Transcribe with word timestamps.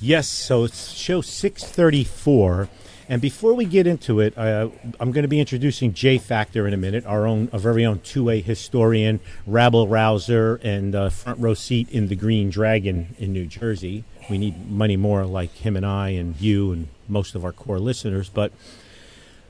Yes, 0.00 0.28
so 0.28 0.62
it's 0.62 0.92
show 0.92 1.20
634. 1.20 2.68
And 3.08 3.20
before 3.20 3.54
we 3.54 3.64
get 3.64 3.86
into 3.86 4.20
it, 4.20 4.36
uh, 4.38 4.68
I'm 5.00 5.10
going 5.10 5.22
to 5.22 5.28
be 5.28 5.40
introducing 5.40 5.92
Jay 5.92 6.18
Factor 6.18 6.68
in 6.68 6.74
a 6.74 6.76
minute, 6.76 7.04
our 7.04 7.26
own, 7.26 7.48
a 7.52 7.58
very 7.58 7.84
own 7.84 7.98
two 8.00 8.28
A 8.30 8.40
historian, 8.40 9.18
rabble 9.44 9.88
rouser, 9.88 10.60
and 10.62 10.94
uh, 10.94 11.08
front 11.08 11.40
row 11.40 11.54
seat 11.54 11.88
in 11.90 12.08
the 12.08 12.14
Green 12.14 12.48
Dragon 12.48 13.16
in 13.18 13.32
New 13.32 13.46
Jersey. 13.46 14.04
We 14.30 14.38
need 14.38 14.70
money 14.70 14.96
more 14.96 15.24
like 15.24 15.52
him 15.52 15.74
and 15.74 15.86
I 15.86 16.10
and 16.10 16.40
you 16.40 16.70
and 16.70 16.88
most 17.08 17.34
of 17.34 17.44
our 17.44 17.52
core 17.52 17.80
listeners. 17.80 18.28
But 18.28 18.52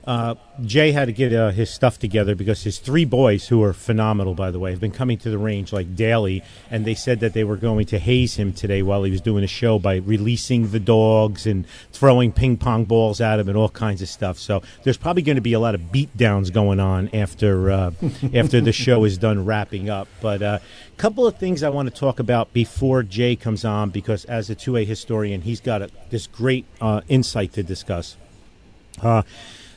uh, 0.09 0.35
Jay 0.63 0.93
had 0.93 1.05
to 1.05 1.13
get 1.13 1.35
uh, 1.35 1.51
his 1.51 1.69
stuff 1.69 1.99
together 1.99 2.35
because 2.35 2.63
his 2.63 2.79
three 2.79 3.05
boys, 3.05 3.49
who 3.49 3.63
are 3.63 3.75
phenomenal, 3.75 4.33
by 4.33 4.51
the 4.51 4.59
way, 4.59 4.71
have 4.71 4.81
been 4.81 4.91
coming 4.91 5.19
to 5.19 5.29
the 5.29 5.37
range 5.37 5.71
like 5.71 5.95
daily, 5.95 6.43
and 6.71 6.87
they 6.87 6.95
said 6.95 7.21
that 7.21 7.35
they 7.35 7.45
were 7.45 7.59
going 7.59 7.85
to 7.85 7.99
haze 7.99 8.37
him 8.37 8.55
today 8.55 8.81
while 8.83 9.03
he 9.03 9.11
was 9.11 9.21
doing 9.21 9.45
a 9.45 9.47
show 9.47 9.79
by 9.79 9.97
releasing 9.97 10.71
the 10.71 10.81
dogs 10.81 11.47
and 11.47 11.67
throwing 11.93 12.33
ping 12.33 12.57
pong 12.57 12.87
balls 12.87 13.21
at 13.21 13.39
him 13.39 13.51
and 13.51 13.59
all 13.59 13.69
kinds 13.69 14.01
of 14.01 14.09
stuff. 14.09 14.39
So 14.39 14.63
there's 14.83 14.97
probably 14.97 15.21
going 15.21 15.37
to 15.37 15.43
be 15.43 15.53
a 15.53 15.61
lot 15.61 15.75
of 15.75 15.83
beatdowns 15.93 16.51
going 16.51 16.81
on 16.81 17.11
after 17.13 17.71
uh, 17.71 17.91
after 18.33 18.63
the 18.63 18.73
show 18.73 19.05
is 19.05 19.19
done 19.19 19.45
wrapping 19.45 19.91
up. 19.91 20.09
But 20.23 20.41
a 20.41 20.47
uh, 20.47 20.59
couple 20.97 21.27
of 21.27 21.37
things 21.37 21.63
I 21.63 21.69
want 21.69 21.87
to 21.87 21.95
talk 21.95 22.19
about 22.19 22.55
before 22.55 23.03
Jay 23.03 23.37
comes 23.37 23.63
on 23.63 23.91
because 23.91 24.25
as 24.25 24.49
a 24.49 24.55
two 24.55 24.79
A 24.79 24.87
historian, 24.87 25.43
he's 25.43 25.61
got 25.61 25.83
a, 25.83 25.91
this 26.09 26.27
great 26.27 26.65
uh, 26.81 27.03
insight 27.09 27.53
to 27.53 27.63
discuss. 27.63 28.17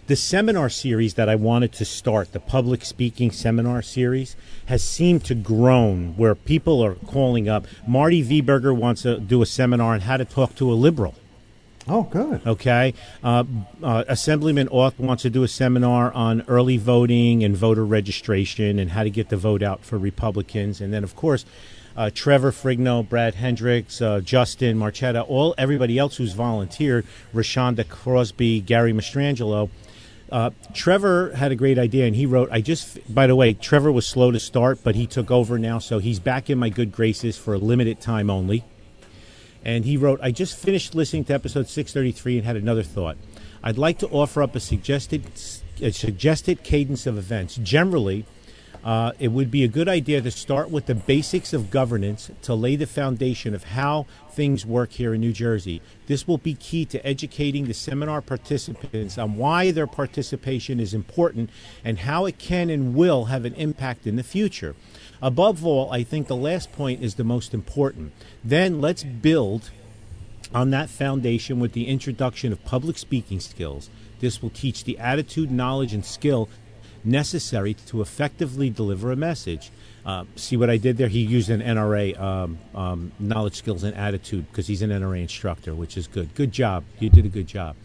The 0.07 0.16
seminar 0.16 0.69
series 0.69 1.13
that 1.13 1.30
I 1.30 1.35
wanted 1.35 1.71
to 1.73 1.85
start, 1.85 2.33
the 2.33 2.39
public 2.39 2.83
speaking 2.83 3.31
seminar 3.31 3.81
series, 3.81 4.35
has 4.66 4.83
seemed 4.83 5.23
to 5.25 5.35
groan 5.35 6.16
where 6.17 6.35
people 6.35 6.83
are 6.83 6.95
calling 6.95 7.47
up. 7.47 7.66
Marty 7.88 8.23
Viberger 8.23 8.75
wants 8.75 9.03
to 9.03 9.19
do 9.19 9.41
a 9.41 9.45
seminar 9.45 9.93
on 9.93 10.02
how 10.02 10.17
to 10.17 10.25
talk 10.25 10.55
to 10.55 10.71
a 10.71 10.73
liberal. 10.73 11.16
Oh, 11.88 12.03
good. 12.03 12.45
Okay. 12.45 12.93
Uh, 13.23 13.43
uh, 13.81 14.03
Assemblyman 14.08 14.67
Auth 14.69 14.99
wants 14.99 15.23
to 15.23 15.30
do 15.30 15.43
a 15.43 15.47
seminar 15.47 16.11
on 16.13 16.43
early 16.47 16.77
voting 16.77 17.43
and 17.43 17.55
voter 17.55 17.86
registration 17.86 18.80
and 18.80 18.91
how 18.91 19.03
to 19.03 19.09
get 19.09 19.30
the 19.30 19.38
vote 19.38 19.63
out 19.63 19.83
for 19.83 19.97
Republicans. 19.97 20.81
And 20.81 20.93
then, 20.93 21.03
of 21.03 21.15
course, 21.15 21.45
uh, 21.95 22.09
Trevor 22.13 22.52
Frigno, 22.52 23.08
Brad 23.08 23.36
Hendricks, 23.36 24.02
uh, 24.02 24.19
Justin 24.21 24.77
Marchetta, 24.77 25.25
all 25.27 25.55
everybody 25.58 25.97
else 25.97 26.17
who's 26.17 26.33
volunteered, 26.33 27.05
Rashonda 27.33 27.88
Crosby, 27.88 28.61
Gary 28.61 28.93
Mastrangelo 28.93 29.69
uh, 30.31 30.51
Trevor 30.73 31.33
had 31.35 31.51
a 31.51 31.55
great 31.55 31.77
idea, 31.77 32.05
and 32.05 32.15
he 32.15 32.25
wrote. 32.25 32.49
I 32.51 32.61
just, 32.61 33.13
by 33.13 33.27
the 33.27 33.35
way, 33.35 33.53
Trevor 33.53 33.91
was 33.91 34.07
slow 34.07 34.31
to 34.31 34.39
start, 34.39 34.79
but 34.83 34.95
he 34.95 35.05
took 35.05 35.29
over 35.29 35.59
now, 35.59 35.79
so 35.79 35.99
he's 35.99 36.19
back 36.19 36.49
in 36.49 36.57
my 36.57 36.69
good 36.69 36.91
graces 36.91 37.37
for 37.37 37.53
a 37.53 37.57
limited 37.57 37.99
time 37.99 38.29
only. 38.29 38.63
And 39.63 39.85
he 39.85 39.97
wrote, 39.97 40.19
I 40.23 40.31
just 40.31 40.57
finished 40.57 40.95
listening 40.95 41.25
to 41.25 41.33
episode 41.33 41.67
633 41.67 42.37
and 42.37 42.45
had 42.45 42.55
another 42.55 42.81
thought. 42.81 43.17
I'd 43.63 43.77
like 43.77 43.99
to 43.99 44.07
offer 44.07 44.41
up 44.41 44.55
a 44.55 44.59
suggested, 44.59 45.23
a 45.81 45.91
suggested 45.91 46.63
cadence 46.63 47.05
of 47.05 47.17
events. 47.17 47.57
Generally, 47.57 48.25
uh, 48.83 49.11
it 49.19 49.27
would 49.27 49.52
be 49.52 49.64
a 49.64 49.67
good 49.67 49.87
idea 49.87 50.21
to 50.21 50.31
start 50.31 50.71
with 50.71 50.87
the 50.87 50.95
basics 50.95 51.53
of 51.53 51.69
governance 51.69 52.31
to 52.42 52.55
lay 52.55 52.75
the 52.75 52.87
foundation 52.87 53.53
of 53.53 53.64
how 53.64 54.08
things 54.31 54.65
work 54.65 54.93
here 54.93 55.14
in 55.14 55.21
New 55.21 55.33
Jersey. 55.33 55.81
This 56.08 56.27
will 56.27 56.39
be 56.39 56.55
key 56.55 56.86
to 56.86 57.05
educating 57.05 57.65
the 57.65 57.73
seminar 57.73 58.21
participants 58.21 59.17
on 59.17 59.36
why 59.36 59.71
their 59.71 59.87
participation 59.87 60.80
is 60.80 60.93
important 60.93 61.49
and 61.86 61.99
how 61.99 62.25
it 62.25 62.39
can 62.39 62.70
and 62.70 62.95
will 62.95 63.25
have 63.25 63.45
an 63.45 63.53
impact 63.55 64.08
in 64.08 64.15
the 64.15 64.23
future. 64.23 64.75
Above 65.21 65.65
all, 65.65 65.91
I 65.91 66.03
think 66.03 66.27
the 66.27 66.36
last 66.36 66.71
point 66.71 67.03
is 67.03 67.15
the 67.15 67.23
most 67.23 67.53
important. 67.53 68.14
Then 68.43 68.81
let's 68.81 69.03
build 69.03 69.70
on 70.53 70.71
that 70.71 70.89
foundation 70.89 71.59
with 71.59 71.73
the 71.73 71.87
introduction 71.87 72.52
of 72.52 72.65
public 72.65 72.97
speaking 72.97 73.39
skills. 73.39 73.89
This 74.20 74.41
will 74.41 74.49
teach 74.49 74.83
the 74.83 74.97
attitude, 74.99 75.52
knowledge, 75.52 75.93
and 75.93 76.05
skill 76.05 76.49
necessary 77.04 77.73
to 77.73 78.02
effectively 78.02 78.70
deliver 78.70 79.12
a 79.12 79.16
message. 79.16 79.72
Uh, 80.06 80.26
see 80.36 80.58
what 80.58 80.70
I 80.70 80.78
did 80.78 80.98
there? 80.98 81.08
He 81.08 81.22
used 81.22 81.50
an 81.50 81.62
NRA 81.62 82.20
um, 82.20 82.58
um, 82.73 83.12
knowledge, 83.20 83.56
skills, 83.56 83.84
and 83.84 83.95
attitude 83.95 84.48
because 84.50 84.67
he's 84.67 84.82
an 84.82 84.89
NRA 84.89 85.22
instructor, 85.22 85.76
which 85.76 85.98
is 85.98 86.08
good. 86.08 86.34
Good 86.36 86.52
job. 86.52 86.84
You 87.00 87.10
did 87.10 87.26
a 87.26 87.30
good 87.30 87.48
job. 87.48 87.76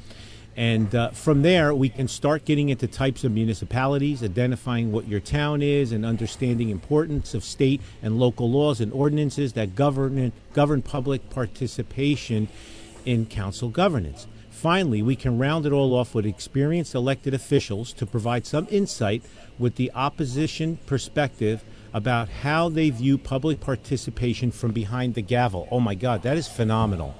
And 0.56 0.94
uh, 0.94 1.10
from 1.10 1.42
there, 1.42 1.74
we 1.74 1.90
can 1.90 2.08
start 2.08 2.46
getting 2.46 2.70
into 2.70 2.86
types 2.86 3.24
of 3.24 3.32
municipalities, 3.32 4.24
identifying 4.24 4.90
what 4.90 5.06
your 5.06 5.20
town 5.20 5.60
is, 5.60 5.92
and 5.92 6.06
understanding 6.06 6.70
importance 6.70 7.34
of 7.34 7.44
state 7.44 7.82
and 8.02 8.18
local 8.18 8.50
laws 8.50 8.80
and 8.80 8.90
ordinances 8.92 9.52
that 9.52 9.74
govern 9.74 10.32
govern 10.54 10.80
public 10.80 11.28
participation 11.28 12.48
in 13.04 13.26
council 13.26 13.68
governance. 13.68 14.26
Finally, 14.56 15.02
we 15.02 15.14
can 15.14 15.36
round 15.36 15.66
it 15.66 15.72
all 15.72 15.94
off 15.94 16.14
with 16.14 16.24
experienced 16.24 16.94
elected 16.94 17.34
officials 17.34 17.92
to 17.92 18.06
provide 18.06 18.46
some 18.46 18.66
insight 18.70 19.22
with 19.58 19.74
the 19.76 19.92
opposition 19.94 20.78
perspective 20.86 21.62
about 21.92 22.30
how 22.40 22.70
they 22.70 22.88
view 22.88 23.18
public 23.18 23.60
participation 23.60 24.50
from 24.50 24.72
behind 24.72 25.12
the 25.12 25.20
gavel. 25.20 25.68
Oh 25.70 25.78
my 25.78 25.94
God, 25.94 26.22
that 26.22 26.38
is 26.38 26.48
phenomenal. 26.48 27.14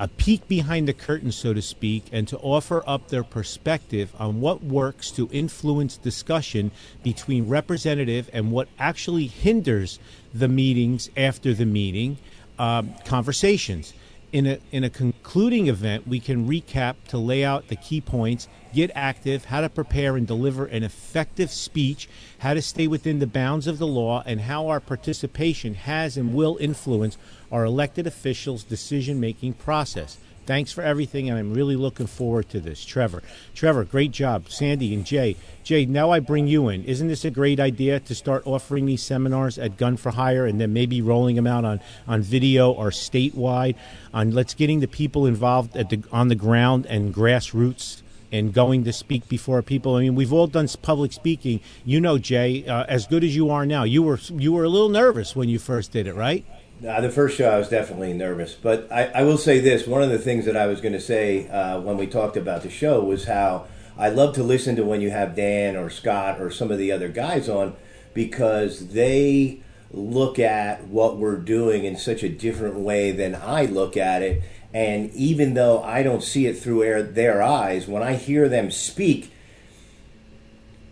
A 0.00 0.08
peek 0.08 0.48
behind 0.48 0.88
the 0.88 0.92
curtain, 0.92 1.30
so 1.30 1.54
to 1.54 1.62
speak, 1.62 2.06
and 2.10 2.26
to 2.26 2.38
offer 2.38 2.82
up 2.88 3.06
their 3.06 3.22
perspective 3.22 4.12
on 4.18 4.40
what 4.40 4.64
works 4.64 5.12
to 5.12 5.28
influence 5.30 5.96
discussion 5.96 6.72
between 7.04 7.48
representative 7.48 8.28
and 8.32 8.50
what 8.50 8.66
actually 8.80 9.28
hinders 9.28 10.00
the 10.34 10.48
meetings 10.48 11.08
after 11.16 11.54
the 11.54 11.66
meeting 11.66 12.18
um, 12.58 12.94
conversations 13.04 13.94
in 14.34 14.48
a 14.48 14.58
in 14.72 14.82
a 14.82 14.90
concluding 14.90 15.68
event, 15.68 16.08
we 16.08 16.18
can 16.18 16.48
recap 16.48 16.96
to 17.06 17.16
lay 17.16 17.44
out 17.44 17.68
the 17.68 17.76
key 17.76 18.00
points, 18.00 18.48
get 18.74 18.90
active, 18.92 19.44
how 19.44 19.60
to 19.60 19.68
prepare 19.68 20.16
and 20.16 20.26
deliver 20.26 20.66
an 20.66 20.82
effective 20.82 21.52
speech, 21.52 22.08
how 22.38 22.52
to 22.52 22.60
stay 22.60 22.88
within 22.88 23.20
the 23.20 23.28
bounds 23.28 23.68
of 23.68 23.78
the 23.78 23.86
law, 23.86 24.24
and 24.26 24.40
how 24.40 24.66
our 24.66 24.80
participation 24.80 25.74
has 25.74 26.16
and 26.16 26.34
will 26.34 26.56
influence 26.60 27.16
our 27.52 27.64
elected 27.64 28.08
officials' 28.08 28.64
decision 28.64 29.20
making 29.20 29.52
process. 29.52 30.18
Thanks 30.46 30.72
for 30.72 30.82
everything, 30.82 31.30
and 31.30 31.38
I'm 31.38 31.54
really 31.54 31.76
looking 31.76 32.06
forward 32.06 32.50
to 32.50 32.60
this. 32.60 32.84
Trevor. 32.84 33.22
Trevor, 33.54 33.84
great 33.84 34.10
job. 34.10 34.50
Sandy 34.50 34.94
and 34.94 35.06
Jay. 35.06 35.36
Jay, 35.62 35.86
now 35.86 36.10
I 36.10 36.20
bring 36.20 36.46
you 36.46 36.68
in. 36.68 36.84
Isn't 36.84 37.08
this 37.08 37.24
a 37.24 37.30
great 37.30 37.58
idea 37.58 38.00
to 38.00 38.14
start 38.14 38.46
offering 38.46 38.84
these 38.84 39.02
seminars 39.02 39.58
at 39.58 39.78
Gun 39.78 39.96
for 39.96 40.10
Hire 40.10 40.44
and 40.44 40.60
then 40.60 40.74
maybe 40.74 41.00
rolling 41.00 41.36
them 41.36 41.46
out 41.46 41.64
on, 41.64 41.80
on 42.06 42.20
video 42.20 42.70
or 42.70 42.90
statewide? 42.90 43.74
On 44.12 44.32
let's 44.32 44.52
getting 44.52 44.80
the 44.80 44.88
people 44.88 45.24
involved 45.24 45.76
at 45.76 45.88
the, 45.88 46.02
on 46.12 46.28
the 46.28 46.34
ground 46.34 46.84
and 46.86 47.14
grassroots 47.14 48.02
and 48.30 48.52
going 48.52 48.82
to 48.82 48.92
speak 48.92 49.28
before 49.28 49.62
people. 49.62 49.94
I 49.94 50.00
mean, 50.00 50.16
we've 50.16 50.32
all 50.32 50.48
done 50.48 50.68
public 50.82 51.12
speaking. 51.12 51.60
You 51.84 52.00
know, 52.00 52.18
Jay, 52.18 52.66
uh, 52.66 52.84
as 52.88 53.06
good 53.06 53.22
as 53.22 53.34
you 53.34 53.48
are 53.50 53.64
now, 53.64 53.84
you 53.84 54.02
were 54.02 54.18
you 54.32 54.52
were 54.52 54.64
a 54.64 54.68
little 54.68 54.88
nervous 54.88 55.36
when 55.36 55.48
you 55.48 55.58
first 55.58 55.92
did 55.92 56.06
it, 56.06 56.14
right? 56.14 56.44
Uh, 56.82 57.00
the 57.00 57.10
first 57.10 57.36
show, 57.36 57.48
I 57.48 57.58
was 57.58 57.68
definitely 57.68 58.12
nervous, 58.12 58.54
but 58.54 58.90
I, 58.90 59.04
I 59.06 59.22
will 59.22 59.38
say 59.38 59.60
this: 59.60 59.86
one 59.86 60.02
of 60.02 60.10
the 60.10 60.18
things 60.18 60.44
that 60.46 60.56
I 60.56 60.66
was 60.66 60.80
going 60.80 60.92
to 60.92 61.00
say 61.00 61.48
uh, 61.48 61.80
when 61.80 61.96
we 61.96 62.06
talked 62.06 62.36
about 62.36 62.62
the 62.62 62.70
show 62.70 63.02
was 63.02 63.24
how 63.24 63.66
I 63.96 64.08
love 64.08 64.34
to 64.34 64.42
listen 64.42 64.74
to 64.76 64.84
when 64.84 65.00
you 65.00 65.10
have 65.10 65.36
Dan 65.36 65.76
or 65.76 65.88
Scott 65.88 66.40
or 66.40 66.50
some 66.50 66.72
of 66.72 66.78
the 66.78 66.90
other 66.90 67.08
guys 67.08 67.48
on 67.48 67.76
because 68.12 68.88
they 68.88 69.62
look 69.92 70.38
at 70.40 70.88
what 70.88 71.16
we're 71.16 71.36
doing 71.36 71.84
in 71.84 71.96
such 71.96 72.24
a 72.24 72.28
different 72.28 72.76
way 72.76 73.12
than 73.12 73.34
I 73.36 73.66
look 73.66 73.96
at 73.96 74.22
it. 74.22 74.42
And 74.72 75.12
even 75.12 75.54
though 75.54 75.80
I 75.82 76.02
don't 76.02 76.22
see 76.22 76.46
it 76.46 76.58
through 76.58 77.12
their 77.12 77.40
eyes, 77.40 77.86
when 77.86 78.02
I 78.02 78.14
hear 78.14 78.48
them 78.48 78.72
speak, 78.72 79.32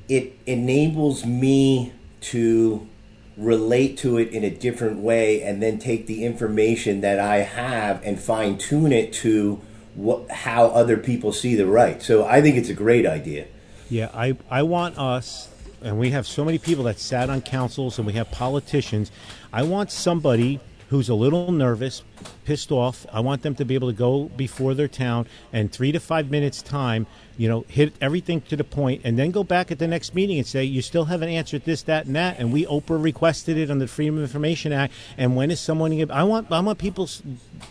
it 0.09 0.39
enables 0.47 1.27
me 1.27 1.93
to 2.21 2.89
relate 3.45 3.99
to 3.99 4.19
it 4.19 4.29
in 4.29 4.45
a 4.45 4.51
different 4.51 4.99
way 4.99 5.43
and 5.43 5.63
then 5.63 5.79
take 5.79 6.07
the 6.07 6.25
information 6.25 7.01
that 7.01 7.19
I 7.19 7.39
have 7.39 8.03
and 8.05 8.21
fine 8.21 8.59
tune 8.59 8.93
it 8.93 9.13
to 9.15 9.61
what 9.95 10.31
how 10.31 10.67
other 10.67 10.97
people 10.97 11.33
see 11.33 11.55
the 11.55 11.67
right. 11.67 12.03
So 12.03 12.25
I 12.25 12.41
think 12.41 12.57
it's 12.57 12.71
a 12.71 12.75
great 12.75 13.07
idea. 13.07 13.47
Yeah, 13.91 14.11
I 14.15 14.37
I 14.51 14.63
want 14.63 14.99
us 14.99 15.49
and 15.83 15.99
we 15.99 16.11
have 16.11 16.27
so 16.27 16.45
many 16.45 16.59
people 16.59 16.85
that 16.85 16.99
sat 16.99 17.29
on 17.29 17.43
councils 17.43 17.99
and 17.99 18.07
we 18.07 18.13
have 18.15 18.31
politicians. 18.31 19.11
I 19.53 19.65
want 19.65 19.91
somebody 19.91 20.61
who's 20.89 21.09
a 21.09 21.15
little 21.15 21.51
nervous 21.51 22.03
pissed 22.45 22.71
off. 22.71 23.07
I 23.11 23.21
want 23.21 23.43
them 23.43 23.55
to 23.55 23.65
be 23.65 23.75
able 23.75 23.89
to 23.89 23.97
go 23.97 24.25
before 24.25 24.75
their 24.75 24.89
town 24.89 25.27
and 25.53 25.73
three 25.73 25.91
to 25.93 25.99
five 25.99 26.31
minutes 26.31 26.61
time, 26.61 27.07
you 27.43 27.49
know, 27.49 27.65
hit 27.67 27.93
everything 28.01 28.41
to 28.43 28.55
the 28.55 28.63
point, 28.63 29.01
and 29.03 29.19
then 29.19 29.33
go 29.33 29.43
back 29.43 29.73
at 29.73 29.81
the 29.81 29.89
next 29.89 30.15
meeting 30.15 30.39
and 30.39 30.47
say 30.47 30.63
you 30.63 30.81
still 30.81 31.07
haven't 31.07 31.29
answered 31.29 31.65
this, 31.65 31.83
that, 31.83 32.07
and 32.07 32.15
that. 32.15 32.39
And 32.39 32.53
we 32.53 32.65
OPRA 32.67 33.03
requested 33.03 33.57
it 33.57 33.69
under 33.69 33.85
the 33.85 33.91
Freedom 33.91 34.17
of 34.17 34.23
Information 34.23 34.73
Act. 34.73 34.95
And 35.19 35.35
when 35.35 35.51
is 35.51 35.59
someone? 35.59 35.91
Going 35.91 36.09
I 36.13 36.23
want 36.23 36.53
I 36.53 36.61
want 36.61 36.79
people's 36.79 37.21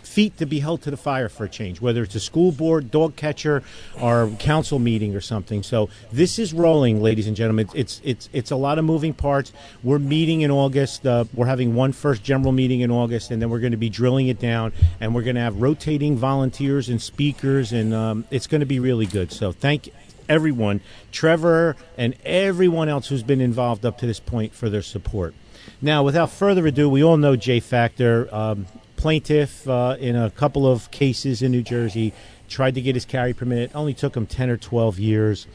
feet 0.02 0.36
to 0.36 0.44
be 0.44 0.60
held 0.60 0.82
to 0.82 0.90
the 0.90 0.98
fire 0.98 1.30
for 1.30 1.44
a 1.44 1.48
change, 1.48 1.80
whether 1.80 2.02
it's 2.02 2.14
a 2.14 2.20
school 2.20 2.52
board, 2.52 2.90
dog 2.90 3.16
catcher, 3.16 3.62
or 3.98 4.28
council 4.38 4.78
meeting 4.78 5.16
or 5.16 5.22
something. 5.22 5.62
So 5.62 5.88
this 6.12 6.38
is 6.38 6.52
rolling, 6.52 7.00
ladies 7.00 7.26
and 7.26 7.34
gentlemen. 7.34 7.70
It's 7.74 8.02
it's 8.04 8.28
it's 8.34 8.50
a 8.50 8.56
lot 8.56 8.78
of 8.78 8.84
moving 8.84 9.14
parts. 9.14 9.54
We're 9.82 9.98
meeting 9.98 10.42
in 10.42 10.50
August. 10.50 11.06
Uh, 11.06 11.24
we're 11.32 11.46
having 11.46 11.74
one 11.74 11.92
first 11.92 12.22
general 12.22 12.52
meeting 12.52 12.82
in 12.82 12.90
August, 12.90 13.30
and 13.30 13.40
then 13.40 13.48
we're 13.48 13.60
going 13.60 13.72
to 13.72 13.78
be 13.78 13.88
drilling 13.88 14.28
it 14.28 14.38
down, 14.38 14.74
and 15.00 15.14
we're 15.14 15.22
going 15.22 15.36
to 15.36 15.40
have 15.40 15.62
rotating 15.62 16.18
volunteers 16.18 16.90
and 16.90 17.00
speakers, 17.00 17.72
and 17.72 17.94
um, 17.94 18.26
it's 18.30 18.46
going 18.46 18.60
to 18.60 18.66
be 18.66 18.78
really 18.78 19.06
good. 19.06 19.32
So 19.32 19.50
thank 19.62 19.92
everyone, 20.28 20.80
Trevor, 21.12 21.76
and 21.96 22.16
everyone 22.24 22.88
else 22.88 23.08
who's 23.08 23.22
been 23.22 23.40
involved 23.40 23.86
up 23.86 23.96
to 23.98 24.06
this 24.06 24.18
point 24.18 24.52
for 24.52 24.68
their 24.68 24.82
support. 24.82 25.34
Now, 25.80 26.02
without 26.02 26.30
further 26.30 26.66
ado, 26.66 26.88
we 26.88 27.02
all 27.02 27.16
know 27.16 27.36
J 27.36 27.60
Factor, 27.60 28.28
um, 28.34 28.66
plaintiff 28.96 29.68
uh, 29.68 29.96
in 30.00 30.16
a 30.16 30.30
couple 30.30 30.66
of 30.66 30.90
cases 30.90 31.42
in 31.42 31.52
New 31.52 31.62
Jersey, 31.62 32.12
tried 32.48 32.74
to 32.74 32.82
get 32.82 32.96
his 32.96 33.04
carry 33.04 33.32
permit. 33.32 33.70
It 33.70 33.76
only 33.76 33.94
took 33.94 34.16
him 34.16 34.26
10 34.26 34.50
or 34.50 34.56
12 34.56 34.98
years. 34.98 35.46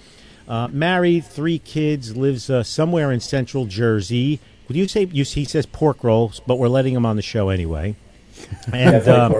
Uh, 0.47 0.69
married, 0.69 1.25
three 1.25 1.59
kids, 1.59 2.15
lives 2.15 2.49
uh, 2.49 2.63
somewhere 2.63 3.11
in 3.11 3.19
central 3.19 3.65
Jersey. 3.65 4.39
Would 4.69 4.77
you 4.77 4.87
say 4.87 5.03
you, 5.11 5.25
he 5.25 5.43
says 5.43 5.65
pork 5.65 6.01
rolls, 6.01 6.41
but 6.47 6.55
we're 6.55 6.69
letting 6.69 6.93
him 6.93 7.05
on 7.05 7.17
the 7.17 7.21
show 7.21 7.49
anyway. 7.49 7.95
And 8.71 9.07
um, 9.07 9.33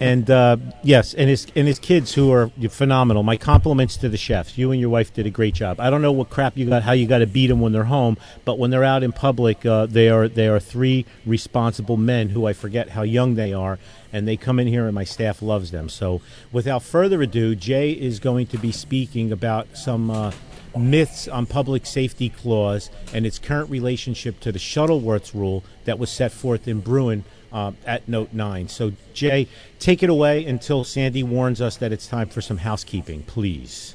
and 0.00 0.30
uh, 0.30 0.56
yes, 0.82 1.14
and 1.14 1.28
his 1.28 1.46
and 1.56 1.66
his 1.66 1.78
kids 1.78 2.14
who 2.14 2.32
are 2.32 2.50
phenomenal. 2.70 3.22
My 3.22 3.36
compliments 3.36 3.96
to 3.98 4.08
the 4.08 4.16
chefs. 4.16 4.56
You 4.56 4.70
and 4.70 4.80
your 4.80 4.90
wife 4.90 5.12
did 5.12 5.26
a 5.26 5.30
great 5.30 5.54
job. 5.54 5.80
I 5.80 5.90
don't 5.90 6.02
know 6.02 6.12
what 6.12 6.30
crap 6.30 6.56
you 6.56 6.66
got, 6.66 6.82
how 6.82 6.92
you 6.92 7.06
got 7.06 7.18
to 7.18 7.26
beat 7.26 7.48
them 7.48 7.60
when 7.60 7.72
they're 7.72 7.84
home, 7.84 8.16
but 8.44 8.58
when 8.58 8.70
they're 8.70 8.84
out 8.84 9.02
in 9.02 9.12
public, 9.12 9.66
uh, 9.66 9.86
they 9.86 10.08
are 10.08 10.28
they 10.28 10.46
are 10.46 10.60
three 10.60 11.04
responsible 11.26 11.96
men 11.96 12.28
who 12.30 12.46
I 12.46 12.52
forget 12.52 12.90
how 12.90 13.02
young 13.02 13.34
they 13.34 13.52
are, 13.52 13.78
and 14.12 14.28
they 14.28 14.36
come 14.36 14.60
in 14.60 14.68
here 14.68 14.86
and 14.86 14.94
my 14.94 15.04
staff 15.04 15.42
loves 15.42 15.72
them. 15.72 15.88
So 15.88 16.20
without 16.52 16.82
further 16.82 17.20
ado, 17.20 17.56
Jay 17.56 17.90
is 17.90 18.20
going 18.20 18.46
to 18.48 18.58
be 18.58 18.72
speaking 18.72 19.32
about 19.32 19.76
some. 19.76 20.10
Uh, 20.10 20.32
myths 20.76 21.26
on 21.26 21.44
public 21.44 21.84
safety 21.84 22.28
clause 22.28 22.88
and 23.12 23.26
its 23.26 23.38
current 23.38 23.68
relationship 23.68 24.38
to 24.38 24.52
the 24.52 24.60
Shuttlesworth 24.60 25.34
rule 25.34 25.64
that 25.86 25.98
was 25.98 26.08
set 26.08 26.30
forth 26.30 26.68
in 26.68 26.80
Bruen 26.80 27.24
uh, 27.52 27.72
at 27.86 28.08
note 28.08 28.32
9. 28.32 28.68
So, 28.68 28.92
Jay, 29.14 29.48
take 29.78 30.02
it 30.02 30.10
away 30.10 30.44
until 30.44 30.84
Sandy 30.84 31.22
warns 31.22 31.60
us 31.60 31.76
that 31.76 31.92
it's 31.92 32.06
time 32.06 32.28
for 32.28 32.40
some 32.40 32.58
housekeeping, 32.58 33.22
please. 33.22 33.94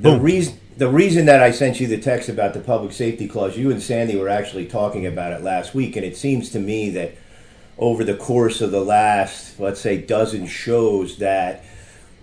The 0.00 0.18
reason, 0.18 0.60
the 0.76 0.88
reason 0.88 1.26
that 1.26 1.42
I 1.42 1.50
sent 1.50 1.80
you 1.80 1.88
the 1.88 1.98
text 1.98 2.28
about 2.28 2.54
the 2.54 2.60
public 2.60 2.92
safety 2.92 3.26
clause, 3.26 3.56
you 3.56 3.70
and 3.70 3.82
Sandy 3.82 4.16
were 4.16 4.28
actually 4.28 4.66
talking 4.66 5.06
about 5.06 5.32
it 5.32 5.42
last 5.42 5.74
week, 5.74 5.96
and 5.96 6.06
it 6.06 6.16
seems 6.16 6.50
to 6.50 6.60
me 6.60 6.90
that 6.90 7.16
over 7.78 8.04
the 8.04 8.14
course 8.14 8.60
of 8.60 8.70
the 8.70 8.80
last, 8.80 9.58
let's 9.58 9.80
say, 9.80 9.98
dozen 9.98 10.46
shows, 10.46 11.18
that 11.18 11.64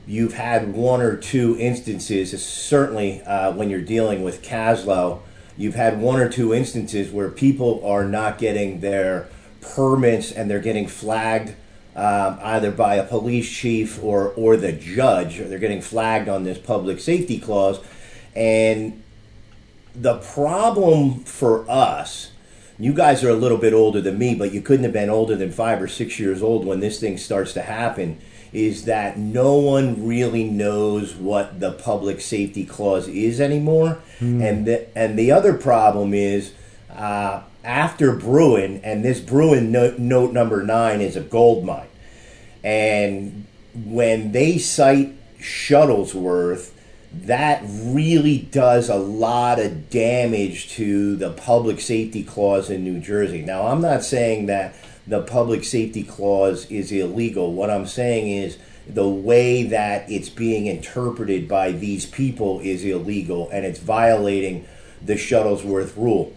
you've 0.08 0.34
had 0.34 0.74
one 0.74 1.02
or 1.02 1.18
two 1.18 1.58
instances, 1.60 2.46
certainly 2.46 3.22
uh, 3.24 3.52
when 3.52 3.70
you're 3.70 3.82
dealing 3.82 4.24
with 4.24 4.42
Caslow, 4.42 5.22
you've 5.58 5.76
had 5.76 6.00
one 6.00 6.20
or 6.20 6.30
two 6.30 6.54
instances 6.54 7.12
where 7.12 7.30
people 7.30 7.86
are 7.86 8.06
not 8.06 8.38
getting 8.38 8.82
their 8.82 9.28
permits 9.74 10.32
and 10.32 10.50
they're 10.50 10.60
getting 10.60 10.88
flagged 10.88 11.56
um, 11.96 12.40
either 12.42 12.72
by 12.72 12.96
a 12.96 13.06
police 13.06 13.50
chief 13.50 14.04
or, 14.04 14.30
or 14.34 14.58
the 14.58 14.74
judge, 14.74 15.40
or 15.40 15.48
they're 15.48 15.60
getting 15.60 15.82
flagged 15.82 16.28
on 16.28 16.44
this 16.44 16.58
public 16.58 17.00
safety 17.00 17.40
clause. 17.40 17.80
And 18.36 19.02
the 19.96 20.18
problem 20.18 21.22
for 21.22 21.70
us, 21.70 22.32
you 22.78 22.94
guys 22.94 23.24
are 23.24 23.30
a 23.30 23.36
little 23.36 23.58
bit 23.58 23.72
older 23.72 24.02
than 24.02 24.18
me, 24.18 24.36
but 24.36 24.52
you 24.52 24.62
couldn't 24.62 24.84
have 24.84 24.92
been 24.92 25.10
older 25.10 25.38
than 25.38 25.52
five 25.52 25.82
or 25.82 25.88
six 25.88 26.20
years 26.20 26.44
old 26.44 26.66
when 26.66 26.82
this 26.82 27.00
thing 27.00 27.18
starts 27.18 27.54
to 27.54 27.62
happen, 27.62 28.20
is 28.52 28.84
that 28.86 29.18
no 29.18 29.56
one 29.56 30.06
really 30.06 30.44
knows 30.44 31.16
what 31.16 31.62
the 31.62 31.72
public 31.72 32.20
safety 32.20 32.66
clause 32.66 33.08
is 33.08 33.40
anymore. 33.40 34.00
Mm. 34.20 34.44
And, 34.44 34.66
the, 34.66 34.98
and 34.98 35.18
the 35.18 35.32
other 35.32 35.54
problem 35.54 36.14
is, 36.14 36.54
uh, 36.94 37.42
after 37.66 38.14
Bruen, 38.14 38.80
and 38.84 39.04
this 39.04 39.20
Bruen 39.20 39.72
note, 39.72 40.00
note 40.00 40.32
number 40.32 40.64
nine 40.64 41.02
is 41.02 41.16
a 41.16 41.22
gold 41.22 41.66
mine. 41.66 41.88
And 42.64 43.46
when 43.74 44.32
they 44.32 44.58
cite 44.58 45.14
Shuttlesworth, 45.40 46.72
that 47.12 47.64
really 47.66 48.38
does 48.38 48.90
a 48.90 48.96
lot 48.96 49.60
of 49.60 49.90
damage 49.90 50.70
to 50.74 51.16
the 51.16 51.32
public 51.32 51.80
safety 51.80 52.24
clause 52.24 52.70
in 52.70 52.84
New 52.84 53.00
Jersey. 53.00 53.42
Now, 53.42 53.68
I'm 53.68 53.82
not 53.82 54.04
saying 54.04 54.48
that 54.48 54.76
the 55.08 55.22
public 55.22 55.64
safety 55.64 56.04
clause 56.04 56.70
is 56.70 56.92
illegal. 56.92 57.54
What 57.54 57.70
I'm 57.70 57.88
saying 57.88 58.30
is 58.30 58.58
the 58.88 59.08
way 59.08 59.64
that 59.64 60.10
it's 60.10 60.30
being 60.30 60.68
interpreted 60.68 61.48
by 61.48 61.72
these 61.72 62.06
people 62.06 62.60
is 62.60 62.84
illegal 62.84 63.50
and 63.52 63.66
it's 63.66 63.80
violating 63.80 64.68
the 65.02 65.14
Shuttlesworth 65.14 65.96
rule. 65.96 66.34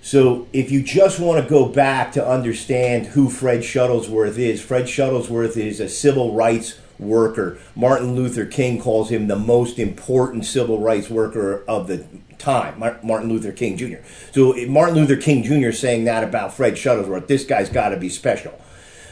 So 0.00 0.46
if 0.52 0.70
you 0.70 0.82
just 0.82 1.20
want 1.20 1.42
to 1.42 1.48
go 1.48 1.66
back 1.66 2.12
to 2.12 2.26
understand 2.26 3.06
who 3.08 3.28
Fred 3.28 3.60
Shuttlesworth 3.60 4.38
is, 4.38 4.62
Fred 4.62 4.84
Shuttlesworth 4.84 5.56
is 5.56 5.80
a 5.80 5.88
civil 5.88 6.34
rights 6.34 6.78
worker. 6.98 7.58
Martin 7.76 8.14
Luther 8.14 8.46
King 8.46 8.80
calls 8.80 9.10
him 9.10 9.28
the 9.28 9.36
most 9.36 9.78
important 9.78 10.44
civil 10.44 10.80
rights 10.80 11.10
worker 11.10 11.64
of 11.68 11.88
the 11.88 12.06
time, 12.38 12.78
Martin 12.78 13.28
Luther 13.28 13.52
King 13.52 13.76
Jr. 13.76 13.96
So 14.32 14.54
Martin 14.66 14.94
Luther 14.94 15.16
King 15.16 15.42
Jr. 15.42 15.72
saying 15.72 16.04
that 16.04 16.24
about 16.24 16.54
Fred 16.54 16.74
Shuttlesworth, 16.74 17.26
this 17.26 17.44
guy's 17.44 17.68
got 17.68 17.90
to 17.90 17.96
be 17.96 18.08
special. 18.08 18.58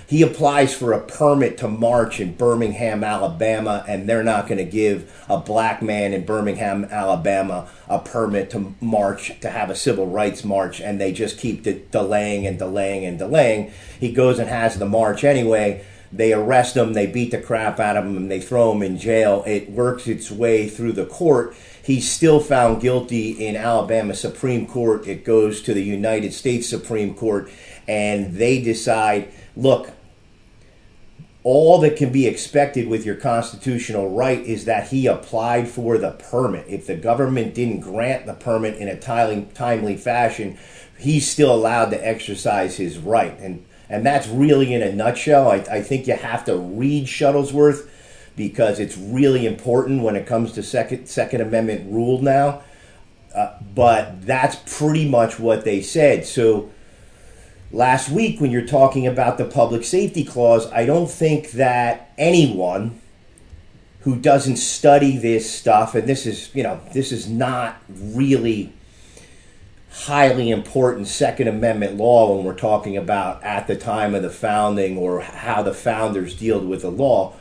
He 0.08 0.23
applies 0.23 0.73
for 0.73 0.93
a 0.93 1.00
permit 1.00 1.58
to 1.58 1.69
march 1.69 2.20
in 2.20 2.35
Birmingham, 2.35 3.03
Alabama, 3.03 3.85
and 3.88 4.08
they're 4.08 4.23
not 4.23 4.47
going 4.47 4.58
to 4.58 4.64
give 4.64 5.12
a 5.29 5.38
black 5.38 5.82
man 5.82 6.12
in 6.12 6.25
Birmingham, 6.25 6.85
Alabama, 6.85 7.69
a 7.88 7.99
permit 7.99 8.50
to 8.50 8.75
march, 8.81 9.41
to 9.41 9.50
have 9.50 9.69
a 9.69 9.75
civil 9.75 10.06
rights 10.06 10.44
march, 10.44 10.81
and 10.81 11.00
they 11.00 11.12
just 11.12 11.38
keep 11.38 11.64
de- 11.64 11.81
delaying 11.91 12.47
and 12.47 12.56
delaying 12.56 13.05
and 13.05 13.19
delaying. 13.19 13.73
He 13.99 14.12
goes 14.12 14.38
and 14.38 14.49
has 14.49 14.79
the 14.79 14.87
march 14.87 15.25
anyway. 15.25 15.85
They 16.12 16.32
arrest 16.32 16.76
him, 16.76 16.93
they 16.93 17.06
beat 17.08 17.32
the 17.32 17.41
crap 17.41 17.81
out 17.81 17.97
of 17.97 18.05
him, 18.05 18.17
and 18.17 18.31
they 18.31 18.41
throw 18.41 18.70
him 18.70 18.82
in 18.82 18.99
jail. 18.99 19.43
It 19.44 19.73
works 19.73 20.06
its 20.06 20.31
way 20.31 20.69
through 20.69 20.93
the 20.93 21.06
court. 21.06 21.56
He's 21.82 22.08
still 22.08 22.39
found 22.39 22.81
guilty 22.81 23.32
in 23.44 23.56
Alabama 23.56 24.15
Supreme 24.15 24.69
Court. 24.69 25.06
It 25.08 25.25
goes 25.25 25.63
to 25.63 25.75
the 25.75 25.82
United 25.82 26.32
States 26.32 26.69
Supreme 26.69 27.15
Court, 27.15 27.51
and 27.89 28.34
they 28.34 28.63
decide 28.63 29.32
look, 29.56 29.91
all 31.46 31.79
that 31.79 31.94
can 31.94 32.10
be 32.10 32.26
expected 32.26 32.88
with 32.88 33.06
your 33.06 33.15
constitutional 33.15 34.10
right 34.10 34.41
is 34.41 34.65
that 34.65 34.88
he 34.88 35.06
applied 35.06 35.69
for 35.69 35.96
the 35.96 36.10
permit. 36.10 36.67
If 36.69 36.88
the 36.88 36.96
government 36.96 37.55
didn't 37.55 37.82
grant 37.82 38.26
the 38.26 38.34
permit 38.34 38.74
in 38.79 38.88
a 38.88 38.98
timely, 38.98 39.46
timely 39.55 39.96
fashion, 39.96 40.58
he's 40.98 41.31
still 41.31 41.55
allowed 41.55 41.91
to 41.91 42.05
exercise 42.05 42.79
his 42.79 42.98
right. 42.98 43.38
And 43.38 43.65
and 43.88 44.05
that's 44.05 44.26
really 44.26 44.74
in 44.74 44.82
a 44.82 44.93
nutshell. 44.93 45.48
I, 45.48 45.58
I 45.70 45.82
think 45.82 46.08
you 46.08 46.17
have 46.17 46.44
to 46.46 46.56
read 46.56 47.06
Shuttlesworth 47.06 47.88
because 48.34 48.81
it's 48.81 48.98
really 48.98 49.46
important 49.46 50.03
when 50.03 50.17
it 50.17 50.26
comes 50.26 50.50
to 50.55 50.65
second 50.65 51.06
Second 51.06 51.43
Amendment 51.43 51.93
rule 51.93 52.20
now. 52.20 52.62
Uh, 53.32 53.56
but 53.72 54.26
that's 54.26 54.56
pretty 54.76 55.08
much 55.08 55.38
what 55.38 55.65
they 55.65 55.81
said. 55.81 56.26
So 56.26 56.72
last 57.73 58.08
week 58.11 58.41
when 58.41 58.51
you're 58.51 58.67
talking 58.67 59.06
about 59.06 59.39
the 59.39 59.44
public 59.44 59.85
safety 59.85 60.25
clause, 60.25 60.70
I 60.73 60.87
don't 60.87 61.11
think 61.11 61.53
that 61.53 62.13
anyone 62.17 63.01
who 64.01 64.17
doesn't 64.17 64.56
study 64.56 65.17
this 65.17 65.51
stuff, 65.51 65.94
and 65.94 66.08
this 66.08 66.27
is, 66.27 66.55
you 66.55 66.63
know, 66.63 66.81
this 66.93 67.11
is 67.11 67.29
not 67.29 67.77
really 67.91 68.73
highly 69.91 70.51
important 70.51 71.08
Second 71.08 71.49
Amendment 71.49 71.96
law 71.96 72.35
when 72.35 72.44
we're 72.44 72.55
talking 72.55 72.96
about 72.96 73.43
at 73.43 73.67
the 73.67 73.75
time 73.75 74.15
of 74.15 74.23
the 74.23 74.31
founding 74.31 74.96
or 74.96 75.23
how 75.23 75.63
the 75.63 75.75
founders 75.75 76.39
dealt 76.39 76.65
with 76.65 76.82
the 76.82 76.91
law. 76.91 77.35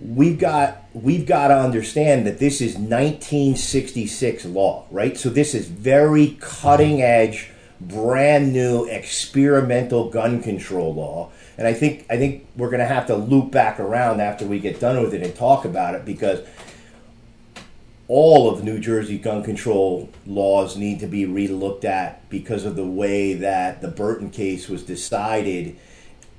We've 0.00 0.38
got 0.38 0.82
we've 0.92 1.26
got 1.26 1.48
to 1.48 1.58
understand 1.58 2.26
that 2.26 2.38
this 2.38 2.60
is 2.60 2.74
1966 2.74 4.44
law, 4.46 4.84
right? 4.90 5.16
So 5.16 5.28
this 5.30 5.54
is 5.54 5.68
very 5.68 6.36
cutting 6.40 7.00
edge 7.00 7.51
brand 7.88 8.52
new 8.52 8.84
experimental 8.84 10.10
gun 10.10 10.42
control 10.42 10.94
law. 10.94 11.30
And 11.58 11.66
I 11.66 11.74
think 11.74 12.06
I 12.08 12.16
think 12.16 12.46
we're 12.56 12.70
going 12.70 12.80
to 12.80 12.86
have 12.86 13.06
to 13.06 13.16
loop 13.16 13.50
back 13.50 13.78
around 13.78 14.20
after 14.20 14.46
we 14.46 14.58
get 14.58 14.80
done 14.80 15.02
with 15.02 15.14
it 15.14 15.22
and 15.22 15.34
talk 15.34 15.64
about 15.64 15.94
it 15.94 16.04
because 16.04 16.40
all 18.08 18.50
of 18.50 18.64
New 18.64 18.78
Jersey 18.78 19.18
gun 19.18 19.42
control 19.42 20.10
laws 20.26 20.76
need 20.76 21.00
to 21.00 21.06
be 21.06 21.24
relooked 21.24 21.84
at 21.84 22.28
because 22.28 22.64
of 22.64 22.76
the 22.76 22.86
way 22.86 23.34
that 23.34 23.80
the 23.80 23.88
Burton 23.88 24.30
case 24.30 24.68
was 24.68 24.82
decided 24.82 25.76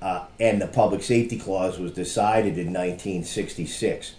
uh, 0.02 0.26
and 0.40 0.62
the 0.62 0.68
public 0.68 1.02
safety 1.02 1.40
clause 1.40 1.80
was 1.80 1.94
decided 1.94 2.58
in 2.58 2.68
1966. 2.68 4.16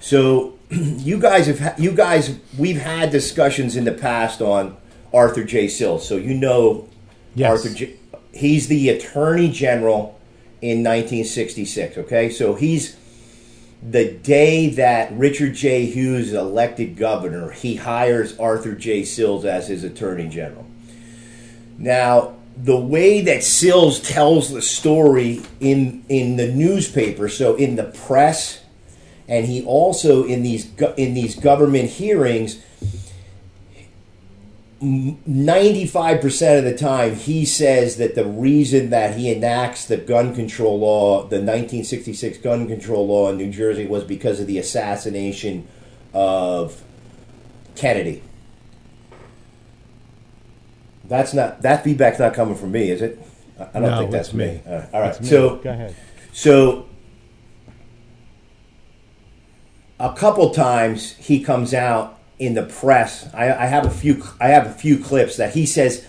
So 0.00 0.58
you 0.70 1.18
guys 1.18 1.46
have 1.46 1.78
you 1.78 1.92
guys 1.92 2.38
we've 2.58 2.80
had 2.80 3.10
discussions 3.10 3.76
in 3.76 3.84
the 3.84 3.92
past 3.92 4.40
on 4.42 4.76
Arthur 5.12 5.44
J. 5.44 5.68
Sills. 5.68 6.06
So 6.06 6.16
you 6.16 6.34
know 6.34 6.88
Yes. 7.34 7.50
Arthur 7.50 7.74
J. 7.74 7.94
He's 8.32 8.68
the 8.68 8.88
Attorney 8.90 9.48
General 9.50 10.18
in 10.60 10.78
1966. 10.82 11.98
Okay, 11.98 12.30
so 12.30 12.54
he's 12.54 12.96
the 13.88 14.10
day 14.12 14.70
that 14.70 15.12
Richard 15.12 15.54
J. 15.54 15.86
Hughes 15.86 16.28
is 16.28 16.34
elected 16.34 16.96
governor. 16.96 17.50
He 17.50 17.76
hires 17.76 18.36
Arthur 18.38 18.74
J. 18.74 19.04
Sills 19.04 19.44
as 19.44 19.68
his 19.68 19.84
Attorney 19.84 20.28
General. 20.28 20.66
Now, 21.78 22.34
the 22.56 22.76
way 22.76 23.20
that 23.20 23.44
Sills 23.44 24.00
tells 24.00 24.52
the 24.52 24.62
story 24.62 25.42
in 25.60 26.04
in 26.08 26.36
the 26.36 26.48
newspaper, 26.48 27.28
so 27.28 27.54
in 27.54 27.76
the 27.76 27.84
press, 27.84 28.62
and 29.28 29.46
he 29.46 29.64
also 29.64 30.24
in 30.24 30.42
these 30.42 30.68
in 30.96 31.14
these 31.14 31.36
government 31.36 31.88
hearings, 31.90 32.60
ninety-five 34.80 36.20
percent 36.20 36.58
of 36.64 36.70
the 36.72 36.78
time 36.78 37.16
he 37.16 37.44
says 37.44 37.96
that 37.96 38.14
the 38.14 38.24
reason 38.24 38.90
that 38.90 39.16
he 39.16 39.32
enacts 39.32 39.84
the 39.86 39.96
gun 39.96 40.34
control 40.34 40.78
law, 40.78 41.18
the 41.22 41.36
1966 41.36 42.38
gun 42.38 42.68
control 42.68 43.06
law 43.06 43.28
in 43.30 43.36
New 43.38 43.50
Jersey, 43.50 43.86
was 43.86 44.04
because 44.04 44.38
of 44.38 44.46
the 44.46 44.56
assassination 44.58 45.66
of 46.14 46.82
Kennedy. 47.74 48.22
That's 51.04 51.34
not 51.34 51.62
that 51.62 51.82
feedback's 51.84 52.18
not 52.18 52.34
coming 52.34 52.54
from 52.54 52.70
me, 52.72 52.90
is 52.90 53.02
it? 53.02 53.18
I 53.58 53.80
don't 53.80 53.82
No, 53.90 53.98
think 53.98 54.10
that's 54.12 54.32
me. 54.32 54.46
me. 54.46 54.60
All 54.66 54.72
right. 54.78 54.88
All 54.94 55.00
right. 55.00 55.24
So 55.24 55.56
go 55.56 55.70
ahead. 55.70 55.96
so 56.32 56.86
a 59.98 60.12
couple 60.14 60.50
times 60.50 61.12
he 61.16 61.42
comes 61.42 61.74
out 61.74 62.17
in 62.38 62.54
the 62.54 62.62
press. 62.62 63.28
I, 63.34 63.52
I 63.52 63.66
have 63.66 63.86
a 63.86 63.90
few. 63.90 64.22
I 64.40 64.48
have 64.48 64.66
a 64.66 64.72
few 64.72 64.98
clips 64.98 65.36
that 65.36 65.54
he 65.54 65.66
says 65.66 66.06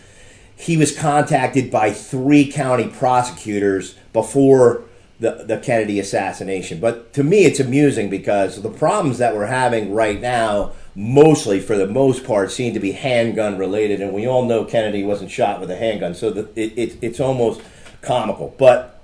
he 0.56 0.78
was 0.78 0.98
contacted 0.98 1.72
by 1.72 1.92
three 1.92 2.52
county 2.52 2.88
prosecutors 2.88 3.96
before 4.14 4.84
the, 5.20 5.44
the 5.46 5.58
Kennedy 5.58 6.00
assassination. 6.00 6.80
But 6.80 7.14
to 7.14 7.24
me, 7.24 7.46
it's 7.46 7.60
amusing 7.60 8.10
because 8.10 8.62
the 8.62 8.70
problems 8.70 9.18
that 9.18 9.36
we're 9.36 9.48
having 9.48 9.94
right 9.94 10.20
now, 10.20 10.74
mostly 10.96 11.60
for 11.60 11.78
the 11.78 11.88
most 11.88 12.24
part, 12.26 12.52
seem 12.52 12.74
to 12.74 12.80
be 12.80 12.94
handgun 12.94 13.58
related, 13.58 14.02
and 14.02 14.14
we 14.14 14.28
all 14.28 14.46
know 14.46 14.64
Kennedy 14.64 15.04
wasn't 15.04 15.32
shot 15.32 15.60
with 15.60 15.70
a 15.72 15.76
handgun, 15.76 16.16
so 16.16 16.30
the, 16.30 16.50
it, 16.56 16.78
it, 16.78 16.98
it's 17.02 17.20
almost 17.20 17.62
comical. 18.02 18.56
But 18.58 19.02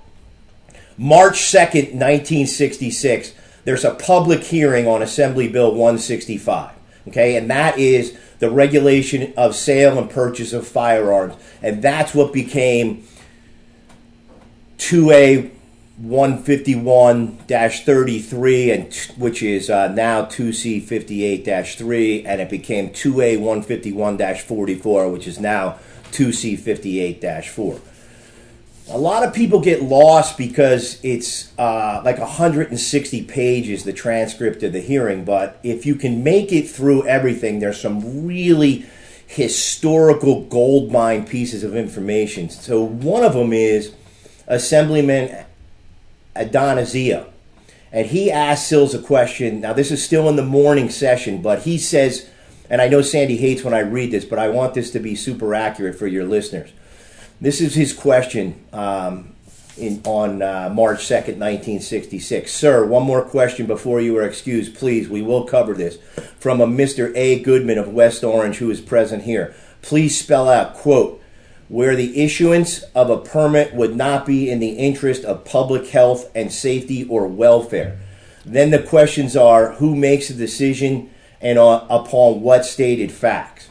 March 0.96 1.40
2nd, 1.40 1.92
1966, 1.92 3.34
there's 3.64 3.84
a 3.84 3.94
public 3.94 4.44
hearing 4.44 4.86
on 4.86 5.02
Assembly 5.02 5.48
Bill 5.48 5.70
165. 5.70 6.75
Okay, 7.08 7.36
and 7.36 7.50
that 7.50 7.78
is 7.78 8.18
the 8.38 8.50
regulation 8.50 9.32
of 9.36 9.54
sale 9.54 9.98
and 9.98 10.10
purchase 10.10 10.52
of 10.52 10.66
firearms. 10.66 11.34
And 11.62 11.82
that's 11.82 12.14
what 12.14 12.32
became 12.32 13.06
2A 14.78 15.52
151-33 16.02 18.74
and 18.74 18.94
which 19.18 19.42
is 19.42 19.70
uh, 19.70 19.88
now 19.88 20.26
2C 20.26 20.82
58-3 20.82 22.26
and 22.26 22.42
it 22.42 22.50
became 22.50 22.90
2A 22.90 23.38
151-44 23.38 25.10
which 25.10 25.26
is 25.26 25.40
now 25.40 25.78
2C 26.12 26.58
58-4 26.58 27.80
a 28.88 28.98
lot 28.98 29.24
of 29.24 29.34
people 29.34 29.60
get 29.60 29.82
lost 29.82 30.38
because 30.38 31.00
it's 31.02 31.52
uh, 31.58 32.00
like 32.04 32.18
160 32.18 33.24
pages 33.24 33.84
the 33.84 33.92
transcript 33.92 34.62
of 34.62 34.72
the 34.72 34.80
hearing 34.80 35.24
but 35.24 35.58
if 35.62 35.84
you 35.84 35.94
can 35.94 36.22
make 36.22 36.52
it 36.52 36.68
through 36.68 37.06
everything 37.06 37.58
there's 37.58 37.80
some 37.80 38.26
really 38.26 38.86
historical 39.26 40.42
gold 40.44 40.92
mine 40.92 41.26
pieces 41.26 41.64
of 41.64 41.74
information. 41.74 42.48
So 42.48 42.82
one 42.82 43.24
of 43.24 43.34
them 43.34 43.52
is 43.52 43.94
assemblyman 44.46 45.44
adonizia 46.36 47.26
and 47.90 48.06
he 48.06 48.30
asked 48.30 48.68
sills 48.68 48.94
a 48.94 49.02
question. 49.02 49.60
Now 49.60 49.72
this 49.72 49.90
is 49.90 50.04
still 50.04 50.28
in 50.28 50.36
the 50.36 50.44
morning 50.44 50.90
session 50.90 51.42
but 51.42 51.62
he 51.62 51.76
says 51.78 52.28
and 52.68 52.80
i 52.80 52.88
know 52.88 53.00
sandy 53.00 53.36
hates 53.36 53.62
when 53.62 53.72
i 53.72 53.78
read 53.78 54.10
this 54.10 54.24
but 54.24 54.40
i 54.40 54.48
want 54.48 54.74
this 54.74 54.90
to 54.90 54.98
be 54.98 55.14
super 55.14 55.54
accurate 55.54 55.96
for 55.96 56.08
your 56.08 56.24
listeners 56.24 56.70
this 57.40 57.60
is 57.60 57.74
his 57.74 57.92
question 57.92 58.64
um, 58.72 59.34
in, 59.76 60.00
on 60.04 60.42
uh, 60.42 60.70
March 60.72 61.00
2nd, 61.00 61.38
1966. 61.38 62.52
Sir, 62.52 62.86
one 62.86 63.02
more 63.02 63.22
question 63.22 63.66
before 63.66 64.00
you 64.00 64.16
are 64.16 64.26
excused, 64.26 64.74
please. 64.74 65.08
We 65.08 65.22
will 65.22 65.44
cover 65.44 65.74
this. 65.74 65.98
From 66.38 66.60
a 66.60 66.66
Mr. 66.66 67.12
A. 67.14 67.40
Goodman 67.40 67.78
of 67.78 67.88
West 67.88 68.24
Orange, 68.24 68.56
who 68.56 68.70
is 68.70 68.80
present 68.80 69.24
here. 69.24 69.54
Please 69.82 70.18
spell 70.18 70.48
out, 70.48 70.74
quote, 70.74 71.22
where 71.68 71.96
the 71.96 72.22
issuance 72.22 72.82
of 72.94 73.10
a 73.10 73.18
permit 73.18 73.74
would 73.74 73.96
not 73.96 74.24
be 74.24 74.50
in 74.50 74.60
the 74.60 74.78
interest 74.78 75.24
of 75.24 75.44
public 75.44 75.88
health 75.88 76.30
and 76.34 76.52
safety 76.52 77.04
or 77.08 77.26
welfare. 77.26 77.98
Then 78.44 78.70
the 78.70 78.82
questions 78.82 79.36
are 79.36 79.72
who 79.72 79.96
makes 79.96 80.28
the 80.28 80.34
decision 80.34 81.10
and 81.40 81.58
on, 81.58 81.86
upon 81.90 82.40
what 82.40 82.64
stated 82.64 83.10
facts. 83.10 83.68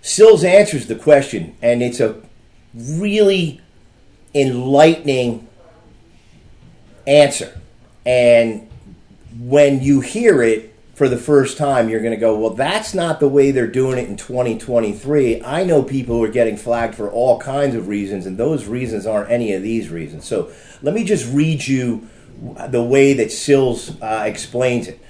Sills 0.00 0.44
answers 0.44 0.86
the 0.86 0.94
question, 0.94 1.56
and 1.62 1.82
it's 1.82 2.00
a 2.00 2.20
really 2.74 3.60
enlightening 4.34 5.48
answer. 7.06 7.60
And 8.04 8.68
when 9.38 9.82
you 9.82 10.00
hear 10.00 10.42
it 10.42 10.74
for 10.94 11.08
the 11.08 11.16
first 11.16 11.58
time, 11.58 11.88
you're 11.88 12.00
going 12.00 12.14
to 12.14 12.20
go, 12.20 12.38
well, 12.38 12.50
that's 12.50 12.94
not 12.94 13.18
the 13.18 13.28
way 13.28 13.50
they're 13.50 13.66
doing 13.66 13.98
it 13.98 14.08
in 14.08 14.16
2023. 14.16 15.42
I 15.42 15.64
know 15.64 15.82
people 15.82 16.16
who 16.16 16.24
are 16.24 16.28
getting 16.28 16.56
flagged 16.56 16.94
for 16.94 17.10
all 17.10 17.40
kinds 17.40 17.74
of 17.74 17.88
reasons, 17.88 18.26
and 18.26 18.36
those 18.36 18.66
reasons 18.66 19.06
aren't 19.06 19.30
any 19.30 19.52
of 19.52 19.62
these 19.62 19.88
reasons. 19.88 20.24
So 20.24 20.52
let 20.82 20.94
me 20.94 21.04
just 21.04 21.32
read 21.32 21.66
you 21.66 22.08
the 22.68 22.82
way 22.82 23.12
that 23.14 23.32
Sills 23.32 24.00
uh, 24.00 24.24
explains 24.26 24.86
it. 24.88 25.00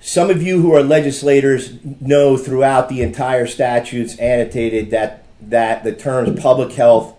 Some 0.00 0.30
of 0.30 0.42
you 0.42 0.62
who 0.62 0.74
are 0.74 0.82
legislators 0.82 1.72
know 2.00 2.36
throughout 2.36 2.88
the 2.88 3.02
entire 3.02 3.46
statutes 3.46 4.16
annotated 4.16 4.90
that 4.90 5.24
that 5.40 5.84
the 5.84 5.94
terms 5.94 6.40
public 6.40 6.72
health, 6.72 7.14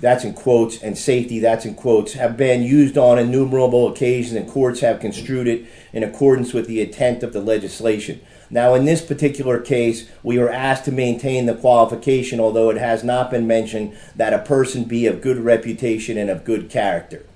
that's 0.00 0.24
in 0.24 0.32
quotes, 0.32 0.82
and 0.82 0.96
safety, 0.96 1.38
that's 1.38 1.66
in 1.66 1.74
quotes, 1.74 2.14
have 2.14 2.36
been 2.36 2.62
used 2.62 2.96
on 2.96 3.18
innumerable 3.18 3.88
occasions, 3.88 4.34
and 4.34 4.48
courts 4.48 4.80
have 4.80 5.00
construed 5.00 5.46
it 5.46 5.66
in 5.92 6.02
accordance 6.02 6.52
with 6.52 6.66
the 6.66 6.80
intent 6.80 7.22
of 7.22 7.32
the 7.32 7.40
legislation. 7.40 8.20
Now, 8.48 8.74
in 8.74 8.84
this 8.84 9.04
particular 9.04 9.60
case, 9.60 10.08
we 10.22 10.38
were 10.38 10.50
asked 10.50 10.86
to 10.86 10.92
maintain 10.92 11.46
the 11.46 11.54
qualification, 11.54 12.40
although 12.40 12.70
it 12.70 12.78
has 12.78 13.04
not 13.04 13.30
been 13.30 13.46
mentioned 13.46 13.96
that 14.16 14.32
a 14.32 14.40
person 14.40 14.84
be 14.84 15.06
of 15.06 15.20
good 15.20 15.38
reputation 15.38 16.18
and 16.18 16.30
of 16.30 16.44
good 16.44 16.68
character. 16.68 17.26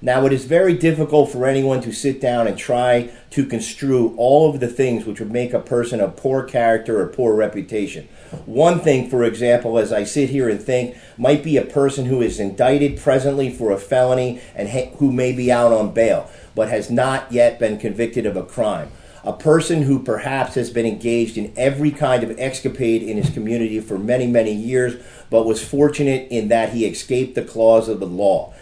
Now, 0.00 0.26
it 0.26 0.32
is 0.32 0.44
very 0.44 0.74
difficult 0.74 1.32
for 1.32 1.44
anyone 1.44 1.80
to 1.80 1.90
sit 1.90 2.20
down 2.20 2.46
and 2.46 2.56
try 2.56 3.10
to 3.30 3.44
construe 3.44 4.14
all 4.16 4.48
of 4.48 4.60
the 4.60 4.68
things 4.68 5.04
which 5.04 5.18
would 5.18 5.32
make 5.32 5.52
a 5.52 5.58
person 5.58 6.00
of 6.00 6.16
poor 6.16 6.44
character 6.44 7.00
or 7.00 7.08
poor 7.08 7.34
reputation. 7.34 8.06
One 8.46 8.78
thing, 8.78 9.10
for 9.10 9.24
example, 9.24 9.76
as 9.76 9.92
I 9.92 10.04
sit 10.04 10.30
here 10.30 10.48
and 10.48 10.62
think, 10.62 10.96
might 11.16 11.42
be 11.42 11.56
a 11.56 11.64
person 11.64 12.04
who 12.04 12.22
is 12.22 12.38
indicted 12.38 12.98
presently 12.98 13.50
for 13.50 13.72
a 13.72 13.78
felony 13.78 14.40
and 14.54 14.68
ha- 14.68 14.92
who 14.98 15.10
may 15.10 15.32
be 15.32 15.50
out 15.50 15.72
on 15.72 15.92
bail, 15.92 16.30
but 16.54 16.68
has 16.68 16.90
not 16.90 17.32
yet 17.32 17.58
been 17.58 17.76
convicted 17.76 18.24
of 18.24 18.36
a 18.36 18.44
crime. 18.44 18.92
A 19.24 19.32
person 19.32 19.82
who 19.82 20.02
perhaps 20.02 20.54
has 20.54 20.70
been 20.70 20.86
engaged 20.86 21.36
in 21.36 21.52
every 21.56 21.90
kind 21.90 22.22
of 22.22 22.38
escapade 22.38 23.02
in 23.02 23.16
his 23.16 23.30
community 23.30 23.80
for 23.80 23.98
many, 23.98 24.28
many 24.28 24.52
years, 24.52 24.94
but 25.28 25.44
was 25.44 25.62
fortunate 25.62 26.28
in 26.30 26.48
that 26.48 26.72
he 26.72 26.86
escaped 26.86 27.34
the 27.34 27.42
claws 27.42 27.88
of 27.88 27.98
the 27.98 28.06
law. 28.06 28.54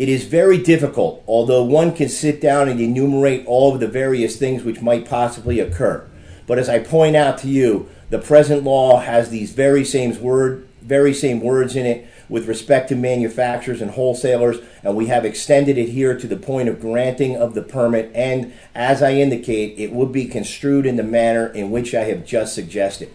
It 0.00 0.08
is 0.08 0.24
very 0.24 0.56
difficult, 0.56 1.22
although 1.26 1.62
one 1.62 1.94
can 1.94 2.08
sit 2.08 2.40
down 2.40 2.70
and 2.70 2.80
enumerate 2.80 3.44
all 3.46 3.74
of 3.74 3.80
the 3.80 3.86
various 3.86 4.36
things 4.36 4.64
which 4.64 4.80
might 4.80 5.06
possibly 5.06 5.60
occur. 5.60 6.08
But 6.46 6.58
as 6.58 6.70
I 6.70 6.78
point 6.78 7.16
out 7.16 7.36
to 7.40 7.48
you, 7.48 7.86
the 8.08 8.18
present 8.18 8.64
law 8.64 9.00
has 9.00 9.28
these 9.28 9.52
very 9.52 9.84
same 9.84 10.18
word, 10.22 10.66
very 10.80 11.12
same 11.12 11.42
words 11.42 11.76
in 11.76 11.84
it 11.84 12.08
with 12.30 12.48
respect 12.48 12.88
to 12.88 12.96
manufacturers 12.96 13.82
and 13.82 13.90
wholesalers, 13.90 14.56
and 14.82 14.96
we 14.96 15.08
have 15.08 15.26
extended 15.26 15.76
it 15.76 15.90
here 15.90 16.16
to 16.18 16.26
the 16.26 16.36
point 16.38 16.70
of 16.70 16.80
granting 16.80 17.36
of 17.36 17.52
the 17.52 17.60
permit. 17.60 18.10
And 18.14 18.54
as 18.74 19.02
I 19.02 19.12
indicate, 19.12 19.78
it 19.78 19.92
would 19.92 20.12
be 20.12 20.24
construed 20.24 20.86
in 20.86 20.96
the 20.96 21.02
manner 21.02 21.46
in 21.48 21.70
which 21.70 21.94
I 21.94 22.04
have 22.04 22.24
just 22.24 22.54
suggested. 22.54 23.10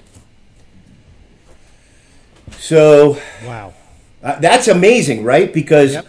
So 2.60 3.18
Wow. 3.44 3.74
uh, 4.22 4.40
that's 4.40 4.68
amazing, 4.68 5.24
right? 5.24 5.52
Because, 5.52 5.94
Yep. 5.94 6.06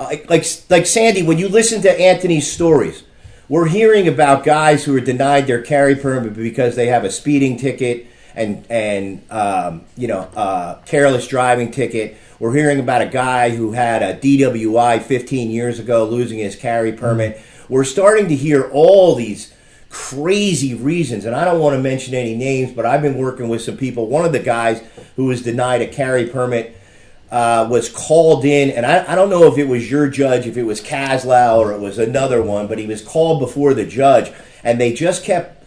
Uh, 0.00 0.16
like 0.30 0.46
like 0.70 0.86
Sandy, 0.86 1.22
when 1.22 1.36
you 1.36 1.48
listen 1.48 1.82
to 1.82 2.00
Anthony's 2.00 2.50
stories, 2.50 3.04
we're 3.50 3.68
hearing 3.68 4.08
about 4.08 4.44
guys 4.44 4.82
who 4.82 4.96
are 4.96 5.00
denied 5.00 5.46
their 5.46 5.60
carry 5.60 5.94
permit 5.94 6.32
because 6.32 6.74
they 6.74 6.86
have 6.86 7.04
a 7.04 7.10
speeding 7.10 7.58
ticket 7.58 8.06
and 8.34 8.64
and 8.70 9.22
um, 9.30 9.84
you 9.98 10.08
know 10.08 10.20
uh, 10.34 10.76
careless 10.86 11.28
driving 11.28 11.70
ticket. 11.70 12.16
We're 12.38 12.54
hearing 12.54 12.80
about 12.80 13.02
a 13.02 13.08
guy 13.08 13.50
who 13.50 13.72
had 13.72 14.02
a 14.02 14.18
DWI 14.18 15.02
15 15.02 15.50
years 15.50 15.78
ago, 15.78 16.06
losing 16.06 16.38
his 16.38 16.56
carry 16.56 16.92
permit. 16.92 17.38
We're 17.68 17.84
starting 17.84 18.28
to 18.28 18.36
hear 18.36 18.70
all 18.70 19.14
these 19.14 19.52
crazy 19.90 20.72
reasons, 20.74 21.26
and 21.26 21.36
I 21.36 21.44
don't 21.44 21.60
want 21.60 21.76
to 21.76 21.82
mention 21.82 22.14
any 22.14 22.34
names, 22.34 22.72
but 22.72 22.86
I've 22.86 23.02
been 23.02 23.18
working 23.18 23.50
with 23.50 23.60
some 23.60 23.76
people. 23.76 24.06
One 24.06 24.24
of 24.24 24.32
the 24.32 24.38
guys 24.38 24.82
who 25.16 25.26
was 25.26 25.42
denied 25.42 25.82
a 25.82 25.86
carry 25.86 26.26
permit 26.26 26.79
uh, 27.30 27.66
was 27.70 27.88
called 27.88 28.44
in, 28.44 28.70
and 28.70 28.84
I, 28.84 29.12
I, 29.12 29.14
don't 29.14 29.30
know 29.30 29.44
if 29.44 29.56
it 29.56 29.68
was 29.68 29.88
your 29.88 30.08
judge, 30.08 30.46
if 30.46 30.56
it 30.56 30.64
was 30.64 30.80
Caslow 30.80 31.58
or 31.58 31.72
it 31.72 31.78
was 31.78 31.98
another 31.98 32.42
one, 32.42 32.66
but 32.66 32.78
he 32.78 32.86
was 32.86 33.02
called 33.02 33.38
before 33.38 33.72
the 33.72 33.86
judge, 33.86 34.32
and 34.64 34.80
they 34.80 34.92
just 34.92 35.24
kept. 35.24 35.58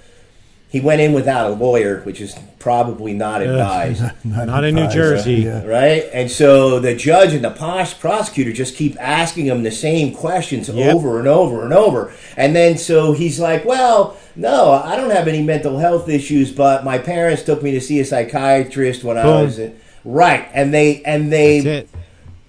He 0.67 0.79
went 0.79 1.01
in 1.01 1.13
without 1.13 1.51
a 1.51 1.53
lawyer, 1.53 2.01
which 2.01 2.19
is 2.19 2.35
probably 2.57 3.13
not 3.13 3.43
advised. 3.43 4.01
not, 4.01 4.15
not, 4.25 4.47
not 4.47 4.63
in 4.63 4.73
New 4.73 4.89
Jersey. 4.89 5.35
Yeah. 5.35 5.63
Right? 5.63 6.09
And 6.11 6.31
so 6.31 6.79
the 6.79 6.95
judge 6.95 7.33
and 7.33 7.45
the 7.45 7.51
prosecutor 7.51 8.51
just 8.51 8.75
keep 8.75 8.99
asking 8.99 9.45
him 9.45 9.61
the 9.61 9.69
same 9.69 10.15
questions 10.15 10.69
yep. 10.69 10.95
over 10.95 11.19
and 11.19 11.27
over 11.27 11.63
and 11.63 11.73
over. 11.73 12.11
And 12.35 12.55
then 12.55 12.79
so 12.79 13.11
he's 13.11 13.39
like, 13.39 13.65
well, 13.65 14.17
no, 14.35 14.71
I 14.71 14.95
don't 14.95 15.11
have 15.11 15.27
any 15.27 15.43
mental 15.43 15.77
health 15.77 16.09
issues, 16.09 16.51
but 16.51 16.83
my 16.83 16.97
parents 16.97 17.43
took 17.43 17.61
me 17.61 17.71
to 17.73 17.79
see 17.79 17.99
a 17.99 18.05
psychiatrist 18.05 19.03
when 19.03 19.15
Boom. 19.17 19.25
I 19.27 19.43
was. 19.43 19.59
In, 19.59 19.79
Right, 20.05 20.49
and 20.53 20.73
they 20.73 21.01
and 21.03 21.31
they 21.31 21.87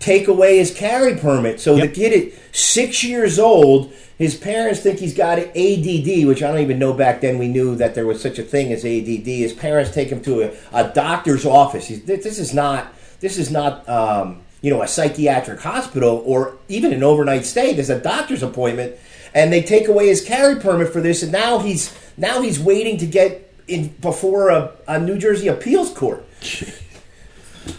take 0.00 0.28
away 0.28 0.58
his 0.58 0.74
carry 0.74 1.16
permit. 1.16 1.60
So 1.60 1.76
yep. 1.76 1.88
the 1.88 1.94
kid 1.94 2.12
is 2.12 2.38
six 2.52 3.02
years 3.02 3.38
old. 3.38 3.92
His 4.18 4.36
parents 4.36 4.80
think 4.80 4.98
he's 4.98 5.14
got 5.14 5.38
ADD, 5.38 6.26
which 6.26 6.42
I 6.42 6.48
don't 6.48 6.60
even 6.60 6.78
know 6.78 6.92
back 6.92 7.20
then 7.20 7.38
we 7.38 7.48
knew 7.48 7.74
that 7.76 7.94
there 7.94 8.06
was 8.06 8.20
such 8.20 8.38
a 8.38 8.42
thing 8.42 8.72
as 8.72 8.84
ADD. 8.84 9.26
His 9.26 9.52
parents 9.52 9.92
take 9.92 10.08
him 10.08 10.20
to 10.22 10.42
a, 10.42 10.52
a 10.72 10.92
doctor's 10.92 11.46
office. 11.46 11.86
He's, 11.86 12.04
this 12.04 12.38
is 12.38 12.52
not 12.52 12.92
this 13.20 13.38
is 13.38 13.50
not 13.50 13.88
um, 13.88 14.42
you 14.60 14.70
know 14.70 14.82
a 14.82 14.88
psychiatric 14.88 15.60
hospital 15.60 16.22
or 16.26 16.58
even 16.68 16.92
an 16.92 17.02
overnight 17.02 17.44
stay. 17.44 17.72
There's 17.72 17.90
a 17.90 18.00
doctor's 18.00 18.42
appointment, 18.42 18.96
and 19.32 19.52
they 19.52 19.62
take 19.62 19.88
away 19.88 20.08
his 20.08 20.24
carry 20.24 20.60
permit 20.60 20.92
for 20.92 21.00
this, 21.00 21.22
and 21.22 21.32
now 21.32 21.60
he's 21.60 21.96
now 22.16 22.42
he's 22.42 22.60
waiting 22.60 22.98
to 22.98 23.06
get 23.06 23.52
in 23.66 23.88
before 24.00 24.50
a, 24.50 24.72
a 24.86 25.00
New 25.00 25.18
Jersey 25.18 25.48
appeals 25.48 25.92
court. 25.92 26.24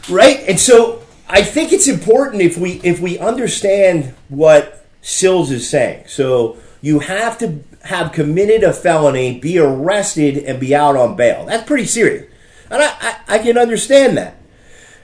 right? 0.10 0.44
And 0.48 0.60
so 0.60 1.04
I 1.27 1.42
think 1.42 1.72
it's 1.74 1.88
important 1.88 2.42
if 2.42 2.58
we 2.58 2.82
if 2.84 3.00
we 3.00 3.18
understand 3.18 4.13
what 4.30 4.86
Sills 5.01 5.51
is 5.51 5.70
saying. 5.70 6.06
So 6.08 6.58
you 6.82 7.00
have 7.00 7.38
to 7.39 7.63
have 7.84 8.12
committed 8.12 8.63
a 8.63 8.74
felony, 8.74 9.39
be 9.39 9.60
arrested, 9.60 10.38
and 10.38 10.60
be 10.60 10.75
out 10.75 10.96
on 10.96 11.15
bail. 11.15 11.46
That's 11.46 11.65
pretty 11.68 11.86
serious, 11.86 12.32
and 12.70 12.82
I, 12.82 12.94
I, 13.00 13.36
I 13.36 13.39
can 13.39 13.58
understand 13.58 14.18
that. 14.18 14.38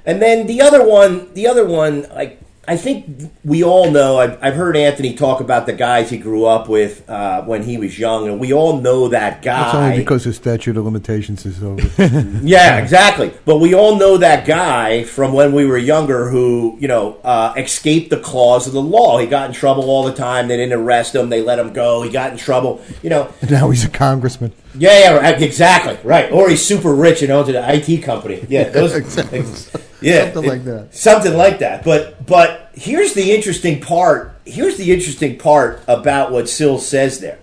And 0.05 0.21
then 0.21 0.47
the 0.47 0.61
other 0.61 0.87
one, 0.87 1.33
the 1.33 1.47
other 1.47 1.65
one, 1.65 2.07
like 2.09 2.40
I 2.67 2.77
think 2.77 3.31
we 3.43 3.63
all 3.63 3.89
know. 3.89 4.19
I've, 4.19 4.41
I've, 4.41 4.53
heard 4.53 4.77
Anthony 4.77 5.15
talk 5.15 5.41
about 5.41 5.65
the 5.65 5.73
guys 5.73 6.11
he 6.11 6.17
grew 6.19 6.45
up 6.45 6.69
with 6.69 7.09
uh, 7.09 7.41
when 7.41 7.63
he 7.63 7.79
was 7.79 7.97
young, 7.97 8.27
and 8.27 8.39
we 8.39 8.53
all 8.53 8.79
know 8.79 9.07
that 9.07 9.41
guy. 9.41 9.63
That's 9.63 9.75
only 9.75 9.97
because 9.97 10.25
the 10.25 10.33
statute 10.33 10.77
of 10.77 10.85
limitations 10.85 11.43
is 11.43 11.63
over. 11.63 11.81
yeah, 12.43 12.77
exactly. 12.77 13.33
But 13.45 13.57
we 13.57 13.73
all 13.73 13.95
know 13.95 14.17
that 14.17 14.45
guy 14.45 15.03
from 15.05 15.33
when 15.33 15.53
we 15.53 15.65
were 15.65 15.77
younger 15.77 16.29
who, 16.29 16.77
you 16.79 16.87
know, 16.87 17.17
uh, 17.23 17.55
escaped 17.57 18.11
the 18.11 18.19
claws 18.19 18.67
of 18.67 18.73
the 18.73 18.81
law. 18.81 19.17
He 19.17 19.25
got 19.25 19.49
in 19.49 19.55
trouble 19.55 19.89
all 19.89 20.03
the 20.03 20.13
time. 20.13 20.47
They 20.47 20.57
didn't 20.57 20.79
arrest 20.79 21.15
him. 21.15 21.29
They 21.29 21.41
let 21.41 21.57
him 21.57 21.73
go. 21.73 22.03
He 22.03 22.11
got 22.11 22.31
in 22.31 22.37
trouble. 22.37 22.79
You 23.01 23.09
know. 23.09 23.33
And 23.41 23.49
now 23.51 23.71
he's 23.71 23.83
a 23.83 23.89
congressman. 23.89 24.53
Yeah, 24.75 25.19
yeah, 25.19 25.29
exactly, 25.31 25.97
right. 26.03 26.31
Or 26.31 26.47
he's 26.49 26.63
super 26.63 26.93
rich 26.93 27.23
and 27.23 27.31
owns 27.31 27.49
an 27.49 27.55
IT 27.57 28.03
company. 28.03 28.45
Yeah, 28.47 28.69
those, 28.69 28.93
exactly. 28.95 29.43
Yeah, 30.01 30.33
something 30.33 30.49
like 30.49 30.63
that. 30.65 30.95
Something 30.95 31.37
like 31.37 31.59
that. 31.59 31.83
But 31.83 32.25
but 32.25 32.71
here's 32.73 33.13
the 33.13 33.31
interesting 33.31 33.79
part. 33.79 34.35
Here's 34.45 34.77
the 34.77 34.91
interesting 34.91 35.37
part 35.37 35.81
about 35.87 36.31
what 36.31 36.49
Sill 36.49 36.79
says 36.79 37.19
there. 37.19 37.39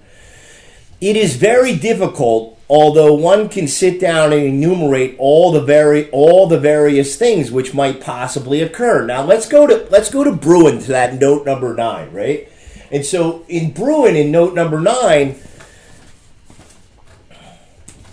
It 1.01 1.17
is 1.17 1.37
very 1.37 1.77
difficult, 1.77 2.59
although 2.69 3.15
one 3.15 3.49
can 3.49 3.69
sit 3.69 4.01
down 4.01 4.33
and 4.33 4.43
enumerate 4.43 5.15
all 5.19 5.53
the 5.53 5.61
very 5.61 6.11
all 6.11 6.49
the 6.49 6.59
various 6.59 7.17
things 7.17 7.53
which 7.53 7.73
might 7.73 8.01
possibly 8.01 8.61
occur. 8.61 9.07
Now 9.07 9.23
let's 9.25 9.47
go 9.47 9.67
to 9.67 9.87
let's 9.91 10.11
go 10.11 10.25
to 10.25 10.33
Bruen 10.33 10.81
to 10.81 10.89
that 10.89 11.15
note 11.15 11.47
number 11.47 11.75
nine, 11.75 12.13
right? 12.13 12.49
And 12.91 13.07
so 13.07 13.45
in 13.49 13.71
Bruen 13.71 14.17
in 14.17 14.33
note 14.33 14.55
number 14.55 14.81
nine, 14.81 15.37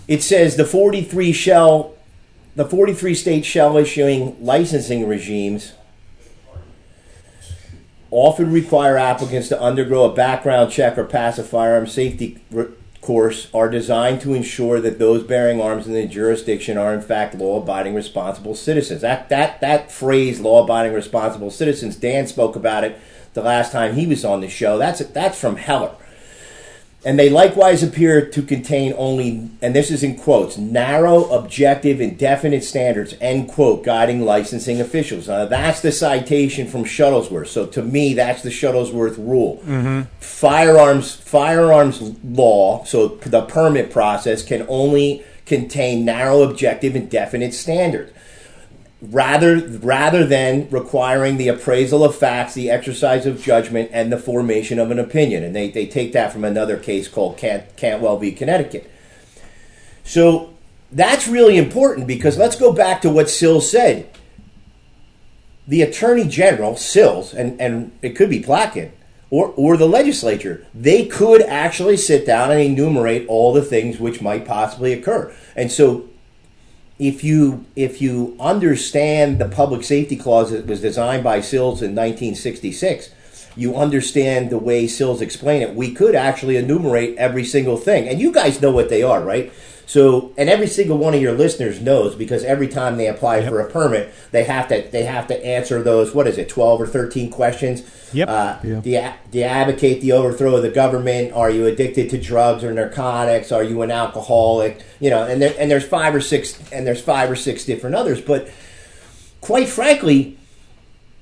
it 0.06 0.22
says 0.22 0.54
the 0.54 0.64
43 0.64 1.32
shall 1.32 1.95
the 2.56 2.64
43 2.64 3.14
states 3.14 3.46
shall 3.46 3.76
issuing 3.76 4.36
licensing 4.42 5.06
regimes 5.06 5.74
often 8.10 8.50
require 8.50 8.96
applicants 8.96 9.48
to 9.48 9.60
undergo 9.60 10.04
a 10.04 10.14
background 10.14 10.72
check 10.72 10.96
or 10.96 11.04
pass 11.04 11.38
a 11.38 11.44
firearm 11.44 11.86
safety 11.86 12.40
course 13.02 13.48
are 13.54 13.68
designed 13.68 14.20
to 14.22 14.34
ensure 14.34 14.80
that 14.80 14.98
those 14.98 15.22
bearing 15.22 15.60
arms 15.60 15.86
in 15.86 15.92
the 15.92 16.06
jurisdiction 16.06 16.76
are 16.76 16.92
in 16.92 17.00
fact 17.00 17.36
law-abiding 17.36 17.94
responsible 17.94 18.54
citizens. 18.54 19.02
That 19.02 19.28
that 19.28 19.60
that 19.60 19.92
phrase 19.92 20.40
law-abiding 20.40 20.92
responsible 20.92 21.50
citizens 21.50 21.94
Dan 21.94 22.26
spoke 22.26 22.56
about 22.56 22.82
it 22.82 22.98
the 23.34 23.42
last 23.42 23.70
time 23.70 23.94
he 23.94 24.06
was 24.06 24.24
on 24.24 24.40
the 24.40 24.48
show. 24.48 24.76
That's 24.78 24.98
that's 25.00 25.38
from 25.38 25.56
Heller. 25.56 25.94
And 27.06 27.16
they 27.16 27.30
likewise 27.30 27.84
appear 27.84 28.28
to 28.30 28.42
contain 28.42 28.92
only, 28.98 29.48
and 29.62 29.76
this 29.76 29.92
is 29.92 30.02
in 30.02 30.16
quotes, 30.16 30.58
narrow, 30.58 31.26
objective, 31.26 32.00
and 32.00 32.18
definite 32.18 32.64
standards, 32.64 33.14
end 33.20 33.48
quote, 33.48 33.84
guiding 33.84 34.22
licensing 34.22 34.80
officials. 34.80 35.28
Now, 35.28 35.44
that's 35.44 35.80
the 35.80 35.92
citation 35.92 36.66
from 36.66 36.84
Shuttlesworth. 36.84 37.46
So 37.46 37.64
to 37.66 37.80
me, 37.80 38.14
that's 38.14 38.42
the 38.42 38.50
Shuttlesworth 38.50 39.18
rule. 39.18 39.62
Mm-hmm. 39.64 40.02
Firearms, 40.18 41.14
firearms 41.14 42.00
law, 42.24 42.82
so 42.82 43.06
the 43.06 43.42
permit 43.42 43.92
process 43.92 44.42
can 44.42 44.66
only 44.68 45.22
contain 45.44 46.04
narrow, 46.04 46.42
objective, 46.42 46.96
and 46.96 47.08
definite 47.08 47.54
standards 47.54 48.10
rather 49.10 49.58
rather 49.78 50.26
than 50.26 50.68
requiring 50.70 51.36
the 51.36 51.48
appraisal 51.48 52.04
of 52.04 52.16
facts, 52.16 52.54
the 52.54 52.70
exercise 52.70 53.26
of 53.26 53.42
judgment, 53.42 53.90
and 53.92 54.12
the 54.12 54.18
formation 54.18 54.78
of 54.78 54.90
an 54.90 54.98
opinion. 54.98 55.44
And 55.44 55.54
they, 55.54 55.70
they 55.70 55.86
take 55.86 56.12
that 56.12 56.32
from 56.32 56.44
another 56.44 56.76
case 56.76 57.08
called 57.08 57.36
Cant, 57.36 57.76
Cantwell 57.76 58.18
v. 58.18 58.32
Connecticut. 58.32 58.90
So 60.04 60.54
that's 60.92 61.28
really 61.28 61.56
important 61.56 62.06
because 62.06 62.38
let's 62.38 62.56
go 62.56 62.72
back 62.72 63.02
to 63.02 63.10
what 63.10 63.28
Sills 63.28 63.70
said. 63.70 64.10
The 65.68 65.82
Attorney 65.82 66.28
General, 66.28 66.76
Sills, 66.76 67.34
and, 67.34 67.60
and 67.60 67.96
it 68.00 68.10
could 68.10 68.30
be 68.30 68.40
Platkin, 68.40 68.92
or, 69.30 69.52
or 69.56 69.76
the 69.76 69.88
legislature, 69.88 70.64
they 70.72 71.06
could 71.06 71.42
actually 71.42 71.96
sit 71.96 72.24
down 72.24 72.52
and 72.52 72.60
enumerate 72.60 73.26
all 73.26 73.52
the 73.52 73.62
things 73.62 73.98
which 73.98 74.22
might 74.22 74.46
possibly 74.46 74.92
occur. 74.92 75.34
And 75.56 75.72
so 75.72 76.08
if 76.98 77.22
you 77.22 77.64
if 77.76 78.00
you 78.00 78.36
understand 78.40 79.38
the 79.38 79.48
public 79.48 79.84
safety 79.84 80.16
clause 80.16 80.50
that 80.50 80.66
was 80.66 80.80
designed 80.80 81.22
by 81.22 81.40
Sills 81.40 81.82
in 81.82 81.94
1966, 81.94 83.10
you 83.54 83.76
understand 83.76 84.50
the 84.50 84.58
way 84.58 84.86
Sills 84.86 85.20
explained 85.20 85.62
it. 85.62 85.74
We 85.74 85.92
could 85.92 86.14
actually 86.14 86.56
enumerate 86.56 87.16
every 87.18 87.44
single 87.44 87.76
thing, 87.76 88.08
and 88.08 88.20
you 88.20 88.32
guys 88.32 88.62
know 88.62 88.70
what 88.70 88.88
they 88.88 89.02
are, 89.02 89.22
right? 89.22 89.52
So, 89.86 90.32
and 90.36 90.50
every 90.50 90.66
single 90.66 90.98
one 90.98 91.14
of 91.14 91.22
your 91.22 91.32
listeners 91.32 91.80
knows 91.80 92.16
because 92.16 92.42
every 92.42 92.66
time 92.66 92.96
they 92.96 93.06
apply 93.06 93.38
yep. 93.38 93.48
for 93.48 93.60
a 93.60 93.70
permit, 93.70 94.12
they 94.32 94.42
have 94.42 94.66
to 94.68 94.86
they 94.90 95.04
have 95.04 95.28
to 95.28 95.46
answer 95.46 95.80
those. 95.80 96.12
What 96.12 96.26
is 96.26 96.38
it, 96.38 96.48
twelve 96.48 96.80
or 96.80 96.88
thirteen 96.88 97.30
questions? 97.30 97.88
Yep. 98.12 98.28
Uh, 98.28 98.58
Do, 98.62 98.68
you, 98.90 99.12
do 99.30 99.38
you 99.38 99.44
advocate 99.44 100.00
the 100.00 100.12
overthrow 100.12 100.56
of 100.56 100.62
the 100.62 100.70
government? 100.70 101.32
Are 101.32 101.50
you 101.50 101.66
addicted 101.66 102.10
to 102.10 102.18
drugs 102.18 102.64
or 102.64 102.72
narcotics? 102.72 103.52
Are 103.52 103.62
you 103.62 103.82
an 103.82 103.92
alcoholic? 103.92 104.84
You 104.98 105.10
know, 105.10 105.24
and 105.24 105.40
there, 105.40 105.54
and 105.56 105.70
there's 105.70 105.86
five 105.86 106.14
or 106.16 106.20
six 106.20 106.58
and 106.72 106.84
there's 106.84 107.00
five 107.00 107.30
or 107.30 107.36
six 107.36 107.64
different 107.64 107.94
others. 107.94 108.20
But 108.20 108.50
quite 109.40 109.68
frankly, 109.68 110.36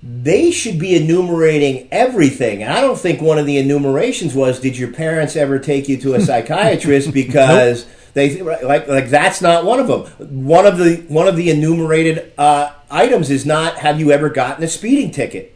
they 0.03 0.51
should 0.51 0.79
be 0.79 0.97
enumerating 0.97 1.89
everything. 1.91 2.63
And 2.63 2.73
I 2.73 2.81
don't 2.81 2.99
think 2.99 3.21
one 3.21 3.37
of 3.37 3.45
the 3.45 3.59
enumerations 3.59 4.35
was, 4.35 4.59
"Did 4.59 4.79
your 4.79 4.91
parents 4.91 5.37
ever 5.37 5.59
take 5.59 5.87
you 5.87 5.99
to 5.99 6.15
a 6.15 6.21
psychiatrist?" 6.23 7.13
Because 7.13 7.85
nope 7.85 7.95
they 8.15 8.41
like 8.41 8.89
like 8.89 9.09
that's 9.09 9.43
not 9.43 9.65
one 9.65 9.81
of 9.81 9.89
them. 9.89 10.47
One 10.47 10.67
of 10.67 10.79
the 10.79 11.05
one 11.09 11.29
of 11.29 11.37
the 11.37 11.51
enumerated 11.51 12.33
uh, 12.39 12.73
items 12.91 13.29
is 13.29 13.45
not 13.45 13.79
have 13.79 14.01
you 14.01 14.13
ever 14.13 14.31
gotten 14.31 14.63
a 14.65 14.69
speeding 14.69 15.11
ticket? 15.11 15.55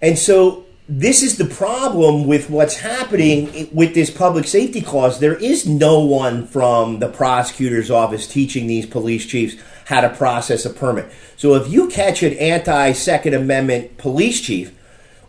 And 0.00 0.18
so 0.18 0.64
this 0.88 1.22
is 1.22 1.38
the 1.38 1.44
problem 1.44 2.26
with 2.26 2.50
what's 2.50 2.78
happening 2.78 3.68
with 3.72 3.94
this 3.94 4.10
public 4.10 4.46
safety 4.46 4.80
clause. 4.80 5.20
There 5.20 5.36
is 5.36 5.66
no 5.66 6.00
one 6.00 6.46
from 6.46 6.98
the 7.00 7.08
prosecutor's 7.08 7.90
office 7.90 8.26
teaching 8.26 8.66
these 8.66 8.86
police 8.86 9.26
chiefs 9.26 9.60
how 9.86 10.00
to 10.00 10.08
process 10.08 10.64
a 10.64 10.70
permit. 10.70 11.12
So 11.36 11.54
if 11.54 11.68
you 11.68 11.88
catch 11.88 12.22
an 12.22 12.32
anti 12.34 12.92
Second 12.92 13.34
Amendment 13.34 13.98
police 13.98 14.40
chief, 14.40 14.72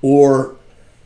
or 0.03 0.55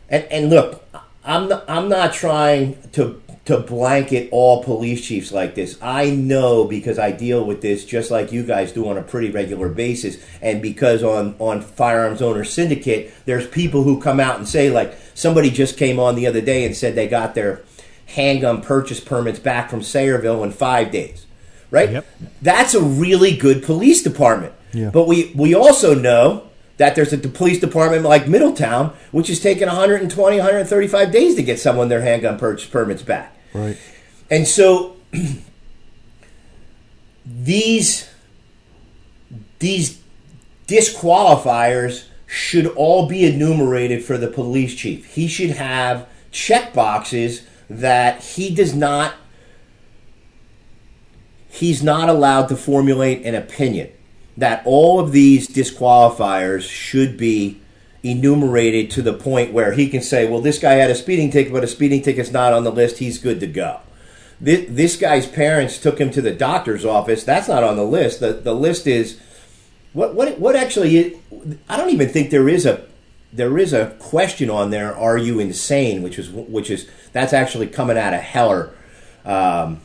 and, 0.09 0.25
and 0.25 0.49
look, 0.49 0.83
I'm 1.23 1.49
not, 1.49 1.69
I'm 1.69 1.89
not 1.89 2.13
trying 2.13 2.77
to 2.93 3.21
to 3.45 3.59
blanket 3.59 4.27
all 4.31 4.63
police 4.63 5.05
chiefs 5.05 5.31
like 5.31 5.53
this. 5.53 5.77
I 5.81 6.09
know 6.09 6.65
because 6.65 6.97
I 6.97 7.11
deal 7.11 7.45
with 7.45 7.61
this 7.61 7.85
just 7.85 8.09
like 8.09 8.31
you 8.31 8.43
guys 8.43 8.71
do 8.71 8.87
on 8.89 8.97
a 8.97 9.03
pretty 9.03 9.29
regular 9.29 9.69
basis, 9.69 10.17
and 10.41 10.61
because 10.61 11.03
on 11.03 11.35
on 11.39 11.61
Firearms 11.61 12.21
Owner 12.21 12.43
Syndicate, 12.43 13.13
there's 13.25 13.47
people 13.47 13.83
who 13.83 14.01
come 14.01 14.19
out 14.19 14.37
and 14.37 14.47
say 14.47 14.71
like 14.71 14.97
somebody 15.13 15.49
just 15.51 15.77
came 15.77 15.99
on 15.99 16.15
the 16.15 16.27
other 16.27 16.41
day 16.41 16.65
and 16.65 16.75
said 16.75 16.95
they 16.95 17.07
got 17.07 17.35
their 17.35 17.61
handgun 18.07 18.61
purchase 18.61 18.99
permits 18.99 19.39
back 19.39 19.69
from 19.69 19.81
Sayreville 19.81 20.43
in 20.43 20.51
five 20.51 20.91
days. 20.91 21.25
Right? 21.71 21.91
Yep. 21.91 22.05
That's 22.41 22.73
a 22.73 22.81
really 22.81 23.35
good 23.35 23.63
police 23.63 24.01
department. 24.01 24.53
Yeah. 24.73 24.89
But 24.89 25.07
we 25.07 25.31
we 25.35 25.53
also 25.53 25.93
know 25.93 26.49
that 26.77 26.95
there's 26.95 27.13
a 27.13 27.17
police 27.17 27.59
department 27.59 28.03
like 28.03 28.27
Middletown, 28.27 28.93
which 29.11 29.29
is 29.29 29.39
taking 29.39 29.67
120, 29.67 30.37
135 30.37 31.11
days 31.11 31.35
to 31.35 31.43
get 31.43 31.59
someone 31.59 31.89
their 31.89 32.01
handgun 32.01 32.37
purchase 32.37 32.67
permits 32.67 33.01
back. 33.01 33.34
Right. 33.55 33.77
And 34.29 34.45
so 34.45 34.97
these 37.25 38.09
these 39.59 40.01
disqualifiers 40.67 42.07
should 42.27 42.67
all 42.67 43.07
be 43.07 43.25
enumerated 43.25 44.03
for 44.03 44.17
the 44.17 44.27
police 44.27 44.75
chief. 44.75 45.13
He 45.13 45.27
should 45.27 45.51
have 45.51 46.09
check 46.31 46.73
boxes 46.73 47.47
that 47.69 48.21
he 48.21 48.53
does 48.53 48.75
not 48.75 49.13
he's 51.47 51.81
not 51.81 52.09
allowed 52.09 52.47
to 52.47 52.57
formulate 52.57 53.25
an 53.25 53.35
opinion. 53.35 53.89
That 54.35 54.63
all 54.65 54.99
of 54.99 55.13
these 55.13 55.47
disqualifiers 55.47 56.69
should 56.69 57.15
be 57.15 57.61
enumerated 58.09 58.91
to 58.91 59.01
the 59.01 59.13
point 59.13 59.51
where 59.51 59.73
he 59.73 59.89
can 59.89 60.01
say, 60.01 60.27
well, 60.29 60.41
this 60.41 60.59
guy 60.59 60.73
had 60.73 60.91
a 60.91 60.95
speeding 60.95 61.31
ticket, 61.31 61.51
but 61.51 61.63
a 61.63 61.67
speeding 61.67 62.01
ticket's 62.01 62.31
not 62.31 62.53
on 62.53 62.63
the 62.63 62.71
list. 62.71 62.99
He's 62.99 63.17
good 63.17 63.39
to 63.39 63.47
go. 63.47 63.79
This, 64.39 64.65
this 64.69 64.97
guy's 64.97 65.25
parents 65.25 65.79
took 65.79 65.99
him 65.99 66.11
to 66.11 66.21
the 66.21 66.33
doctor's 66.33 66.85
office. 66.85 67.23
That's 67.23 67.47
not 67.47 67.63
on 67.63 67.77
the 67.77 67.85
list. 67.85 68.19
The, 68.19 68.33
the 68.33 68.53
list 68.53 68.85
is 68.85 69.19
what 69.93 70.13
what 70.13 70.37
what 70.39 70.55
actually 70.55 71.19
I 71.69 71.77
don't 71.77 71.89
even 71.89 72.09
think 72.09 72.29
there 72.29 72.49
is 72.49 72.65
a 72.65 72.85
there 73.31 73.57
is 73.57 73.73
a 73.73 73.95
question 73.99 74.49
on 74.49 74.69
there. 74.69 74.95
Are 74.95 75.17
you 75.17 75.39
insane? 75.39 76.03
Which 76.03 76.19
is 76.19 76.29
which 76.29 76.69
is 76.69 76.89
that's 77.13 77.33
actually 77.33 77.67
coming 77.67 77.97
out 77.97 78.13
of 78.13 78.19
Heller. 78.19 78.75
Um, 79.23 79.81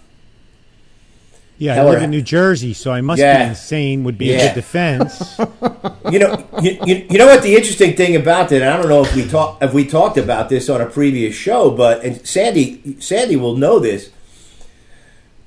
Yeah, 1.60 1.82
I 1.82 1.84
live 1.84 2.02
in 2.02 2.08
New 2.10 2.22
Jersey, 2.22 2.72
so 2.72 2.90
I 2.90 3.02
must 3.02 3.20
Yeah. 3.20 3.44
be 3.44 3.48
insane. 3.50 4.02
Would 4.04 4.16
be 4.16 4.32
a 4.32 4.38
good 4.38 4.54
defense. 4.54 5.38
you 6.10 6.18
know, 6.18 6.42
you, 6.62 6.78
you, 6.86 7.06
you 7.10 7.18
know 7.18 7.26
what 7.26 7.42
the 7.42 7.54
interesting 7.54 7.94
thing 7.94 8.16
about 8.16 8.48
that. 8.48 8.62
I 8.62 8.78
don't 8.78 8.88
know 8.88 9.02
if 9.04 9.14
we 9.14 9.28
talk 9.28 9.58
if 9.62 9.74
we 9.74 9.84
talked 9.84 10.16
about 10.16 10.48
this 10.48 10.70
on 10.70 10.80
a 10.80 10.86
previous 10.86 11.34
show, 11.34 11.70
but 11.70 12.02
and 12.02 12.26
Sandy 12.26 12.96
Sandy 12.98 13.36
will 13.36 13.56
know 13.56 13.78
this. 13.78 14.08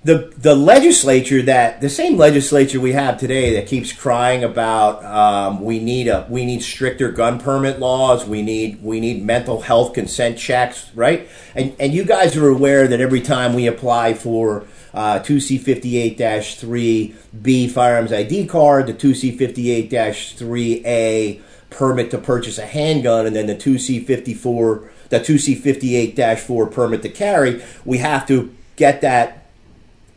The 0.03 0.31
the 0.37 0.53
legislature 0.53 1.41
that 1.41 1.81
the 1.81 1.89
same 1.89 2.15
legislature 2.15 2.79
we 2.79 2.91
have 2.91 3.17
today 3.17 3.55
that 3.55 3.65
keeps 3.65 3.91
crying 3.91 4.43
about 4.43 5.03
um, 5.05 5.61
we 5.63 5.79
need 5.79 6.07
a 6.09 6.27
we 6.29 6.45
need 6.45 6.61
stricter 6.61 7.09
gun 7.09 7.39
permit 7.39 7.79
laws 7.79 8.25
we 8.25 8.41
need 8.41 8.83
we 8.83 8.99
need 8.99 9.23
mental 9.25 9.61
health 9.61 9.93
consent 9.93 10.37
checks 10.37 10.91
right 10.93 11.29
and 11.55 11.73
and 11.79 11.93
you 11.93 12.03
guys 12.03 12.35
are 12.35 12.49
aware 12.49 12.85
that 12.85 12.99
every 12.99 13.21
time 13.21 13.53
we 13.53 13.65
apply 13.65 14.13
for 14.13 14.65
uh, 14.93 15.19
2C58-3B 15.19 17.71
firearms 17.71 18.13
ID 18.13 18.47
card, 18.47 18.87
the 18.87 18.93
2C58-3A 18.93 21.41
permit 21.69 22.11
to 22.11 22.17
purchase 22.17 22.57
a 22.57 22.65
handgun, 22.65 23.25
and 23.25 23.35
then 23.35 23.47
the 23.47 23.55
2C54, 23.55 24.87
the 25.09 25.19
2C58-4 25.19 26.71
permit 26.71 27.01
to 27.01 27.09
carry, 27.09 27.61
we 27.85 27.97
have 27.97 28.25
to 28.27 28.53
get 28.75 29.01
that 29.01 29.45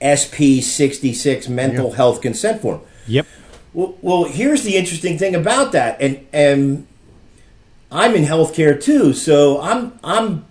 SP66 0.01 1.49
mental 1.49 1.89
Yep. 1.89 1.97
health 1.97 2.21
consent 2.21 2.61
form. 2.61 2.81
yep. 3.07 3.27
Well, 3.73 3.95
well, 4.01 4.25
here's 4.25 4.63
the 4.63 4.77
interesting 4.77 5.19
thing 5.19 5.35
about 5.35 5.73
that, 5.73 6.01
and 6.01 6.27
and 6.33 6.87
I'm 7.93 8.15
in 8.15 8.25
healthcare 8.25 8.83
too, 8.83 9.13
so 9.13 9.61
I'm 9.61 9.99
I'm 10.03 10.47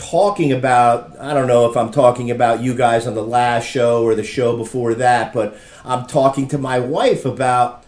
talking 0.00 0.52
about 0.52 1.18
I 1.20 1.34
don't 1.34 1.46
know 1.46 1.70
if 1.70 1.76
I'm 1.76 1.92
talking 1.92 2.30
about 2.30 2.62
you 2.62 2.74
guys 2.74 3.06
on 3.06 3.14
the 3.14 3.22
last 3.22 3.66
show 3.66 4.02
or 4.02 4.14
the 4.14 4.24
show 4.24 4.56
before 4.56 4.94
that, 4.94 5.32
but 5.32 5.56
I'm 5.84 6.06
talking 6.06 6.48
to 6.48 6.58
my 6.58 6.78
wife 6.80 7.24
about 7.24 7.84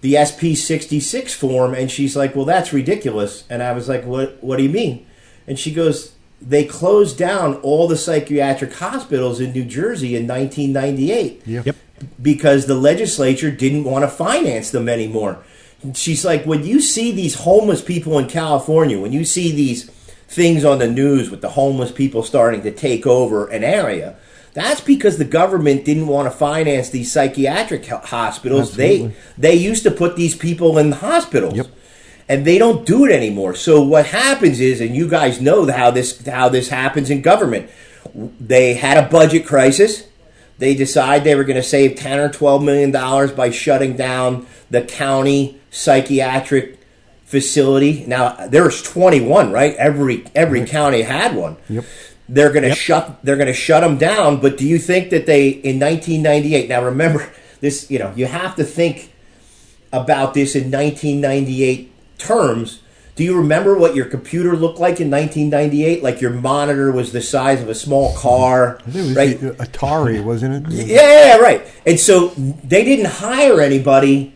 the 0.00 0.14
SP66 0.14 1.32
form, 1.32 1.72
and 1.74 1.90
she's 1.90 2.14
like, 2.16 2.34
"Well, 2.36 2.44
that's 2.44 2.72
ridiculous," 2.72 3.44
and 3.48 3.62
I 3.62 3.72
was 3.72 3.88
like, 3.88 4.04
"What 4.04 4.36
What 4.42 4.56
do 4.56 4.62
you 4.62 4.68
mean?" 4.68 5.06
And 5.46 5.58
she 5.58 5.72
goes, 5.72 6.12
"They 6.42 6.64
closed 6.64 7.16
down 7.16 7.54
all 7.62 7.88
the 7.88 7.96
psychiatric 7.96 8.74
hospitals 8.74 9.40
in 9.40 9.52
New 9.52 9.64
Jersey 9.64 10.16
in 10.16 10.26
1998." 10.26 11.42
Yep. 11.46 11.66
Yep. 11.66 11.76
because 12.20 12.66
the 12.66 12.74
legislature 12.74 13.50
didn't 13.50 13.84
want 13.84 14.02
to 14.02 14.08
finance 14.08 14.70
them 14.70 14.88
anymore. 14.88 15.38
She's 15.94 16.24
like, 16.24 16.44
when 16.44 16.64
you 16.64 16.80
see 16.80 17.12
these 17.12 17.34
homeless 17.36 17.80
people 17.82 18.18
in 18.18 18.26
California, 18.28 18.98
when 18.98 19.12
you 19.12 19.24
see 19.24 19.52
these 19.52 19.90
things 20.34 20.64
on 20.64 20.78
the 20.78 20.90
news 20.90 21.30
with 21.30 21.40
the 21.40 21.50
homeless 21.50 21.92
people 21.92 22.22
starting 22.22 22.62
to 22.62 22.70
take 22.70 23.06
over 23.06 23.46
an 23.46 23.64
area, 23.64 24.16
that's 24.52 24.80
because 24.80 25.18
the 25.18 25.24
government 25.24 25.84
didn't 25.84 26.06
want 26.06 26.30
to 26.30 26.36
finance 26.36 26.90
these 26.90 27.10
psychiatric 27.10 27.86
hospitals. 27.86 28.70
Absolutely. 28.70 29.08
They 29.08 29.14
they 29.38 29.54
used 29.54 29.82
to 29.84 29.90
put 29.90 30.16
these 30.16 30.36
people 30.36 30.78
in 30.78 30.90
the 30.90 30.96
hospitals. 30.96 31.56
Yep. 31.56 31.66
And 32.26 32.46
they 32.46 32.56
don't 32.56 32.86
do 32.86 33.04
it 33.04 33.12
anymore. 33.12 33.54
So 33.54 33.82
what 33.82 34.06
happens 34.06 34.58
is, 34.58 34.80
and 34.80 34.96
you 34.96 35.08
guys 35.08 35.40
know 35.40 35.70
how 35.70 35.90
this 35.90 36.26
how 36.26 36.48
this 36.48 36.68
happens 36.68 37.10
in 37.10 37.20
government. 37.20 37.70
They 38.14 38.74
had 38.74 38.96
a 38.96 39.08
budget 39.08 39.44
crisis. 39.44 40.04
They 40.58 40.74
decide 40.74 41.24
they 41.24 41.34
were 41.34 41.44
going 41.44 41.56
to 41.56 41.62
save 41.62 41.96
ten 41.96 42.18
or 42.18 42.30
twelve 42.30 42.62
million 42.62 42.92
dollars 42.92 43.32
by 43.32 43.50
shutting 43.50 43.96
down 43.96 44.46
the 44.70 44.82
county 44.82 45.60
psychiatric 45.70 46.78
facility. 47.24 48.04
Now 48.06 48.46
there's 48.48 48.82
twenty 48.82 49.20
one, 49.20 49.50
right? 49.52 49.74
Every 49.76 50.24
every 50.34 50.64
county 50.66 51.02
had 51.02 51.34
one. 51.34 51.56
Yep. 51.68 51.84
They're 52.28 52.50
going 52.52 52.62
to 52.62 52.68
Yep. 52.68 52.78
shut. 52.78 53.18
They're 53.22 53.36
going 53.36 53.48
to 53.48 53.52
shut 53.52 53.82
them 53.82 53.98
down. 53.98 54.40
But 54.40 54.56
do 54.56 54.66
you 54.66 54.78
think 54.78 55.10
that 55.10 55.26
they 55.26 55.48
in 55.48 55.78
1998? 55.78 56.68
Now 56.68 56.82
remember 56.84 57.30
this. 57.60 57.90
You 57.90 57.98
know 57.98 58.12
you 58.16 58.26
have 58.26 58.56
to 58.56 58.64
think 58.64 59.12
about 59.92 60.34
this 60.34 60.54
in 60.54 60.70
1998 60.70 61.92
terms. 62.18 62.80
Do 63.16 63.22
you 63.22 63.36
remember 63.36 63.76
what 63.78 63.94
your 63.94 64.06
computer 64.06 64.56
looked 64.56 64.80
like 64.80 65.00
in 65.00 65.08
1998? 65.08 66.02
Like 66.02 66.20
your 66.20 66.32
monitor 66.32 66.90
was 66.90 67.12
the 67.12 67.20
size 67.22 67.62
of 67.62 67.68
a 67.68 67.74
small 67.74 68.12
car, 68.16 68.80
it 68.88 68.92
was 68.94 69.14
right? 69.14 69.38
Atari, 69.38 70.20
wasn't 70.24 70.66
it? 70.66 70.72
Yeah, 70.72 70.96
yeah, 71.36 71.36
right. 71.36 71.64
And 71.86 72.00
so 72.00 72.28
they 72.64 72.84
didn't 72.84 73.04
hire 73.06 73.60
anybody 73.60 74.33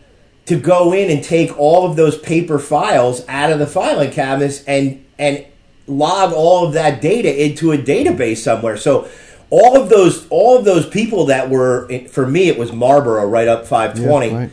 to 0.49 0.59
go 0.59 0.93
in 0.93 1.11
and 1.11 1.23
take 1.23 1.55
all 1.59 1.87
of 1.87 1.95
those 1.95 2.17
paper 2.17 2.57
files 2.57 3.23
out 3.27 3.51
of 3.51 3.59
the 3.59 3.67
filing 3.67 4.09
cabinets 4.09 4.63
and 4.65 5.05
and 5.19 5.45
log 5.85 6.33
all 6.33 6.65
of 6.65 6.73
that 6.73 7.01
data 7.01 7.45
into 7.45 7.71
a 7.71 7.77
database 7.77 8.37
somewhere. 8.37 8.75
So 8.75 9.07
all 9.51 9.79
of 9.79 9.89
those 9.89 10.27
all 10.29 10.57
of 10.57 10.65
those 10.65 10.89
people 10.89 11.27
that 11.27 11.51
were 11.51 11.87
for 12.09 12.25
me 12.25 12.47
it 12.47 12.57
was 12.57 12.73
Marlboro 12.73 13.27
right 13.27 13.47
up 13.47 13.67
520 13.67 14.27
Yeah, 14.27 14.37
right. 14.37 14.49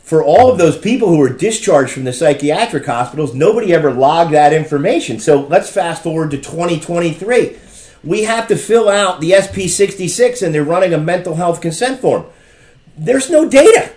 for 0.00 0.22
all 0.22 0.48
of 0.48 0.58
those 0.58 0.78
people 0.78 1.08
who 1.08 1.18
were 1.18 1.28
discharged 1.28 1.92
from 1.92 2.04
the 2.04 2.12
psychiatric 2.12 2.86
hospitals, 2.86 3.34
nobody 3.34 3.74
ever 3.74 3.92
logged 3.92 4.32
that 4.34 4.52
information. 4.52 5.18
So 5.18 5.40
let's 5.40 5.70
fast 5.70 6.04
forward 6.04 6.30
to 6.30 6.38
2023. 6.38 7.56
We 8.04 8.22
have 8.22 8.46
to 8.46 8.56
fill 8.56 8.88
out 8.88 9.20
the 9.20 9.32
SP66 9.32 10.40
and 10.40 10.54
they're 10.54 10.62
running 10.62 10.94
a 10.94 10.98
mental 10.98 11.34
health 11.34 11.60
consent 11.60 12.00
form. 12.00 12.26
There's 12.96 13.28
no 13.28 13.48
data. 13.48 13.92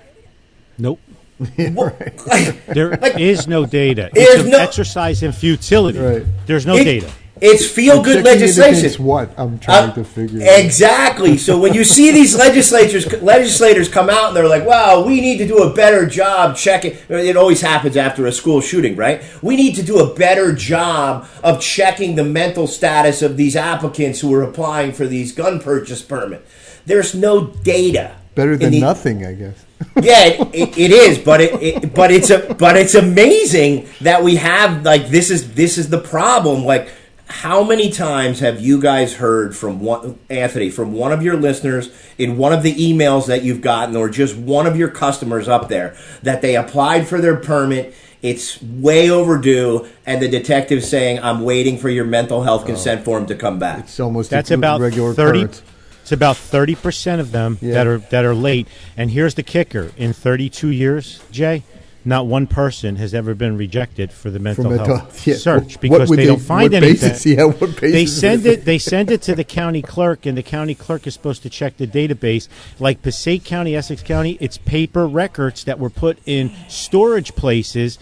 Nope. 0.79 0.99
Like, 2.27 2.65
There 2.67 2.97
is 3.19 3.47
no 3.47 3.65
data. 3.65 4.09
There's 4.13 4.35
It's 4.35 4.43
an 4.45 4.49
no- 4.51 4.59
exercise 4.59 5.21
in 5.23 5.31
futility. 5.31 5.99
Right. 5.99 6.23
There's 6.45 6.65
no 6.65 6.75
it- 6.75 6.83
data. 6.85 7.09
It's 7.41 7.65
feel 7.69 8.01
good 8.01 8.23
Checking 8.23 8.31
it 8.31 8.35
against 8.43 8.57
legislation. 8.57 9.03
what? 9.05 9.29
I'm 9.35 9.59
trying 9.59 9.89
Uh, 9.89 9.95
to 9.95 10.03
figure 10.05 10.41
out. 10.41 10.57
Exactly. 10.57 11.37
So 11.37 11.59
when 11.59 11.73
you 11.73 11.83
see 11.83 12.11
these 12.11 12.33
legislators 12.45 13.11
legislators 13.21 13.89
come 13.89 14.09
out 14.09 14.29
and 14.29 14.37
they're 14.37 14.47
like, 14.47 14.65
"Well, 14.65 15.03
we 15.05 15.19
need 15.19 15.39
to 15.39 15.45
do 15.45 15.57
a 15.57 15.73
better 15.73 16.05
job 16.05 16.55
checking." 16.55 16.95
It 17.09 17.35
always 17.35 17.59
happens 17.59 17.97
after 17.97 18.25
a 18.25 18.31
school 18.31 18.61
shooting, 18.61 18.95
right? 18.95 19.21
We 19.41 19.57
need 19.57 19.75
to 19.75 19.83
do 19.83 19.99
a 19.99 20.13
better 20.15 20.53
job 20.53 21.27
of 21.43 21.59
checking 21.59 22.15
the 22.15 22.23
mental 22.23 22.67
status 22.67 23.21
of 23.21 23.35
these 23.35 23.57
applicants 23.57 24.21
who 24.21 24.33
are 24.33 24.41
applying 24.41 24.93
for 24.93 25.05
these 25.05 25.33
gun 25.33 25.59
purchase 25.59 26.01
permit. 26.01 26.47
There's 26.85 27.13
no 27.13 27.47
data. 27.47 28.11
Better 28.35 28.57
than 28.57 28.71
the, 28.71 28.81
nothing, 28.81 29.25
I 29.25 29.33
guess. 29.33 29.65
yeah, 30.01 30.25
it, 30.53 30.77
it 30.77 30.91
is, 30.91 31.17
but 31.17 31.39
it, 31.39 31.61
it, 31.61 31.93
but 31.95 32.11
it's 32.11 32.29
a, 32.29 32.53
but 32.53 32.75
it's 32.75 32.93
amazing 32.93 33.87
that 34.01 34.23
we 34.23 34.35
have 34.35 34.83
like 34.83 35.07
this 35.07 35.31
is 35.31 35.53
this 35.55 35.77
is 35.77 35.89
the 35.89 35.99
problem. 35.99 36.65
Like, 36.65 36.89
how 37.27 37.63
many 37.63 37.89
times 37.89 38.41
have 38.41 38.59
you 38.59 38.81
guys 38.81 39.15
heard 39.15 39.55
from 39.55 39.79
one 39.79 40.19
Anthony 40.29 40.69
from 40.69 40.93
one 40.93 41.13
of 41.13 41.23
your 41.23 41.37
listeners 41.37 41.89
in 42.17 42.37
one 42.37 42.51
of 42.51 42.61
the 42.61 42.75
emails 42.75 43.27
that 43.27 43.43
you've 43.43 43.61
gotten, 43.61 43.95
or 43.95 44.09
just 44.09 44.35
one 44.35 44.67
of 44.67 44.75
your 44.75 44.89
customers 44.89 45.47
up 45.47 45.69
there 45.69 45.95
that 46.21 46.41
they 46.41 46.55
applied 46.57 47.07
for 47.07 47.21
their 47.21 47.37
permit? 47.37 47.95
It's 48.21 48.61
way 48.61 49.09
overdue, 49.09 49.87
and 50.05 50.21
the 50.21 50.27
detective 50.27 50.83
saying, 50.83 51.19
"I'm 51.19 51.43
waiting 51.43 51.77
for 51.77 51.89
your 51.89 52.05
mental 52.05 52.43
health 52.43 52.65
consent 52.65 53.01
oh, 53.01 53.03
form 53.05 53.27
to 53.27 53.35
come 53.35 53.59
back." 53.59 53.79
It's 53.79 53.99
almost 53.99 54.29
that's 54.29 54.51
about 54.51 54.81
regular 54.81 55.13
30, 55.13 55.61
it's 56.05 56.11
about 56.11 56.37
thirty 56.37 56.75
percent 56.75 57.19
of 57.19 57.31
them 57.31 57.57
Yeah. 57.61 57.73
that 57.73 57.87
are 57.87 57.97
that 57.97 58.25
are 58.25 58.35
late. 58.35 58.67
And 58.95 59.09
here's 59.09 59.33
the 59.33 59.41
kicker: 59.41 59.91
in 59.97 60.13
thirty-two 60.13 60.67
years, 60.69 61.19
Jay, 61.31 61.63
not 62.05 62.27
one 62.27 62.45
person 62.45 62.97
has 62.97 63.15
ever 63.15 63.33
been 63.33 63.57
rejected 63.57 64.11
for 64.11 64.29
the 64.29 64.37
mental, 64.37 64.69
mental- 64.69 64.97
health 64.97 65.25
yeah. 65.25 65.33
search 65.33 65.79
because 65.79 66.07
they, 66.07 66.17
they- 66.17 66.25
don't 66.27 66.39
find 66.39 66.75
anything. 66.75 67.09
basis- 67.09 67.25
yeah, 67.25 67.47
they 67.81 68.05
send 68.05 68.45
it. 68.45 68.65
They 68.65 68.77
send 68.77 69.09
it 69.09 69.23
to 69.23 69.33
the 69.33 69.43
county 69.43 69.81
clerk, 69.81 70.27
and 70.27 70.37
the 70.37 70.43
county 70.43 70.75
clerk 70.75 71.07
is 71.07 71.15
supposed 71.15 71.41
to 71.41 71.49
check 71.49 71.77
the 71.77 71.87
database. 71.87 72.47
Like 72.77 73.01
Passaic 73.01 73.43
County, 73.43 73.75
Essex 73.75 74.03
County, 74.03 74.37
it's 74.39 74.59
paper 74.59 75.07
records 75.07 75.63
that 75.63 75.79
were 75.79 75.89
put 75.89 76.19
in 76.27 76.51
storage 76.67 77.33
places 77.33 77.97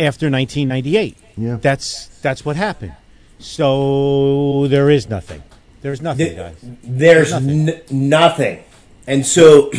after 0.00 0.28
1998. 0.28 1.16
Yeah. 1.36 1.58
that's 1.62 2.08
that's 2.20 2.44
what 2.44 2.56
happened. 2.56 2.94
So 3.38 4.66
there 4.66 4.90
is 4.90 5.08
nothing. 5.08 5.44
There's 5.84 6.00
nothing, 6.00 6.28
Th- 6.28 6.36
guys. 6.38 6.56
There's 6.82 7.30
Nothing. 7.30 7.68
n- 7.68 7.82
nothing. 7.90 8.64
And 9.06 9.26
so, 9.26 9.70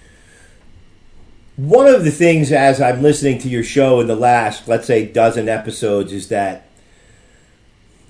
one 1.56 1.86
of 1.86 2.02
the 2.02 2.10
things 2.10 2.50
as 2.50 2.80
I'm 2.80 3.02
listening 3.02 3.38
to 3.40 3.48
your 3.50 3.62
show 3.62 4.00
in 4.00 4.06
the 4.06 4.16
last, 4.16 4.66
let's 4.68 4.86
say, 4.86 5.04
dozen 5.04 5.46
episodes 5.46 6.14
is 6.14 6.28
that, 6.28 6.66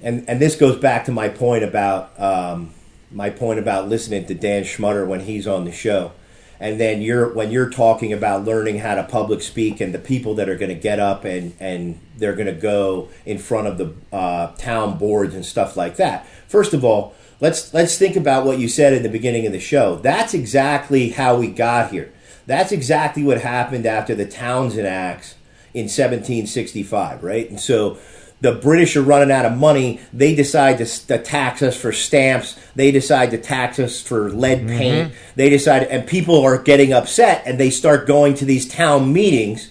and, 0.01 0.29
and 0.29 0.39
this 0.41 0.55
goes 0.55 0.77
back 0.79 1.07
to 1.07 1.11
my 1.11 1.29
point 1.29 1.65
about 1.65 2.13
um, 2.21 2.73
my 3.11 3.31
point 3.31 3.59
about 3.59 3.89
listening 3.89 4.25
to 4.27 4.35
Dan 4.35 4.63
Schmutter 4.63 5.05
when 5.05 5.19
he's 5.19 5.49
on 5.49 5.65
the 5.65 5.73
show. 5.73 6.13
And 6.61 6.81
then 6.81 7.03
you're 7.03 7.33
when 7.33 7.51
you're 7.51 7.71
talking 7.71 8.13
about 8.13 8.45
learning 8.45 8.79
how 8.79 8.97
to 8.97 9.05
public 9.05 9.43
speak 9.43 9.81
and 9.81 9.95
the 9.95 9.99
people 9.99 10.35
that 10.35 10.49
are 10.49 10.57
going 10.57 10.75
to 10.75 10.81
get 10.81 10.99
up 10.99 11.25
and 11.25 11.55
and 11.61 12.01
they're 12.17 12.35
going 12.35 12.47
to 12.47 12.61
go 12.61 13.09
in 13.25 13.39
front 13.39 13.69
of 13.69 13.79
the 13.79 13.95
uh, 14.13 14.55
town 14.57 14.99
boards 14.99 15.35
and 15.35 15.45
stuff 15.45 15.77
like 15.77 15.97
that. 15.97 16.27
First 16.49 16.75
of 16.75 16.85
all, 16.85 17.15
let's 17.41 17.73
let's 17.73 17.97
think 17.97 18.17
about 18.17 18.45
what 18.45 18.59
you 18.59 18.69
said 18.69 18.93
in 18.93 19.03
the 19.03 19.09
beginning 19.09 19.47
of 19.47 19.53
the 19.53 19.61
show. 19.61 19.97
That's 19.97 20.35
exactly 20.35 21.11
how 21.11 21.37
we 21.37 21.49
got 21.49 21.91
here. 21.93 22.13
That's 22.47 22.73
exactly 22.73 23.23
what 23.23 23.41
happened 23.41 23.87
after 23.87 24.15
the 24.15 24.27
Townshend 24.27 24.87
Acts 24.87 25.35
in 25.75 25.85
1765, 25.85 27.23
right? 27.23 27.49
And 27.49 27.61
so 27.61 27.99
the 28.41 28.53
British 28.53 28.97
are 28.97 29.03
running 29.03 29.31
out 29.31 29.45
of 29.45 29.57
money. 29.57 30.01
They 30.13 30.35
decide 30.35 30.79
to, 30.79 31.07
to 31.09 31.19
tax 31.19 31.63
us 31.63 31.77
for 31.77 31.93
stamps. 31.93 32.59
They 32.77 32.91
decide 32.91 33.31
to 33.33 33.39
tax 33.39 33.79
us 33.79 34.01
for 34.01 34.31
lead 34.31 34.59
mm-hmm. 34.59 34.79
paint. 34.79 35.13
They 35.35 35.51
decide, 35.51 35.85
and 35.85 36.07
people 36.07 36.41
are 36.41 36.59
getting 36.59 36.93
upset, 36.93 37.43
and 37.47 37.59
they 37.59 37.71
start 37.71 38.07
going 38.07 38.35
to 38.35 38.45
these 38.45 38.69
town 38.69 39.13
meetings. 39.13 39.71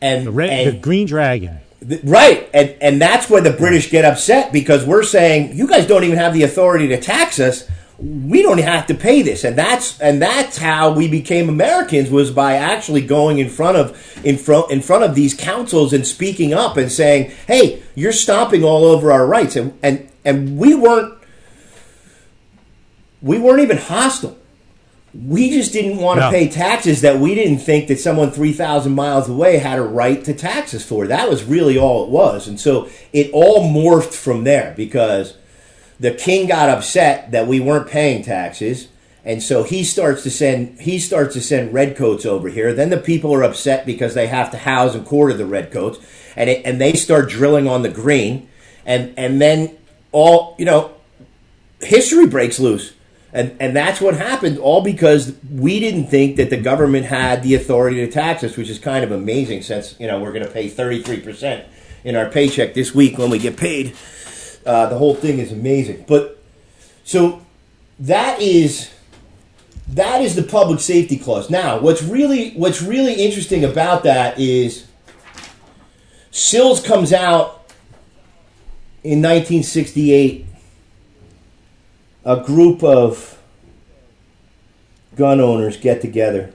And, 0.00 0.26
The, 0.26 0.30
red, 0.32 0.50
and 0.50 0.76
the 0.76 0.80
Green 0.80 1.06
Dragon. 1.06 1.60
Th- 1.86 2.00
Right, 2.04 2.48
and 2.54 2.74
and 2.80 3.00
that's 3.00 3.28
where 3.28 3.42
the 3.42 3.50
British 3.50 3.90
get 3.90 4.04
upset 4.04 4.52
because 4.52 4.84
we're 4.84 5.02
saying 5.02 5.56
you 5.56 5.68
guys 5.68 5.86
don't 5.86 6.04
even 6.04 6.16
have 6.16 6.32
the 6.32 6.42
authority 6.42 6.88
to 6.88 7.00
tax 7.00 7.38
us. 7.38 7.68
We 7.98 8.42
don't 8.42 8.58
have 8.58 8.86
to 8.88 8.94
pay 8.94 9.22
this, 9.22 9.42
and 9.42 9.56
that's 9.56 9.98
and 10.00 10.20
that's 10.20 10.58
how 10.58 10.92
we 10.92 11.08
became 11.08 11.48
Americans 11.48 12.10
was 12.10 12.30
by 12.30 12.54
actually 12.54 13.00
going 13.00 13.38
in 13.38 13.48
front 13.48 13.78
of 13.78 14.20
in 14.24 14.36
front 14.36 14.70
in 14.70 14.82
front 14.82 15.04
of 15.04 15.14
these 15.14 15.32
councils 15.32 15.94
and 15.94 16.06
speaking 16.06 16.52
up 16.52 16.76
and 16.76 16.92
saying, 16.92 17.30
"Hey, 17.46 17.82
you're 17.94 18.12
stomping 18.12 18.62
all 18.62 18.84
over 18.84 19.10
our 19.10 19.26
rights," 19.26 19.56
and 19.56 19.72
and 19.82 20.08
and 20.26 20.58
we 20.58 20.74
weren't 20.74 21.14
we 23.22 23.38
weren't 23.38 23.60
even 23.60 23.78
hostile. 23.78 24.36
We 25.26 25.50
just 25.50 25.72
didn't 25.72 25.96
want 25.96 26.20
to 26.20 26.26
No. 26.26 26.30
pay 26.30 26.48
taxes 26.48 27.00
that 27.00 27.18
we 27.18 27.34
didn't 27.34 27.58
think 27.58 27.88
that 27.88 27.98
someone 27.98 28.30
3,000 28.30 28.92
miles 28.94 29.28
away 29.30 29.56
had 29.56 29.78
a 29.78 29.82
right 29.82 30.22
to 30.24 30.34
taxes 30.34 30.84
for. 30.84 31.06
That 31.06 31.30
was 31.30 31.42
really 31.42 31.78
all 31.78 32.04
it 32.04 32.10
was. 32.10 32.46
And 32.46 32.60
so 32.60 32.88
it 33.14 33.30
all 33.32 33.66
morphed 33.66 34.12
from 34.12 34.44
there 34.44 34.74
because 34.76 35.32
the 35.98 36.12
king 36.12 36.48
got 36.48 36.68
upset 36.68 37.30
that 37.30 37.46
we 37.46 37.60
weren't 37.60 37.88
paying 37.88 38.22
taxes. 38.22 38.88
And 39.24 39.42
so 39.42 39.64
he 39.64 39.82
starts 39.82 40.22
to 40.22 40.30
send 40.30 40.80
he 40.80 41.00
starts 41.00 41.34
to 41.34 41.40
send 41.40 41.74
redcoats 41.74 42.24
over 42.24 42.48
here. 42.48 42.72
Then 42.72 42.90
the 42.90 42.98
people 42.98 43.34
are 43.34 43.42
upset 43.42 43.84
because 43.84 44.14
they 44.14 44.28
have 44.28 44.50
to 44.52 44.58
house 44.58 44.94
and 44.94 45.04
quarter 45.04 45.34
the 45.34 45.46
redcoats, 45.46 45.98
and 46.36 46.48
it, 46.48 46.64
and 46.64 46.80
they 46.80 46.92
start 46.92 47.28
drilling 47.28 47.66
on 47.66 47.82
the 47.82 47.88
green, 47.88 48.48
and 48.84 49.12
and 49.18 49.40
then 49.40 49.76
all 50.12 50.54
you 50.58 50.64
know 50.64 50.94
history 51.80 52.26
breaks 52.26 52.60
loose. 52.60 52.92
And, 53.32 53.54
and 53.60 53.76
that's 53.76 54.00
what 54.00 54.16
happened, 54.16 54.56
all 54.58 54.80
because 54.80 55.36
we 55.50 55.78
didn't 55.78 56.06
think 56.06 56.36
that 56.36 56.48
the 56.48 56.56
government 56.56 57.04
had 57.04 57.42
the 57.42 57.54
authority 57.54 57.96
to 57.96 58.10
tax 58.10 58.42
us, 58.42 58.56
which 58.56 58.70
is 58.70 58.78
kind 58.78 59.04
of 59.04 59.12
amazing 59.12 59.60
since, 59.60 59.94
you 60.00 60.06
know, 60.06 60.18
we're 60.20 60.32
going 60.32 60.46
to 60.46 60.50
pay 60.50 60.70
33% 60.70 61.66
in 62.04 62.16
our 62.16 62.30
paycheck 62.30 62.72
this 62.72 62.94
week 62.94 63.18
when 63.18 63.28
we 63.28 63.38
get 63.38 63.58
paid. 63.58 63.94
Uh, 64.66 64.86
the 64.86 64.98
whole 64.98 65.14
thing 65.14 65.38
is 65.38 65.52
amazing. 65.52 66.04
But 66.08 66.42
so 67.04 67.40
that 68.00 68.40
is 68.40 68.90
that 69.88 70.20
is 70.22 70.34
the 70.34 70.42
public 70.42 70.80
safety 70.80 71.16
clause. 71.16 71.48
Now, 71.48 71.78
what's 71.78 72.02
really 72.02 72.50
what's 72.54 72.82
really 72.82 73.14
interesting 73.14 73.64
about 73.64 74.02
that 74.02 74.38
is 74.38 74.86
Sills 76.30 76.84
comes 76.84 77.12
out 77.12 77.64
in 79.04 79.22
1968 79.22 80.44
a 82.24 82.42
group 82.42 82.82
of 82.82 83.40
gun 85.14 85.40
owners 85.40 85.76
get 85.76 86.00
together 86.00 86.52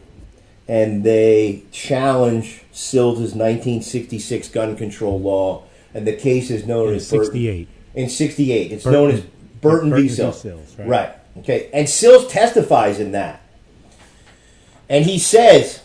and 0.67 1.03
they 1.03 1.63
challenge 1.71 2.63
Sills' 2.71 3.17
1966 3.33 4.49
gun 4.49 4.75
control 4.77 5.19
law, 5.19 5.63
and 5.93 6.07
the 6.07 6.13
case 6.13 6.49
is 6.49 6.65
known 6.65 6.89
In 6.89 6.95
as 6.95 7.09
Burton- 7.09 7.25
68. 7.25 7.67
In 7.93 8.09
68, 8.09 8.71
it's 8.71 8.83
Burton- 8.83 8.99
known 8.99 9.11
as 9.11 9.21
Burton, 9.61 9.89
Burton 9.89 10.07
v. 10.07 10.09
Sills. 10.09 10.41
Sills, 10.41 10.75
right. 10.79 10.87
right? 10.87 11.15
Okay, 11.39 11.69
and 11.73 11.89
Sills 11.89 12.27
testifies 12.27 12.99
in 12.99 13.13
that, 13.13 13.41
and 14.89 15.05
he 15.05 15.17
says 15.17 15.81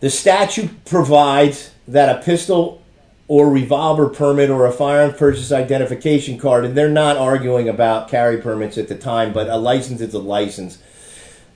the 0.00 0.10
statute 0.10 0.84
provides 0.84 1.70
that 1.88 2.14
a 2.14 2.22
pistol 2.22 2.82
or 3.28 3.48
revolver 3.48 4.08
permit 4.08 4.50
or 4.50 4.66
a 4.66 4.72
firearm 4.72 5.14
purchase 5.14 5.50
identification 5.50 6.38
card, 6.38 6.64
and 6.64 6.76
they're 6.76 6.90
not 6.90 7.16
arguing 7.16 7.68
about 7.68 8.08
carry 8.08 8.36
permits 8.36 8.76
at 8.76 8.88
the 8.88 8.94
time, 8.94 9.32
but 9.32 9.48
a 9.48 9.56
license 9.56 10.00
is 10.02 10.12
a 10.12 10.18
license, 10.18 10.78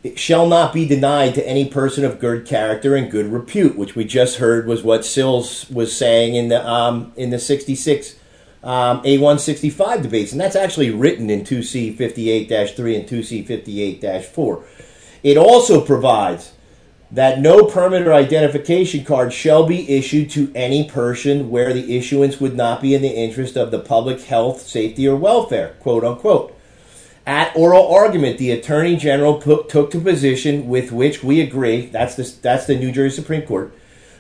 it 0.03 0.19
shall 0.19 0.47
not 0.47 0.73
be 0.73 0.87
denied 0.87 1.35
to 1.35 1.47
any 1.47 1.69
person 1.69 2.05
of 2.05 2.19
good 2.19 2.47
character 2.47 2.95
and 2.97 3.11
good 3.11 3.27
repute, 3.27 3.77
which 3.77 3.95
we 3.95 4.05
just 4.05 4.39
heard 4.39 4.67
was 4.67 4.83
what 4.83 5.05
Sills 5.05 5.69
was 5.69 5.95
saying 5.95 6.35
in 6.35 6.49
the 6.49 6.67
um, 6.67 7.13
in 7.17 7.31
the 7.31 7.39
sixty 7.39 7.75
six 7.75 8.16
um, 8.67 9.01
A165 9.05 10.03
debates, 10.03 10.33
and 10.33 10.41
that's 10.41 10.57
actually 10.57 10.91
written 10.91 11.31
in 11.31 11.45
2C 11.45 11.97
58 11.97 12.75
3 12.77 12.97
and 12.97 13.09
2C 13.09 13.47
58 13.47 14.27
4. 14.27 14.65
It 15.23 15.37
also 15.37 15.81
provides 15.81 16.53
that 17.13 17.39
no 17.41 17.65
permit 17.67 18.07
or 18.07 18.13
identification 18.13 19.05
card 19.05 19.33
shall 19.33 19.65
be 19.67 19.89
issued 19.97 20.29
to 20.31 20.51
any 20.57 20.89
person 20.89 21.49
where 21.49 21.73
the 21.73 21.97
issuance 21.97 22.41
would 22.41 22.57
not 22.57 22.83
be 22.83 22.93
in 22.93 23.03
the 23.03 23.09
interest 23.09 23.57
of 23.57 23.71
the 23.71 23.79
public 23.79 24.21
health, 24.23 24.63
safety, 24.63 25.07
or 25.07 25.15
welfare, 25.15 25.77
quote 25.79 26.05
unquote. 26.05 26.53
At 27.25 27.57
oral 27.57 27.93
argument, 27.93 28.39
the 28.39 28.51
Attorney 28.51 28.97
General 28.97 29.41
put, 29.41 29.69
took 29.69 29.93
the 29.93 30.01
position 30.01 30.67
with 30.67 30.91
which 30.91 31.23
we 31.23 31.41
agree, 31.41 31.87
that's 31.87 32.17
the, 32.17 32.33
that's 32.43 32.67
the 32.67 32.77
New 32.77 32.91
Jersey 32.91 33.17
Supreme 33.17 33.43
Court, 33.43 33.76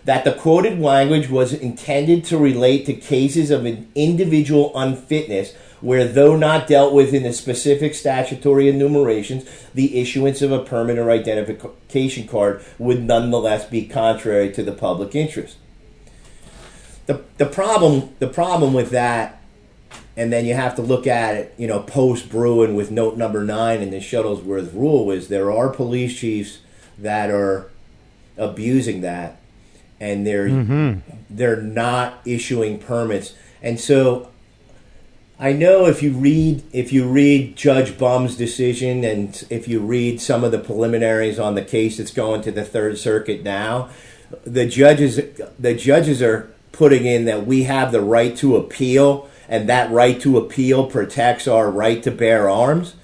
that 0.07 0.25
the 0.25 0.33
quoted 0.33 0.79
language 0.79 1.29
was 1.29 1.53
intended 1.53 2.25
to 2.25 2.38
relate 2.38 2.87
to 2.87 2.95
cases 2.95 3.51
of 3.51 3.66
an 3.66 3.90
individual 3.97 4.71
unfitness 4.79 5.53
where, 5.81 6.07
though 6.07 6.37
not 6.37 6.69
dealt 6.69 6.95
with 6.95 7.12
in 7.12 7.25
the 7.25 7.33
specific 7.33 7.92
statutory 7.92 8.69
enumerations, 8.69 9.45
the 9.75 10.01
issuance 10.01 10.40
of 10.42 10.53
a 10.53 10.62
permit 10.62 10.97
or 10.97 11.11
identification 11.11 12.27
card 12.27 12.64
would 12.79 13.03
nonetheless 13.03 13.66
be 13.66 13.85
contrary 13.85 14.51
to 14.53 14.62
the 14.62 14.73
public 14.73 15.14
interest. 15.14 15.59
The, 17.07 17.23
the 17.37 17.47
problem 17.47 18.14
the 18.19 18.27
problem 18.29 18.73
with 18.75 18.90
that 18.90 19.40
and 20.16 20.33
then 20.33 20.47
you 20.47 20.55
have 20.55 20.75
to 20.77 20.83
look 20.83 21.07
at 21.07 21.35
it, 21.35 21.55
you 21.59 21.66
know, 21.66 21.81
post 21.81 22.31
Bruen 22.31 22.75
with 22.75 22.90
note 22.90 23.16
number 23.16 23.45
nine 23.45 23.83
in 23.83 23.90
the 23.90 23.99
Shuttlesworth 23.99 24.73
rule 24.73 25.11
is 25.11 25.29
there 25.29 25.53
are 25.53 25.69
police 25.69 26.19
chiefs 26.19 26.61
that 26.97 27.29
are 27.29 27.71
abusing 28.38 29.03
that, 29.03 29.38
and 30.00 30.26
they're 30.26 30.48
mm-hmm. 30.48 31.00
they're 31.30 31.61
not 31.61 32.20
issuing 32.24 32.78
permits, 32.78 33.35
and 33.62 33.78
so 33.80 34.30
I 35.38 35.52
know 35.52 35.85
if 35.87 36.02
you 36.02 36.12
read 36.12 36.62
if 36.72 36.92
you 36.92 37.06
read 37.06 37.56
Judge 37.56 37.98
Bumb's 37.98 38.37
decision 38.37 39.04
and 39.04 39.44
if 39.50 39.68
you 39.68 39.80
read 39.80 40.20
some 40.20 40.44
of 40.44 40.50
the 40.50 40.59
preliminaries 40.59 41.38
on 41.38 41.54
the 41.54 41.64
case 41.64 41.98
that's 41.98 42.12
going 42.12 42.40
to 42.42 42.52
the 42.52 42.64
Third 42.64 42.98
Circuit 42.98 43.42
now, 43.42 43.90
the 44.44 44.66
judges 44.66 45.20
the 45.59 45.74
judges 45.74 46.22
are 46.22 46.54
putting 46.72 47.04
in 47.04 47.26
that 47.26 47.46
we 47.46 47.64
have 47.64 47.92
the 47.92 48.00
right 48.00 48.35
to 48.37 48.56
appeal 48.56 49.28
and 49.48 49.68
that 49.68 49.90
right 49.90 50.20
to 50.20 50.38
appeal 50.38 50.87
protects 50.87 51.46
our 51.46 51.70
right 51.70 52.02
to 52.02 52.11
bear 52.11 52.48
arms. 52.48 52.94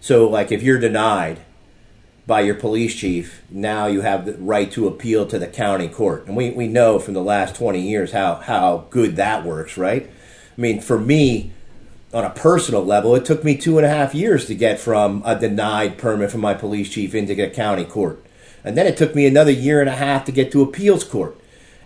So 0.00 0.28
like 0.28 0.52
if 0.52 0.62
you're 0.62 0.78
denied, 0.78 1.40
by 2.28 2.42
your 2.42 2.54
police 2.54 2.94
chief, 2.94 3.42
now 3.48 3.86
you 3.86 4.02
have 4.02 4.26
the 4.26 4.34
right 4.34 4.70
to 4.72 4.86
appeal 4.86 5.26
to 5.26 5.38
the 5.38 5.46
county 5.46 5.88
court. 5.88 6.26
And 6.26 6.36
we, 6.36 6.50
we 6.50 6.68
know 6.68 6.98
from 6.98 7.14
the 7.14 7.22
last 7.22 7.56
20 7.56 7.80
years 7.80 8.12
how, 8.12 8.34
how 8.34 8.86
good 8.90 9.16
that 9.16 9.46
works, 9.46 9.78
right? 9.78 10.06
I 10.06 10.60
mean, 10.60 10.82
for 10.82 11.00
me, 11.00 11.52
on 12.12 12.24
a 12.24 12.30
personal 12.30 12.84
level, 12.84 13.14
it 13.14 13.24
took 13.24 13.44
me 13.44 13.56
two 13.56 13.78
and 13.78 13.86
a 13.86 13.88
half 13.88 14.14
years 14.14 14.44
to 14.46 14.54
get 14.54 14.78
from 14.78 15.22
a 15.24 15.40
denied 15.40 15.96
permit 15.96 16.30
from 16.30 16.42
my 16.42 16.52
police 16.52 16.90
chief 16.90 17.14
into 17.14 17.34
the 17.34 17.48
county 17.48 17.86
court. 17.86 18.22
And 18.62 18.76
then 18.76 18.86
it 18.86 18.98
took 18.98 19.14
me 19.14 19.24
another 19.26 19.50
year 19.50 19.80
and 19.80 19.88
a 19.88 19.96
half 19.96 20.26
to 20.26 20.32
get 20.32 20.52
to 20.52 20.62
appeals 20.62 21.04
court. 21.04 21.34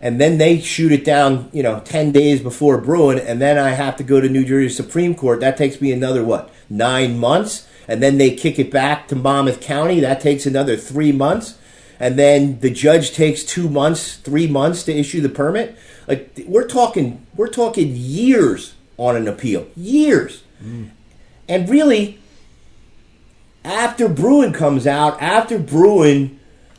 And 0.00 0.20
then 0.20 0.38
they 0.38 0.58
shoot 0.58 0.90
it 0.90 1.04
down, 1.04 1.50
you 1.52 1.62
know, 1.62 1.78
10 1.78 2.10
days 2.10 2.40
before 2.40 2.78
Bruen. 2.78 3.20
And 3.20 3.40
then 3.40 3.58
I 3.58 3.70
have 3.70 3.96
to 3.98 4.02
go 4.02 4.20
to 4.20 4.28
New 4.28 4.44
Jersey 4.44 4.74
Supreme 4.74 5.14
Court. 5.14 5.38
That 5.38 5.56
takes 5.56 5.80
me 5.80 5.92
another, 5.92 6.24
what, 6.24 6.50
nine 6.68 7.20
months? 7.20 7.68
And 7.88 8.02
then 8.02 8.18
they 8.18 8.34
kick 8.34 8.58
it 8.58 8.70
back 8.70 9.08
to 9.08 9.16
Monmouth 9.16 9.60
County. 9.60 10.00
That 10.00 10.20
takes 10.20 10.46
another 10.46 10.76
three 10.76 11.12
months, 11.12 11.58
and 11.98 12.18
then 12.18 12.60
the 12.60 12.70
judge 12.70 13.12
takes 13.12 13.42
two 13.42 13.68
months, 13.68 14.16
three 14.16 14.46
months 14.46 14.82
to 14.84 14.92
issue 14.92 15.20
the 15.20 15.28
permit. 15.28 15.76
Like 16.06 16.32
we're 16.46 16.68
talking, 16.68 17.26
we're 17.36 17.48
talking 17.48 17.92
years 17.94 18.74
on 18.96 19.16
an 19.16 19.26
appeal, 19.26 19.66
years, 19.76 20.42
mm. 20.62 20.90
and 21.48 21.68
really, 21.68 22.18
after 23.64 24.08
Bruen 24.08 24.52
comes 24.52 24.86
out, 24.86 25.20
after 25.20 25.58
Bruen 25.58 26.38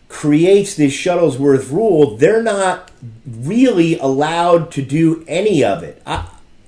creates 0.09 0.75
this 0.75 0.93
Shuttlesworth 0.93 1.71
rule, 1.71 2.17
they're 2.17 2.43
not 2.43 2.91
really 3.25 3.97
allowed 3.97 4.71
to 4.71 4.81
do 4.81 5.25
any 5.27 5.63
of 5.63 5.83
it. 5.83 6.01
I, 6.05 6.27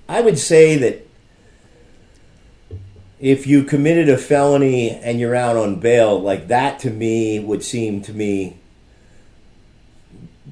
I 0.10 0.22
would 0.22 0.40
say 0.40 0.76
that 0.78 1.05
if 3.26 3.48
you 3.48 3.64
committed 3.64 4.08
a 4.08 4.20
felony 4.20 4.92
and 4.92 5.20
you're 5.20 5.34
out 5.34 5.58
on 5.58 5.80
bail, 5.80 6.22
like 6.22 6.48
that 6.48 6.78
to 6.78 6.92
me 6.92 7.40
would 7.40 7.64
seem 7.64 8.00
to 8.00 8.14
me 8.14 8.56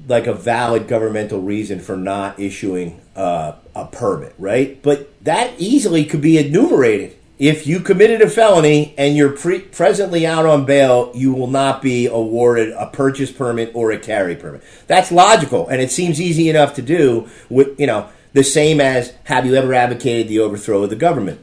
like 0.08 0.26
a 0.26 0.34
valid 0.34 0.88
governmental 0.88 1.40
reason 1.40 1.78
for 1.78 1.96
not 1.96 2.40
issuing 2.40 3.00
uh, 3.14 3.52
a 3.76 3.86
permit, 3.86 4.34
right? 4.40 4.82
But 4.82 5.08
that 5.24 5.54
easily 5.56 6.04
could 6.04 6.20
be 6.20 6.36
enumerated. 6.36 7.16
If 7.38 7.64
you 7.64 7.78
committed 7.78 8.20
a 8.20 8.28
felony 8.28 8.92
and 8.98 9.16
you're 9.16 9.36
pre- 9.36 9.60
presently 9.60 10.26
out 10.26 10.44
on 10.44 10.64
bail, 10.64 11.12
you 11.14 11.32
will 11.32 11.46
not 11.46 11.80
be 11.80 12.08
awarded 12.08 12.72
a 12.72 12.88
purchase 12.88 13.30
permit 13.30 13.70
or 13.72 13.92
a 13.92 14.00
carry 14.00 14.34
permit. 14.34 14.64
That's 14.88 15.12
logical, 15.12 15.68
and 15.68 15.80
it 15.80 15.92
seems 15.92 16.20
easy 16.20 16.50
enough 16.50 16.74
to 16.74 16.82
do. 16.82 17.28
With 17.48 17.78
you 17.78 17.86
know, 17.86 18.08
the 18.32 18.42
same 18.42 18.80
as 18.80 19.14
have 19.24 19.46
you 19.46 19.54
ever 19.54 19.72
advocated 19.74 20.26
the 20.26 20.40
overthrow 20.40 20.82
of 20.82 20.90
the 20.90 20.96
government? 20.96 21.40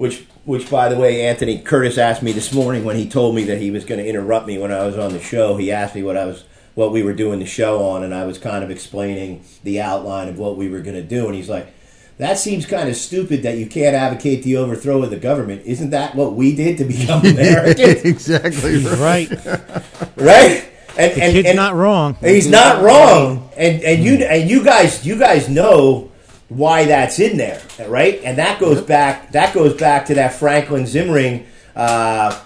Which 0.00 0.24
which 0.46 0.70
by 0.70 0.88
the 0.88 0.96
way 0.96 1.26
Anthony 1.26 1.58
Curtis 1.58 1.98
asked 1.98 2.22
me 2.22 2.32
this 2.32 2.54
morning 2.54 2.84
when 2.84 2.96
he 2.96 3.06
told 3.06 3.34
me 3.34 3.44
that 3.44 3.60
he 3.60 3.70
was 3.70 3.84
going 3.84 4.02
to 4.02 4.08
interrupt 4.08 4.46
me 4.46 4.56
when 4.56 4.72
I 4.72 4.86
was 4.86 4.96
on 4.96 5.12
the 5.12 5.20
show. 5.20 5.58
He 5.58 5.70
asked 5.70 5.94
me 5.94 6.02
what 6.02 6.16
I 6.16 6.24
was 6.24 6.44
what 6.74 6.90
we 6.90 7.02
were 7.02 7.12
doing 7.12 7.38
the 7.38 7.44
show 7.44 7.84
on, 7.84 8.02
and 8.02 8.14
I 8.14 8.24
was 8.24 8.38
kind 8.38 8.64
of 8.64 8.70
explaining 8.70 9.44
the 9.62 9.82
outline 9.82 10.30
of 10.30 10.38
what 10.38 10.56
we 10.56 10.70
were 10.70 10.80
going 10.80 10.96
to 10.96 11.02
do, 11.02 11.26
and 11.26 11.34
he's 11.34 11.50
like. 11.50 11.74
That 12.16 12.36
seems 12.36 12.66
kind 12.66 12.90
of 12.90 12.96
stupid 12.96 13.44
that 13.44 13.56
you 13.56 13.64
can't 13.64 13.96
advocate 13.96 14.42
the 14.42 14.58
overthrow 14.58 15.02
of 15.02 15.08
the 15.08 15.16
government. 15.16 15.62
Isn't 15.64 15.88
that 15.88 16.14
what 16.14 16.34
we 16.34 16.54
did 16.54 16.76
to 16.76 16.84
become 16.84 17.20
Americans? 17.24 18.04
exactly 18.04 18.76
right. 18.84 19.30
right. 20.16 20.68
And, 20.98 21.14
the 21.14 21.22
and, 21.22 21.32
kid's 21.32 21.48
and 21.48 21.56
not 21.56 21.74
wrong. 21.74 22.18
He's 22.20 22.46
not 22.46 22.82
wrong. 22.82 23.48
And 23.56 23.82
and 23.82 24.04
you 24.04 24.16
and 24.16 24.50
you 24.50 24.62
guys 24.62 25.06
you 25.06 25.18
guys 25.18 25.48
know 25.48 26.09
why 26.50 26.84
that's 26.84 27.18
in 27.18 27.38
there, 27.38 27.62
right? 27.86 28.20
And 28.22 28.36
that 28.38 28.60
goes 28.60 28.82
back 28.82 29.32
that 29.32 29.54
goes 29.54 29.72
back 29.74 30.06
to 30.06 30.14
that 30.16 30.34
Franklin 30.34 30.82
Zimring 30.82 31.46
uh, 31.74 32.38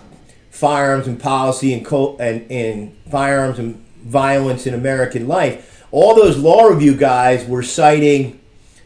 firearms 0.51 1.09
and 1.09 1.19
policy 1.19 1.73
and, 1.73 1.85
co- 1.85 2.17
and, 2.19 2.49
and 2.51 2.97
firearms 3.11 3.59
and 3.59 3.85
violence 4.05 4.67
in 4.67 4.75
American 4.75 5.27
life. 5.27 5.87
All 5.91 6.15
those 6.15 6.37
law 6.37 6.67
review 6.67 6.95
guys 6.95 7.47
were 7.47 7.63
citing 7.63 8.39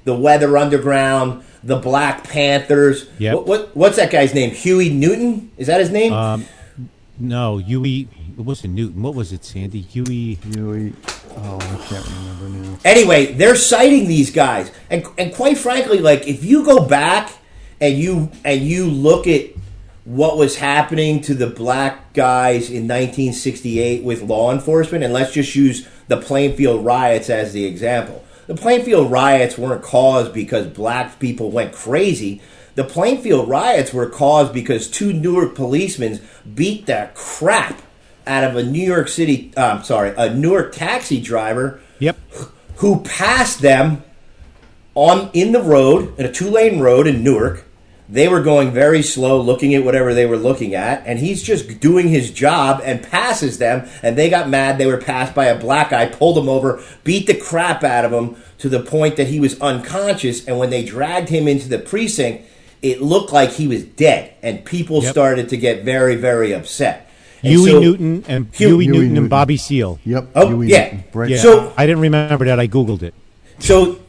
the 0.04 0.14
Weather 0.14 0.56
Underground, 0.56 1.42
the 1.64 1.76
Black 1.76 2.24
Panthers. 2.24 3.08
Yep. 3.18 3.34
What, 3.34 3.46
what, 3.46 3.76
what's 3.76 3.96
that 3.96 4.10
guy's 4.10 4.34
name? 4.34 4.50
Huey 4.50 4.88
Newton? 4.88 5.50
Is 5.56 5.66
that 5.66 5.80
his 5.80 5.90
name? 5.90 6.12
Um, 6.12 6.46
no, 7.18 7.58
Huey. 7.58 8.08
It 8.38 8.42
wasn't 8.42 8.74
Newton. 8.74 9.02
What 9.02 9.16
was 9.16 9.32
it, 9.32 9.44
Sandy? 9.44 9.80
Huey. 9.80 10.34
Huey. 10.52 10.92
Oh, 11.40 11.58
I 11.60 11.86
can't 11.86 12.06
remember 12.06 12.48
now. 12.48 12.78
Anyway, 12.84 13.32
they're 13.32 13.56
citing 13.56 14.08
these 14.08 14.30
guys, 14.30 14.72
and 14.90 15.06
and 15.16 15.32
quite 15.34 15.58
frankly, 15.58 15.98
like 16.00 16.26
if 16.26 16.44
you 16.44 16.64
go 16.64 16.84
back 16.84 17.30
and 17.80 17.96
you 17.96 18.30
and 18.44 18.62
you 18.62 18.86
look 18.86 19.26
at 19.26 19.50
what 20.04 20.36
was 20.36 20.56
happening 20.56 21.20
to 21.20 21.34
the 21.34 21.46
black 21.46 22.12
guys 22.14 22.70
in 22.70 22.88
1968 22.88 24.02
with 24.02 24.22
law 24.22 24.52
enforcement, 24.52 25.04
and 25.04 25.12
let's 25.12 25.32
just 25.32 25.54
use 25.54 25.86
the 26.08 26.16
Plainfield 26.16 26.84
riots 26.84 27.30
as 27.30 27.52
the 27.52 27.66
example. 27.66 28.24
The 28.46 28.54
Plainfield 28.54 29.10
riots 29.10 29.58
weren't 29.58 29.82
caused 29.82 30.32
because 30.32 30.66
black 30.66 31.20
people 31.20 31.50
went 31.50 31.72
crazy. 31.72 32.40
The 32.74 32.84
Plainfield 32.84 33.48
riots 33.48 33.92
were 33.92 34.08
caused 34.08 34.54
because 34.54 34.90
two 34.90 35.12
Newark 35.12 35.54
policemen 35.54 36.20
beat 36.54 36.86
the 36.86 37.10
crap 37.14 37.82
out 38.28 38.44
of 38.44 38.56
a 38.56 38.62
New 38.62 38.84
York 38.84 39.08
City, 39.08 39.52
uh, 39.56 39.82
sorry, 39.82 40.14
a 40.16 40.32
Newark 40.32 40.74
taxi 40.74 41.20
driver. 41.20 41.80
Yep. 41.98 42.16
Who 42.76 43.00
passed 43.00 43.60
them 43.60 44.04
on 44.94 45.30
in 45.32 45.52
the 45.52 45.62
road 45.62 46.18
in 46.18 46.26
a 46.26 46.32
two 46.32 46.50
lane 46.50 46.80
road 46.80 47.06
in 47.06 47.22
Newark. 47.22 47.64
They 48.08 48.26
were 48.26 48.40
going 48.40 48.72
very 48.72 49.02
slow, 49.02 49.40
looking 49.40 49.74
at 49.74 49.84
whatever 49.84 50.14
they 50.14 50.24
were 50.24 50.38
looking 50.38 50.74
at, 50.74 51.06
and 51.06 51.18
he's 51.18 51.42
just 51.42 51.78
doing 51.78 52.08
his 52.08 52.30
job 52.30 52.80
and 52.82 53.02
passes 53.02 53.58
them. 53.58 53.86
And 54.02 54.16
they 54.16 54.30
got 54.30 54.48
mad. 54.48 54.78
They 54.78 54.86
were 54.86 54.96
passed 54.96 55.34
by 55.34 55.44
a 55.46 55.60
black 55.60 55.90
guy, 55.90 56.06
pulled 56.06 56.38
him 56.38 56.48
over, 56.48 56.82
beat 57.04 57.26
the 57.26 57.34
crap 57.34 57.84
out 57.84 58.06
of 58.06 58.12
him 58.12 58.36
to 58.58 58.68
the 58.70 58.80
point 58.80 59.16
that 59.16 59.26
he 59.26 59.38
was 59.38 59.60
unconscious. 59.60 60.46
And 60.46 60.58
when 60.58 60.70
they 60.70 60.84
dragged 60.84 61.28
him 61.28 61.46
into 61.46 61.68
the 61.68 61.78
precinct, 61.78 62.48
it 62.80 63.02
looked 63.02 63.32
like 63.32 63.50
he 63.50 63.68
was 63.68 63.84
dead, 63.84 64.34
and 64.42 64.64
people 64.64 65.02
yep. 65.02 65.12
started 65.12 65.48
to 65.50 65.56
get 65.56 65.84
very, 65.84 66.16
very 66.16 66.52
upset. 66.52 67.07
Huey 67.42 67.70
so, 67.70 67.80
Newton 67.80 68.24
and 68.26 68.54
Huey, 68.54 68.70
Huey 68.70 68.86
Newton, 68.86 69.00
Newton, 69.00 69.16
and 69.18 69.30
Bobby 69.30 69.56
Seale. 69.56 69.98
Yep. 70.04 70.28
Oh, 70.34 70.48
Huey 70.48 70.68
yeah. 70.68 71.00
yeah. 71.26 71.36
So 71.38 71.72
I 71.76 71.86
didn't 71.86 72.00
remember 72.00 72.46
that. 72.46 72.58
I 72.58 72.66
googled 72.66 73.02
it. 73.02 73.14
So, 73.60 74.00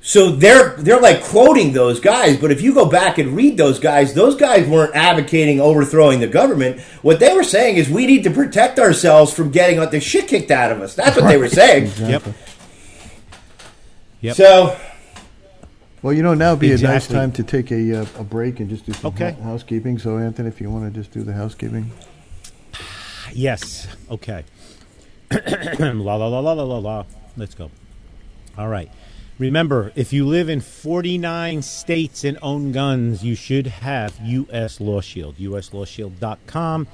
so 0.00 0.30
they're 0.30 0.76
they're 0.76 1.00
like 1.00 1.22
quoting 1.22 1.72
those 1.72 2.00
guys, 2.00 2.36
but 2.36 2.52
if 2.52 2.62
you 2.62 2.72
go 2.72 2.86
back 2.86 3.18
and 3.18 3.36
read 3.36 3.56
those 3.56 3.78
guys, 3.80 4.14
those 4.14 4.36
guys 4.36 4.68
weren't 4.68 4.94
advocating 4.94 5.60
overthrowing 5.60 6.20
the 6.20 6.28
government. 6.28 6.80
What 7.02 7.18
they 7.20 7.34
were 7.34 7.44
saying 7.44 7.76
is 7.76 7.90
we 7.90 8.06
need 8.06 8.24
to 8.24 8.30
protect 8.30 8.78
ourselves 8.78 9.32
from 9.32 9.50
getting 9.50 9.78
the 9.90 10.00
shit 10.00 10.28
kicked 10.28 10.50
out 10.50 10.70
of 10.70 10.80
us. 10.80 10.94
That's 10.94 11.16
what 11.16 11.26
they 11.28 11.36
were 11.36 11.48
saying. 11.48 11.84
exactly. 11.84 12.32
Yep. 12.32 12.36
Yep. 14.20 14.36
So. 14.36 14.76
Well, 16.00 16.12
you 16.12 16.22
know, 16.22 16.34
now 16.34 16.52
would 16.52 16.60
be 16.60 16.70
exactly. 16.70 16.92
a 16.92 16.92
nice 16.92 17.06
time 17.08 17.32
to 17.32 17.42
take 17.42 17.72
a, 17.72 18.02
uh, 18.02 18.06
a 18.18 18.22
break 18.22 18.60
and 18.60 18.70
just 18.70 18.86
do 18.86 18.92
some 18.92 19.12
okay. 19.12 19.32
housekeeping. 19.42 19.98
So, 19.98 20.16
Anthony, 20.16 20.48
if 20.48 20.60
you 20.60 20.70
want 20.70 20.92
to 20.92 20.96
just 20.96 21.10
do 21.10 21.24
the 21.24 21.32
housekeeping. 21.32 21.90
Yes. 23.38 23.86
Okay. 24.10 24.44
la 25.30 26.16
la 26.16 26.26
la 26.26 26.40
la 26.40 26.52
la 26.54 26.64
la 26.64 26.78
la. 26.78 27.04
Let's 27.36 27.54
go. 27.54 27.70
All 28.56 28.66
right. 28.66 28.90
Remember, 29.38 29.92
if 29.94 30.12
you 30.12 30.26
live 30.26 30.48
in 30.48 30.60
49 30.60 31.62
states 31.62 32.24
and 32.24 32.36
own 32.42 32.72
guns, 32.72 33.22
you 33.22 33.36
should 33.36 33.68
have 33.68 34.18
U.S. 34.24 34.80
Law 34.80 35.00
Shield. 35.00 35.36
USLawShield.com. 35.36 36.88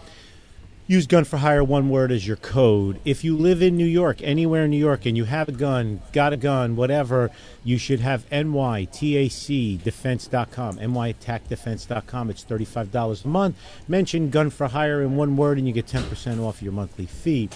Use 0.87 1.07
gun 1.07 1.25
for 1.25 1.38
hire, 1.38 1.64
one 1.64 1.88
word 1.88 2.12
as 2.12 2.27
your 2.27 2.37
code. 2.37 3.01
If 3.07 3.25
you 3.25 3.38
live 3.38 3.62
in 3.62 3.75
New 3.75 3.87
York, 3.87 4.18
anywhere 4.20 4.64
in 4.64 4.70
New 4.70 4.77
York, 4.77 5.07
and 5.07 5.16
you 5.16 5.25
have 5.25 5.49
a 5.49 5.53
gun, 5.53 6.03
got 6.12 6.35
a 6.35 6.37
gun, 6.37 6.77
whatever, 6.77 7.31
you 7.64 7.79
should 7.79 8.01
have 8.01 8.29
NYTACDefense.com. 8.29 10.77
NYAttackDefense.com. 10.77 12.29
It's 12.29 12.44
$35 12.44 13.25
a 13.25 13.29
month. 13.29 13.57
Mention 13.88 14.29
gun 14.29 14.51
for 14.51 14.68
hire 14.68 15.01
in 15.01 15.16
one 15.16 15.38
word, 15.38 15.57
and 15.57 15.66
you 15.66 15.73
get 15.73 15.87
10% 15.87 16.44
off 16.44 16.61
your 16.61 16.73
monthly 16.73 17.07
fee. 17.07 17.49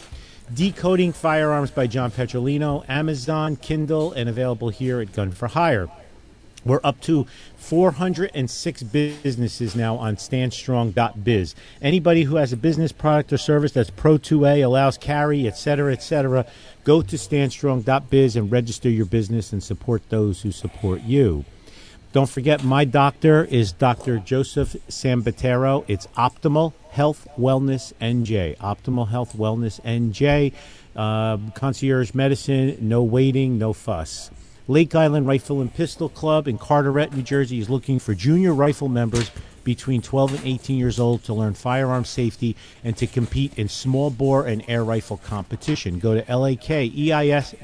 Decoding 0.55 1.13
Firearms 1.13 1.71
by 1.71 1.87
John 1.87 2.11
Petrolino, 2.11 2.83
Amazon, 2.89 3.57
Kindle, 3.57 4.13
and 4.13 4.31
available 4.31 4.71
here 4.71 5.03
at 5.03 5.13
Gun 5.13 5.33
for 5.33 5.49
Hire. 5.49 5.91
We're 6.65 6.81
up 6.83 7.01
to 7.03 7.27
406 7.57 8.83
businesses 8.83 9.77
now 9.77 9.97
on 9.97 10.17
standstrong.biz. 10.17 11.55
Anybody 11.81 12.23
who 12.25 12.37
has 12.37 12.53
a 12.53 12.57
business 12.57 12.93
product 12.93 13.33
or 13.33 13.39
service 13.39 13.73
that's 13.73 13.91
Pro 13.91 14.19
2A, 14.19 14.65
allows 14.65 14.99
carry, 14.99 15.47
etc., 15.47 15.93
etc., 15.93 16.47
go 16.85 17.03
to 17.03 17.17
standstrong.biz 17.17 18.37
and 18.37 18.51
register 18.51 18.89
your 18.89 19.07
business 19.07 19.53
and 19.53 19.63
support 19.63 20.09
those 20.09 20.43
who 20.43 20.53
support 20.53 21.03
you. 21.03 21.45
Don't 22.13 22.29
forget, 22.29 22.65
my 22.65 22.87
doctor 22.87 23.45
is 23.45 23.73
Dr. 23.73 24.19
Joseph 24.19 24.75
Sambatero. 24.89 25.85
It's 25.89 26.07
Optimal 26.09 26.73
Health 26.91 27.29
Wellness 27.39 27.93
NJ. 28.01 28.57
Optimal 28.57 29.09
Health 29.09 29.37
Wellness 29.37 29.79
NJ. 29.83 30.55
Uh, 30.97 31.37
concierge 31.55 32.15
medicine, 32.15 32.77
no 32.81 33.03
waiting, 33.03 33.59
no 33.59 33.73
fuss. 33.73 34.31
Lake 34.71 34.95
Island 34.95 35.27
Rifle 35.27 35.63
and 35.63 35.73
Pistol 35.73 36.11
Club 36.11 36.47
in 36.47 36.59
Carteret, 36.59 37.15
New 37.15 37.23
Jersey 37.23 37.59
is 37.59 37.71
looking 37.71 37.99
for 37.99 38.15
junior 38.15 38.53
rifle 38.53 38.91
members 38.91 39.31
between 39.65 40.03
12 40.03 40.35
and 40.35 40.47
18 40.47 40.79
years 40.79 41.01
old 41.01 41.25
to 41.25 41.33
learn 41.33 41.55
firearm 41.55 42.05
safety 42.05 42.55
and 42.85 42.95
to 42.99 43.07
compete 43.07 43.59
in 43.59 43.67
small 43.69 44.11
bore 44.11 44.47
and 44.47 44.63
air 44.69 44.85
rifle 44.85 45.17
competition. 45.17 45.99
Go 45.99 46.15
to 46.15 46.23
lakeis.org. 46.23 47.55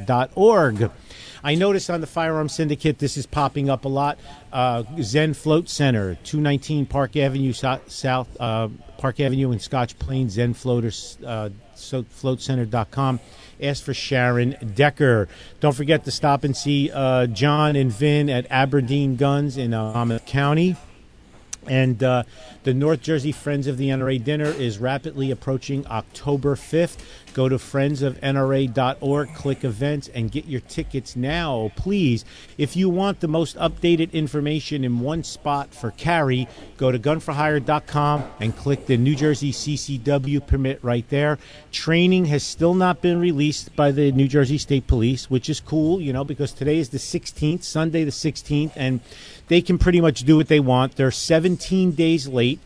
I 1.42 1.55
noticed 1.55 1.90
on 1.90 2.00
the 2.00 2.07
Firearm 2.07 2.48
Syndicate, 2.48 2.98
this 2.98 3.18
is 3.18 3.26
popping 3.26 3.68
up 3.68 3.84
a 3.84 3.88
lot. 3.88 4.18
Uh, 4.50 4.84
Zen 5.02 5.34
Float 5.34 5.68
Center, 5.68 6.14
219 6.24 6.86
Park 6.86 7.16
Avenue, 7.16 7.52
South 7.52 8.40
uh, 8.40 8.68
Park 8.96 9.20
Avenue 9.20 9.52
in 9.52 9.59
Scotch 9.59 9.98
Plains, 9.98 10.32
Zen 10.32 10.55
Floaters, 10.55 11.18
uh, 11.24 11.50
floatcenter.com. 11.77 13.20
Ask 13.62 13.85
for 13.85 13.95
Sharon 13.95 14.57
Decker. 14.75 15.29
Don't 15.61 15.75
forget 15.75 16.05
to 16.05 16.11
stop 16.11 16.45
and 16.45 16.57
see 16.57 16.91
uh, 16.93 17.27
John 17.27 17.77
and 17.77 17.93
Vin 17.93 18.29
at 18.29 18.47
Aberdeen 18.51 19.16
Guns 19.16 19.57
in 19.57 19.72
uh, 19.72 19.93
Monmouth 19.93 20.27
County. 20.27 20.77
And 21.66 22.03
uh, 22.03 22.25
the 22.64 22.75
North 22.75 23.01
Jersey 23.01 23.33
Friends 23.33 23.66
of 23.66 23.79
the 23.79 23.89
NRA 23.89 24.22
dinner 24.22 24.47
is 24.47 24.79
rapidly 24.79 25.31
approaching 25.31 25.87
October 25.87 26.57
5th. 26.57 26.99
Go 27.35 27.49
to 27.49 27.57
friendsofnra.org, 27.57 29.35
click 29.35 29.64
events, 29.64 30.09
and 30.14 30.30
get 30.30 30.47
your 30.47 30.61
tickets 30.61 31.16
now, 31.16 31.72
please. 31.74 32.24
If 32.57 32.76
you 32.76 32.89
want 32.89 33.18
the 33.18 33.26
most 33.26 33.57
updated 33.57 34.12
information 34.12 34.85
in 34.85 35.01
one 35.01 35.24
spot 35.24 35.74
for 35.74 35.91
carry, 35.91 36.47
go 36.76 36.93
to 36.93 36.99
gunforhire.com 36.99 38.24
and 38.39 38.57
click 38.57 38.87
the 38.87 38.97
New 38.97 39.16
Jersey 39.16 39.51
CCW 39.51 40.47
permit 40.47 40.78
right 40.85 41.09
there. 41.09 41.41
Training 41.72 42.26
has 42.26 42.45
still 42.45 42.74
not 42.74 43.03
been 43.03 43.18
released 43.18 43.74
by 43.74 43.91
the 43.91 44.12
New 44.12 44.28
Jersey 44.28 44.57
State 44.57 44.87
Police, 44.87 45.28
which 45.28 45.51
is 45.51 45.59
cool, 45.59 46.01
you 46.01 46.12
know, 46.12 46.22
because 46.22 46.53
today 46.53 46.78
is 46.78 46.91
the 46.91 46.99
16th, 46.99 47.64
Sunday 47.64 48.05
the 48.05 48.12
16th, 48.12 48.70
and 48.76 49.01
they 49.49 49.61
can 49.61 49.76
pretty 49.76 50.01
much 50.01 50.22
do 50.22 50.37
what 50.37 50.47
they 50.47 50.61
want. 50.61 50.95
They're 50.95 51.11
17 51.11 51.93
days 51.93 52.28
late 52.28 52.61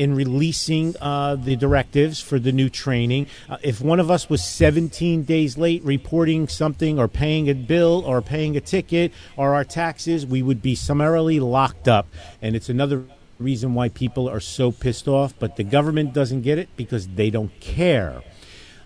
in 0.00 0.14
releasing 0.14 0.94
uh, 1.02 1.36
the 1.36 1.54
directives 1.56 2.22
for 2.22 2.38
the 2.38 2.50
new 2.50 2.70
training. 2.70 3.26
Uh, 3.50 3.58
if 3.60 3.82
one 3.82 4.00
of 4.00 4.10
us 4.10 4.30
was 4.30 4.42
17 4.42 5.24
days 5.24 5.58
late 5.58 5.84
reporting 5.84 6.48
something 6.48 6.98
or 6.98 7.06
paying 7.06 7.50
a 7.50 7.52
bill 7.52 8.02
or 8.06 8.22
paying 8.22 8.56
a 8.56 8.62
ticket 8.62 9.12
or 9.36 9.54
our 9.54 9.62
taxes, 9.62 10.24
we 10.24 10.40
would 10.40 10.62
be 10.62 10.74
summarily 10.74 11.38
locked 11.38 11.86
up. 11.86 12.06
And 12.40 12.56
it's 12.56 12.70
another 12.70 13.04
reason 13.38 13.74
why 13.74 13.90
people 13.90 14.26
are 14.26 14.40
so 14.40 14.72
pissed 14.72 15.06
off, 15.06 15.34
but 15.38 15.56
the 15.56 15.64
government 15.64 16.14
doesn't 16.14 16.40
get 16.40 16.56
it 16.56 16.70
because 16.78 17.06
they 17.08 17.28
don't 17.28 17.52
care. 17.60 18.22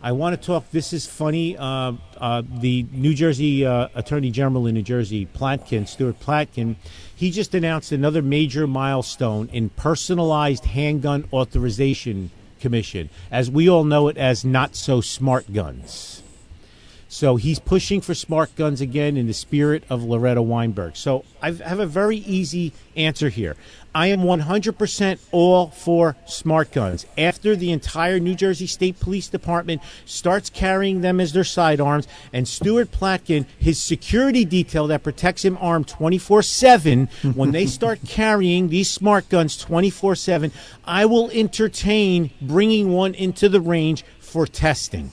I 0.05 0.13
want 0.13 0.39
to 0.39 0.47
talk. 0.47 0.71
This 0.71 0.93
is 0.93 1.07
funny. 1.07 1.57
Uh, 1.57 1.95
uh, 2.19 2.43
the 2.47 2.85
New 2.93 3.15
Jersey 3.15 3.65
uh, 3.65 3.89
Attorney 3.95 4.31
General 4.31 4.67
in 4.67 4.75
New 4.75 4.83
Jersey, 4.83 5.25
Platkin, 5.25 5.89
Stuart 5.89 6.21
Platkin, 6.21 6.77
he 7.17 7.31
just 7.31 7.55
announced 7.55 7.91
another 7.91 8.21
major 8.21 8.67
milestone 8.67 9.49
in 9.51 9.71
personalized 9.71 10.67
handgun 10.67 11.27
authorization 11.33 12.31
commission, 12.61 13.09
as 13.31 13.51
we 13.51 13.67
all 13.67 13.85
know 13.85 14.09
it 14.09 14.19
as 14.19 14.45
not 14.45 14.77
so 14.77 15.01
smart 15.01 15.51
guns. 15.55 16.23
So 17.15 17.37
he's 17.37 17.61
pushing 17.61 18.01
for 18.01 18.13
smart 18.13 18.57
guns 18.57 18.81
again 18.81 19.17
in 19.17 19.29
the 19.29 19.33
spirit 19.33 19.85
of 19.89 20.03
Loretta 20.03 20.43
Weinberg. 20.43 20.97
So 20.97 21.25
I 21.41 21.53
have 21.53 21.79
a 21.79 21.87
very 21.87 22.17
easy 22.17 22.73
answer 22.97 23.29
here. 23.29 23.55
I 23.95 24.09
am 24.09 24.23
100% 24.23 25.21
all 25.31 25.69
for 25.69 26.17
smart 26.27 26.73
guns. 26.73 27.07
After 27.17 27.55
the 27.55 27.71
entire 27.71 28.19
New 28.19 28.35
Jersey 28.35 28.67
State 28.67 28.99
Police 28.99 29.29
Department 29.29 29.81
starts 30.05 30.51
carrying 30.51 31.03
them 31.03 31.21
as 31.21 31.33
their 31.33 31.45
sidearms, 31.45 32.09
and 32.33 32.49
Stuart 32.49 32.91
Platkin, 32.91 33.47
his 33.61 33.81
security 33.81 34.45
detail 34.45 34.89
that 34.89 35.05
protects 35.05 35.45
him 35.45 35.57
armed 35.61 35.87
24 35.87 36.43
7, 36.43 37.07
when 37.37 37.53
they 37.53 37.67
start 37.67 38.01
carrying 38.09 38.71
these 38.71 38.91
smart 38.91 39.29
guns 39.29 39.57
24 39.57 40.17
7, 40.17 40.51
I 40.85 41.07
will 41.07 41.31
entertain 41.31 42.33
bringing 42.41 42.91
one 42.91 43.15
into 43.15 43.49
the 43.49 43.61
range 43.61 44.05
for 44.19 44.49
testing. 44.49 45.13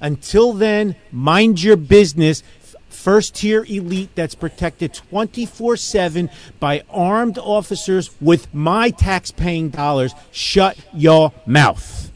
Until 0.00 0.52
then, 0.52 0.96
mind 1.12 1.62
your 1.62 1.76
business 1.76 2.42
first 2.88 3.36
tier 3.36 3.64
elite 3.68 4.10
that's 4.14 4.34
protected 4.34 4.92
24 4.92 5.76
7 5.76 6.30
by 6.58 6.82
armed 6.90 7.38
officers 7.38 8.10
with 8.20 8.52
my 8.52 8.90
tax 8.90 9.30
paying 9.30 9.68
dollars. 9.68 10.12
Shut 10.32 10.76
your 10.92 11.32
mouth. 11.46 12.10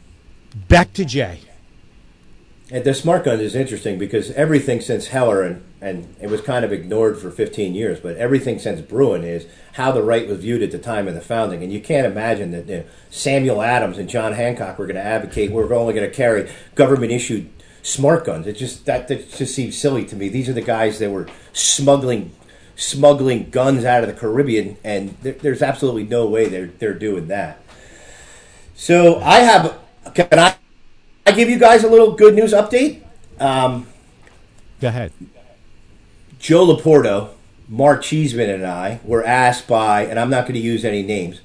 Back 0.67 0.93
to 0.93 1.05
Jay. 1.05 1.39
And 2.69 2.85
the 2.85 2.93
smart 2.93 3.25
gun 3.25 3.41
is 3.41 3.53
interesting 3.53 3.99
because 3.99 4.31
everything 4.31 4.79
since 4.79 5.07
Heller, 5.07 5.41
and, 5.41 5.61
and 5.81 6.15
it 6.21 6.29
was 6.29 6.39
kind 6.39 6.63
of 6.63 6.71
ignored 6.71 7.17
for 7.17 7.29
15 7.29 7.75
years, 7.75 7.99
but 7.99 8.15
everything 8.15 8.59
since 8.59 8.79
Bruen 8.79 9.25
is 9.25 9.45
how 9.73 9.91
the 9.91 10.01
right 10.01 10.25
was 10.25 10.39
viewed 10.39 10.61
at 10.61 10.71
the 10.71 10.79
time 10.79 11.09
of 11.09 11.13
the 11.13 11.19
founding. 11.19 11.63
And 11.63 11.73
you 11.73 11.81
can't 11.81 12.07
imagine 12.07 12.51
that 12.51 12.67
you 12.67 12.77
know, 12.77 12.83
Samuel 13.09 13.61
Adams 13.61 13.97
and 13.97 14.07
John 14.07 14.33
Hancock 14.33 14.79
were 14.79 14.85
going 14.85 14.95
to 14.95 15.03
advocate 15.03 15.51
we're 15.51 15.73
only 15.73 15.93
going 15.93 16.09
to 16.09 16.15
carry 16.15 16.49
government 16.75 17.11
issued 17.11 17.49
smart 17.81 18.25
guns. 18.25 18.47
It 18.47 18.53
just 18.53 18.85
that, 18.85 19.07
that 19.07 19.31
just 19.31 19.55
seems 19.55 19.77
silly 19.77 20.05
to 20.05 20.15
me. 20.15 20.29
These 20.29 20.49
are 20.49 20.53
the 20.53 20.61
guys 20.61 20.99
that 20.99 21.09
were 21.09 21.27
smuggling 21.53 22.33
smuggling 22.75 23.49
guns 23.49 23.85
out 23.85 24.03
of 24.03 24.09
the 24.09 24.15
Caribbean, 24.15 24.77
and 24.83 25.15
there, 25.21 25.33
there's 25.33 25.61
absolutely 25.61 26.03
no 26.03 26.25
way 26.27 26.47
they're 26.47 26.67
they're 26.67 26.93
doing 26.93 27.27
that. 27.27 27.61
So 28.75 29.19
I 29.19 29.39
have 29.39 29.77
can 30.13 30.39
I 30.39 30.55
I 31.25 31.31
give 31.31 31.49
you 31.49 31.59
guys 31.59 31.83
a 31.83 31.89
little 31.89 32.11
good 32.11 32.35
news 32.35 32.53
update? 32.53 33.03
Um, 33.39 33.87
Go 34.79 34.87
ahead. 34.87 35.11
Joe 36.39 36.65
Laporto, 36.65 37.29
Mark 37.69 38.01
Cheeseman, 38.01 38.49
and 38.49 38.65
I 38.65 38.99
were 39.03 39.23
asked 39.23 39.67
by, 39.67 40.05
and 40.05 40.19
I'm 40.19 40.31
not 40.31 40.43
going 40.43 40.55
to 40.55 40.59
use 40.59 40.83
any 40.83 41.03
names, 41.03 41.39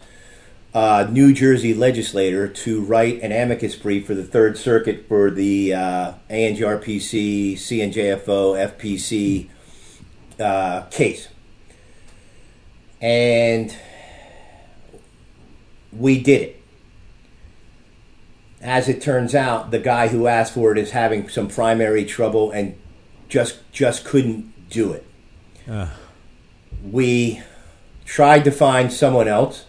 uh, 0.76 1.08
New 1.10 1.32
Jersey 1.32 1.72
legislator 1.72 2.46
to 2.46 2.82
write 2.82 3.22
an 3.22 3.32
amicus 3.32 3.74
brief 3.74 4.06
for 4.06 4.14
the 4.14 4.22
Third 4.22 4.58
Circuit 4.58 5.06
for 5.08 5.30
the 5.30 5.72
uh, 5.72 6.12
ANJRPC, 6.28 7.54
CNJFO, 7.54 8.76
FPC 8.76 9.48
uh, 10.38 10.82
case. 10.90 11.28
And 13.00 13.74
we 15.92 16.22
did 16.22 16.42
it. 16.42 16.62
As 18.60 18.86
it 18.90 19.00
turns 19.00 19.34
out, 19.34 19.70
the 19.70 19.78
guy 19.78 20.08
who 20.08 20.26
asked 20.26 20.52
for 20.52 20.72
it 20.72 20.76
is 20.76 20.90
having 20.90 21.30
some 21.30 21.48
primary 21.48 22.04
trouble 22.04 22.50
and 22.50 22.78
just 23.30 23.60
just 23.72 24.04
couldn't 24.04 24.68
do 24.68 24.92
it. 24.92 25.06
We 26.84 27.40
tried 28.04 28.44
to 28.44 28.50
find 28.50 28.92
someone 28.92 29.26
else 29.26 29.64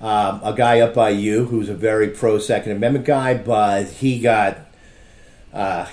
um, 0.00 0.40
a 0.42 0.54
guy 0.54 0.80
up 0.80 0.94
by 0.94 1.10
you 1.10 1.44
who's 1.46 1.68
a 1.68 1.74
very 1.74 2.08
pro 2.08 2.38
Second 2.38 2.72
Amendment 2.72 3.04
guy, 3.04 3.34
but 3.34 3.86
he 3.86 4.18
got, 4.18 4.58
uh, 5.52 5.86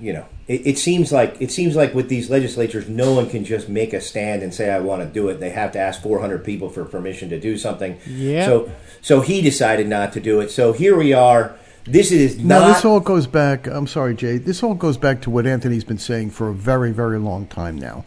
you 0.00 0.12
know, 0.12 0.26
it, 0.46 0.66
it, 0.66 0.78
seems 0.78 1.12
like 1.12 1.36
it 1.40 1.50
seems 1.50 1.74
like 1.74 1.94
with 1.94 2.08
these 2.08 2.30
legislatures, 2.30 2.88
no 2.88 3.12
one 3.12 3.28
can 3.28 3.44
just 3.44 3.68
make 3.68 3.92
a 3.92 4.00
stand 4.00 4.42
and 4.42 4.54
say 4.54 4.70
I 4.70 4.78
want 4.78 5.02
to 5.02 5.08
do 5.08 5.28
it. 5.28 5.40
They 5.40 5.50
have 5.50 5.72
to 5.72 5.78
ask 5.80 6.00
400 6.00 6.44
people 6.44 6.70
for 6.70 6.84
permission 6.84 7.28
to 7.30 7.40
do 7.40 7.58
something. 7.58 7.98
Yeah. 8.06 8.46
So 8.46 8.70
so 9.02 9.20
he 9.20 9.42
decided 9.42 9.88
not 9.88 10.12
to 10.12 10.20
do 10.20 10.40
it. 10.40 10.50
So 10.50 10.72
here 10.72 10.96
we 10.96 11.12
are. 11.12 11.56
This 11.84 12.12
is 12.12 12.38
not. 12.38 12.60
Now, 12.60 12.68
this 12.72 12.84
all 12.84 13.00
goes 13.00 13.26
back. 13.26 13.66
I'm 13.66 13.86
sorry, 13.86 14.14
Jay. 14.14 14.38
This 14.38 14.62
all 14.62 14.74
goes 14.74 14.96
back 14.96 15.22
to 15.22 15.30
what 15.30 15.46
Anthony's 15.46 15.84
been 15.84 15.98
saying 15.98 16.30
for 16.30 16.48
a 16.48 16.54
very, 16.54 16.92
very 16.92 17.18
long 17.18 17.46
time 17.46 17.76
now. 17.78 18.04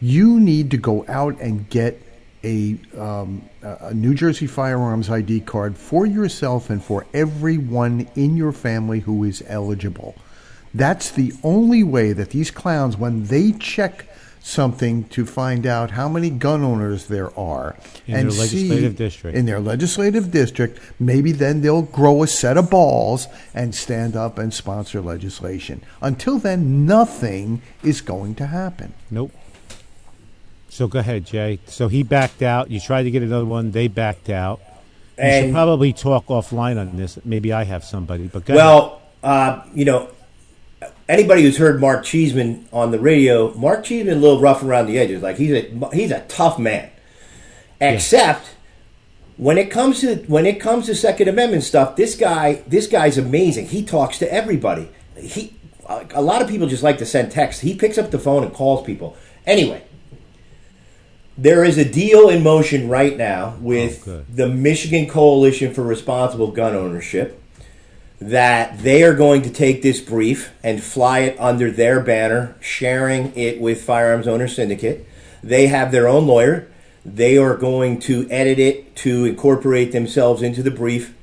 You 0.00 0.40
need 0.40 0.70
to 0.72 0.76
go 0.76 1.04
out 1.08 1.40
and 1.40 1.68
get 1.70 2.02
a, 2.44 2.76
um, 2.98 3.42
a 3.62 3.94
New 3.94 4.14
Jersey 4.14 4.46
firearms 4.46 5.08
ID 5.10 5.40
card 5.40 5.76
for 5.76 6.06
yourself 6.06 6.70
and 6.70 6.82
for 6.82 7.06
everyone 7.14 8.08
in 8.16 8.36
your 8.36 8.52
family 8.52 9.00
who 9.00 9.24
is 9.24 9.42
eligible. 9.46 10.14
That's 10.74 11.10
the 11.10 11.32
only 11.42 11.82
way 11.84 12.12
that 12.12 12.30
these 12.30 12.50
clowns, 12.50 12.96
when 12.96 13.24
they 13.24 13.52
check 13.52 14.06
something 14.42 15.04
to 15.04 15.24
find 15.24 15.66
out 15.66 15.92
how 15.92 16.08
many 16.08 16.28
gun 16.28 16.64
owners 16.64 17.06
there 17.06 17.36
are 17.38 17.76
in 18.06 18.14
and 18.14 18.30
their 18.30 18.38
legislative 18.38 18.92
see 18.92 18.98
district. 18.98 19.36
in 19.36 19.46
their 19.46 19.60
legislative 19.60 20.30
district, 20.30 20.80
maybe 20.98 21.32
then 21.32 21.60
they'll 21.60 21.82
grow 21.82 22.22
a 22.22 22.26
set 22.26 22.56
of 22.56 22.68
balls 22.68 23.28
and 23.54 23.74
stand 23.74 24.16
up 24.16 24.38
and 24.38 24.52
sponsor 24.52 25.00
legislation. 25.00 25.82
Until 26.00 26.38
then, 26.38 26.86
nothing 26.86 27.62
is 27.82 28.00
going 28.00 28.34
to 28.36 28.46
happen. 28.46 28.94
Nope. 29.10 29.32
So 30.72 30.88
go 30.88 31.00
ahead, 31.00 31.26
Jay. 31.26 31.58
So 31.66 31.88
he 31.88 32.02
backed 32.02 32.40
out. 32.40 32.70
You 32.70 32.80
tried 32.80 33.02
to 33.02 33.10
get 33.10 33.22
another 33.22 33.44
one. 33.44 33.72
They 33.72 33.88
backed 33.88 34.30
out. 34.30 34.58
You 35.18 35.30
should 35.30 35.52
probably 35.52 35.92
talk 35.92 36.28
offline 36.28 36.80
on 36.80 36.96
this. 36.96 37.18
Maybe 37.26 37.52
I 37.52 37.64
have 37.64 37.84
somebody. 37.84 38.26
But. 38.26 38.48
Well, 38.48 39.02
uh, 39.22 39.64
you 39.74 39.84
know, 39.84 40.08
anybody 41.10 41.42
who's 41.42 41.58
heard 41.58 41.78
Mark 41.78 42.04
Cheeseman 42.06 42.66
on 42.72 42.90
the 42.90 42.98
radio, 42.98 43.52
Mark 43.52 43.84
Cheeseman 43.84 44.16
a 44.16 44.20
little 44.20 44.40
rough 44.40 44.62
around 44.62 44.86
the 44.86 44.98
edges. 44.98 45.22
Like 45.22 45.36
he's 45.36 45.52
a 45.52 45.90
he's 45.92 46.10
a 46.10 46.20
tough 46.22 46.58
man. 46.58 46.88
Except 47.78 48.54
when 49.36 49.58
it 49.58 49.70
comes 49.70 50.00
to 50.00 50.16
when 50.26 50.46
it 50.46 50.58
comes 50.58 50.86
to 50.86 50.94
Second 50.94 51.28
Amendment 51.28 51.64
stuff, 51.64 51.96
this 51.96 52.14
guy 52.14 52.62
this 52.66 52.86
guy's 52.86 53.18
amazing. 53.18 53.66
He 53.66 53.84
talks 53.84 54.18
to 54.20 54.32
everybody. 54.32 54.88
He 55.18 55.54
a 55.86 56.22
lot 56.22 56.40
of 56.40 56.48
people 56.48 56.66
just 56.66 56.82
like 56.82 56.96
to 56.96 57.06
send 57.06 57.30
texts. 57.30 57.60
He 57.60 57.74
picks 57.74 57.98
up 57.98 58.10
the 58.10 58.18
phone 58.18 58.42
and 58.42 58.54
calls 58.54 58.86
people. 58.86 59.18
Anyway, 59.46 59.82
there 61.36 61.64
is 61.64 61.78
a 61.78 61.84
deal 61.84 62.28
in 62.28 62.42
motion 62.42 62.88
right 62.88 63.16
now 63.16 63.56
with 63.60 64.06
Oh, 64.06 64.24
the 64.28 64.48
Michigan 64.48 65.08
Coalition 65.08 65.72
for 65.72 65.82
Responsible 65.82 66.50
Gun 66.50 66.74
Ownership 66.74 67.38
that 68.20 68.78
they 68.82 69.02
are 69.02 69.14
going 69.14 69.42
to 69.42 69.50
take 69.50 69.82
this 69.82 70.00
brief 70.00 70.52
and 70.62 70.82
fly 70.82 71.20
it 71.20 71.40
under 71.40 71.70
their 71.70 72.00
banner, 72.00 72.54
sharing 72.60 73.34
it 73.36 73.60
with 73.60 73.82
Firearms 73.82 74.28
Owner 74.28 74.46
Syndicate. 74.46 75.06
They 75.42 75.66
have 75.66 75.90
their 75.90 76.06
own 76.06 76.26
lawyer. 76.26 76.68
They 77.04 77.36
are 77.36 77.56
going 77.56 77.98
to 78.00 78.30
edit 78.30 78.60
it 78.60 78.94
to 78.96 79.24
incorporate 79.24 79.90
themselves 79.90 80.40
into 80.40 80.62
the 80.62 80.70
brief 80.70 81.14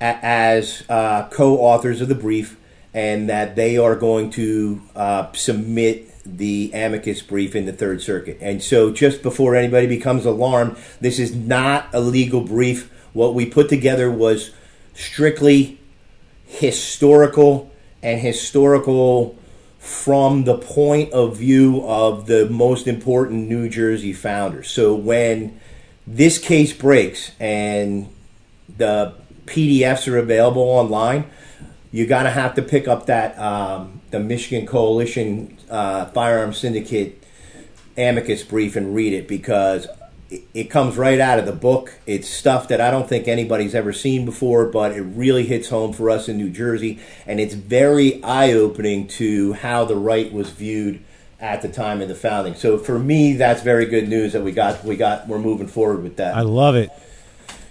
as 0.00 0.82
uh, 0.88 1.28
co-authors 1.28 2.00
of 2.00 2.08
the 2.08 2.16
brief, 2.16 2.58
and 2.92 3.28
that 3.28 3.54
they 3.54 3.76
are 3.76 3.94
going 3.94 4.30
to 4.30 4.82
uh, 4.96 5.32
submit 5.32 6.10
the 6.24 6.70
amicus 6.74 7.22
brief 7.22 7.54
in 7.54 7.66
the 7.66 7.72
Third 7.72 8.02
Circuit. 8.02 8.38
And 8.40 8.62
so, 8.62 8.90
just 8.90 9.22
before 9.22 9.54
anybody 9.54 9.86
becomes 9.86 10.24
alarmed, 10.24 10.76
this 11.00 11.18
is 11.18 11.34
not 11.34 11.88
a 11.92 12.00
legal 12.00 12.40
brief. 12.40 12.90
What 13.12 13.34
we 13.34 13.46
put 13.46 13.68
together 13.68 14.10
was 14.10 14.52
strictly 14.94 15.78
historical 16.46 17.70
and 18.02 18.20
historical 18.20 19.36
from 19.78 20.44
the 20.44 20.56
point 20.56 21.12
of 21.12 21.36
view 21.36 21.82
of 21.86 22.26
the 22.26 22.48
most 22.48 22.86
important 22.86 23.48
New 23.48 23.68
Jersey 23.68 24.12
founders. 24.12 24.70
So 24.70 24.94
when 24.94 25.60
this 26.06 26.38
case 26.38 26.72
breaks 26.72 27.32
and 27.38 28.08
the 28.78 29.14
PDFs 29.46 30.10
are 30.10 30.16
available 30.16 30.62
online, 30.62 31.26
you're 31.92 32.06
gonna 32.06 32.30
have 32.30 32.54
to 32.54 32.62
pick 32.62 32.88
up 32.88 33.06
that 33.06 33.38
um, 33.38 34.00
the 34.10 34.20
Michigan 34.20 34.66
Coalition 34.66 35.53
uh, 35.74 36.06
Firearms 36.06 36.58
Syndicate 36.58 37.22
amicus 37.96 38.42
brief 38.42 38.76
and 38.76 38.94
read 38.94 39.12
it 39.12 39.28
because 39.28 39.86
it, 40.30 40.42
it 40.54 40.64
comes 40.64 40.96
right 40.96 41.18
out 41.20 41.38
of 41.38 41.46
the 41.46 41.52
book. 41.52 41.98
It's 42.06 42.28
stuff 42.28 42.68
that 42.68 42.80
I 42.80 42.90
don't 42.90 43.08
think 43.08 43.28
anybody's 43.28 43.74
ever 43.74 43.92
seen 43.92 44.24
before, 44.24 44.66
but 44.66 44.92
it 44.92 45.02
really 45.02 45.44
hits 45.44 45.68
home 45.68 45.92
for 45.92 46.10
us 46.10 46.28
in 46.28 46.36
New 46.36 46.50
Jersey, 46.50 47.00
and 47.26 47.40
it's 47.40 47.54
very 47.54 48.22
eye 48.22 48.52
opening 48.52 49.08
to 49.08 49.54
how 49.54 49.84
the 49.84 49.96
right 49.96 50.32
was 50.32 50.50
viewed 50.50 51.02
at 51.40 51.60
the 51.60 51.68
time 51.68 52.00
of 52.00 52.08
the 52.08 52.14
founding. 52.14 52.54
So 52.54 52.78
for 52.78 52.98
me, 52.98 53.34
that's 53.34 53.62
very 53.62 53.86
good 53.86 54.08
news 54.08 54.32
that 54.32 54.42
we 54.42 54.52
got 54.52 54.84
we 54.84 54.96
got 54.96 55.26
we're 55.26 55.38
moving 55.38 55.66
forward 55.66 56.02
with 56.02 56.16
that. 56.16 56.36
I 56.36 56.42
love 56.42 56.76
it. 56.76 56.90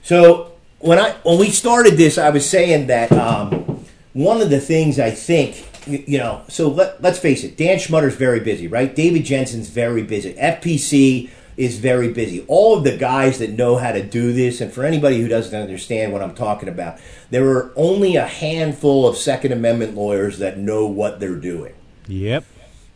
So 0.03 0.51
when 0.79 0.99
I 0.99 1.11
when 1.23 1.39
we 1.39 1.49
started 1.49 1.93
this, 1.95 2.17
I 2.17 2.29
was 2.29 2.47
saying 2.47 2.87
that 2.87 3.11
um, 3.13 3.85
one 4.11 4.41
of 4.41 4.49
the 4.49 4.59
things 4.59 4.99
I 4.99 5.11
think 5.11 5.65
you, 5.87 6.03
you 6.07 6.17
know. 6.17 6.41
So 6.47 6.67
let, 6.69 7.01
let's 7.01 7.19
face 7.19 7.43
it, 7.43 7.57
Dan 7.57 7.77
Schmutter's 7.77 8.15
very 8.15 8.39
busy, 8.39 8.67
right? 8.67 8.93
David 8.95 9.25
Jensen's 9.25 9.69
very 9.69 10.03
busy. 10.03 10.33
FPC 10.33 11.29
is 11.55 11.77
very 11.77 12.11
busy. 12.11 12.43
All 12.47 12.75
of 12.77 12.83
the 12.83 12.97
guys 12.97 13.37
that 13.39 13.51
know 13.51 13.77
how 13.77 13.91
to 13.91 14.01
do 14.03 14.33
this, 14.33 14.59
and 14.59 14.71
for 14.73 14.83
anybody 14.83 15.21
who 15.21 15.27
doesn't 15.27 15.59
understand 15.59 16.11
what 16.11 16.21
I'm 16.23 16.33
talking 16.33 16.67
about, 16.67 16.97
there 17.29 17.47
are 17.51 17.71
only 17.75 18.15
a 18.15 18.25
handful 18.25 19.07
of 19.07 19.17
Second 19.17 19.51
Amendment 19.51 19.93
lawyers 19.95 20.39
that 20.39 20.57
know 20.57 20.87
what 20.87 21.19
they're 21.19 21.35
doing 21.35 21.73
Yep. 22.07 22.43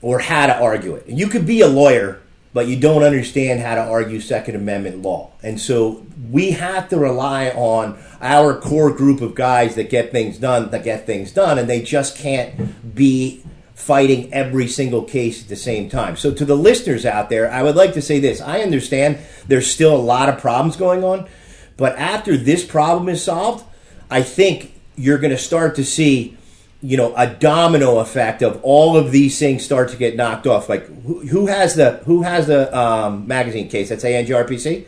or 0.02 0.20
how 0.20 0.48
to 0.48 0.60
argue 0.60 0.96
it. 0.96 1.06
You 1.08 1.28
could 1.28 1.46
be 1.46 1.62
a 1.62 1.68
lawyer, 1.68 2.20
but 2.58 2.68
you 2.68 2.76
don't 2.76 3.04
understand 3.04 3.60
how 3.60 3.76
to 3.76 3.82
argue 3.82 4.20
Second 4.20 4.56
Amendment 4.56 5.04
law. 5.04 5.30
And 5.44 5.62
so 5.62 6.04
we 6.32 6.54
have 6.54 6.90
to 6.90 6.98
rely 6.98 7.50
on 7.50 8.00
our 8.20 8.60
core 8.60 8.92
group 8.92 9.22
of 9.22 9.36
guys 9.36 9.76
that 9.76 9.92
get 9.92 10.12
things 10.12 10.40
done, 10.40 10.72
that 10.72 10.84
get 10.84 11.06
things 11.06 11.32
done, 11.32 11.60
and 11.60 11.70
they 11.70 11.84
just 11.84 12.18
can't 12.18 12.96
be 12.96 13.44
fighting 13.76 14.34
every 14.34 14.68
single 14.68 15.04
case 15.04 15.44
at 15.44 15.50
the 15.50 15.56
same 15.56 15.88
time. 15.88 16.16
So 16.16 16.34
to 16.34 16.46
the 16.46 16.58
listeners 16.58 17.06
out 17.06 17.30
there, 17.30 17.48
I 17.52 17.62
would 17.62 17.76
like 17.76 17.94
to 17.94 18.02
say 18.02 18.20
this. 18.20 18.42
I 18.42 18.62
understand 18.62 19.20
there's 19.48 19.72
still 19.72 19.96
a 19.96 20.02
lot 20.02 20.28
of 20.28 20.40
problems 20.40 20.78
going 20.78 21.04
on, 21.04 21.30
but 21.78 21.96
after 22.00 22.36
this 22.36 22.66
problem 22.66 23.08
is 23.08 23.24
solved, 23.24 23.66
I 24.10 24.24
think 24.24 24.74
you're 24.96 25.20
going 25.20 25.30
to 25.30 25.38
start 25.38 25.76
to 25.76 25.86
see 25.86 26.37
you 26.82 26.98
know 26.98 27.14
a 27.16 27.28
domino 27.28 28.00
effect 28.00 28.42
of 28.42 28.60
all 28.64 28.96
of 28.98 29.12
these 29.12 29.38
things 29.40 29.64
start 29.64 29.90
to 29.90 29.98
get 29.98 30.16
knocked 30.16 30.46
off. 30.46 30.70
Like 30.70 30.86
who, 31.04 31.26
who 31.28 31.48
has 31.48 31.76
the 31.76 32.02
who 32.06 32.24
has 32.24 32.48
the 32.48 32.76
um, 32.78 33.28
magazine 33.28 33.70
case 33.70 33.90
that's 33.90 34.04
ANJRPC 34.04 34.86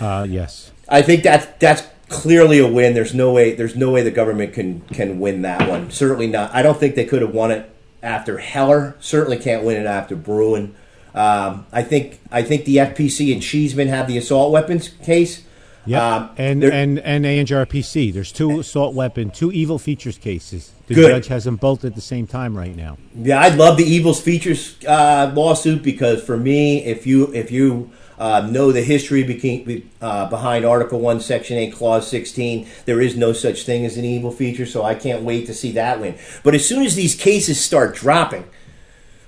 Uh, 0.00 0.26
yes. 0.28 0.72
I 0.88 1.02
think 1.02 1.22
that's 1.22 1.46
that's 1.58 1.82
clearly 2.08 2.58
a 2.58 2.66
win. 2.66 2.94
There's 2.94 3.14
no 3.14 3.32
way 3.32 3.52
there's 3.54 3.76
no 3.76 3.90
way 3.90 4.02
the 4.02 4.10
government 4.10 4.52
can 4.52 4.80
can 4.88 5.20
win 5.20 5.42
that 5.42 5.68
one. 5.68 5.90
Certainly 5.90 6.28
not. 6.28 6.54
I 6.54 6.62
don't 6.62 6.78
think 6.78 6.94
they 6.94 7.04
could 7.04 7.22
have 7.22 7.34
won 7.34 7.50
it 7.50 7.70
after 8.02 8.38
Heller. 8.38 8.96
Certainly 9.00 9.38
can't 9.38 9.64
win 9.64 9.76
it 9.76 9.86
after 9.86 10.16
Bruen. 10.16 10.74
Um, 11.14 11.66
I 11.72 11.82
think 11.82 12.20
I 12.30 12.42
think 12.42 12.64
the 12.64 12.76
FPC 12.76 13.32
and 13.32 13.42
Cheeseman 13.42 13.88
have 13.88 14.06
the 14.06 14.18
assault 14.18 14.52
weapons 14.52 14.88
case 14.88 15.44
Yeah. 15.88 16.16
Um, 16.16 16.30
and, 16.36 16.64
and 16.64 16.98
and 16.98 17.24
ANJRPC. 17.24 18.12
There's 18.12 18.30
two 18.30 18.60
assault 18.60 18.94
weapon, 18.94 19.30
two 19.30 19.50
evil 19.52 19.78
features 19.78 20.18
cases. 20.18 20.72
The 20.86 20.94
Good. 20.94 21.08
judge 21.08 21.26
has 21.28 21.44
them 21.44 21.56
both 21.56 21.84
at 21.84 21.94
the 21.94 22.00
same 22.00 22.26
time 22.26 22.56
right 22.56 22.76
now. 22.76 22.98
Yeah, 23.14 23.40
I'd 23.40 23.56
love 23.56 23.76
the 23.76 23.84
Evils 23.84 24.20
Features 24.20 24.76
uh, 24.86 25.32
lawsuit 25.34 25.82
because 25.82 26.22
for 26.22 26.36
me, 26.36 26.84
if 26.84 27.06
you 27.06 27.32
if 27.34 27.50
you 27.50 27.90
uh, 28.18 28.48
know 28.50 28.70
the 28.72 28.82
history 28.82 29.24
beca- 29.24 29.84
uh, 30.02 30.28
behind 30.28 30.64
Article 30.64 31.00
One, 31.00 31.20
Section 31.20 31.56
Eight, 31.56 31.72
Clause 31.74 32.06
Sixteen, 32.08 32.66
there 32.84 33.00
is 33.00 33.16
no 33.16 33.32
such 33.32 33.64
thing 33.64 33.86
as 33.86 33.96
an 33.96 34.04
evil 34.04 34.30
feature. 34.30 34.66
So 34.66 34.82
I 34.82 34.94
can't 34.94 35.22
wait 35.22 35.46
to 35.46 35.54
see 35.54 35.72
that 35.72 36.00
win. 36.00 36.18
But 36.42 36.54
as 36.54 36.66
soon 36.66 36.84
as 36.84 36.94
these 36.96 37.14
cases 37.14 37.60
start 37.60 37.94
dropping 37.94 38.44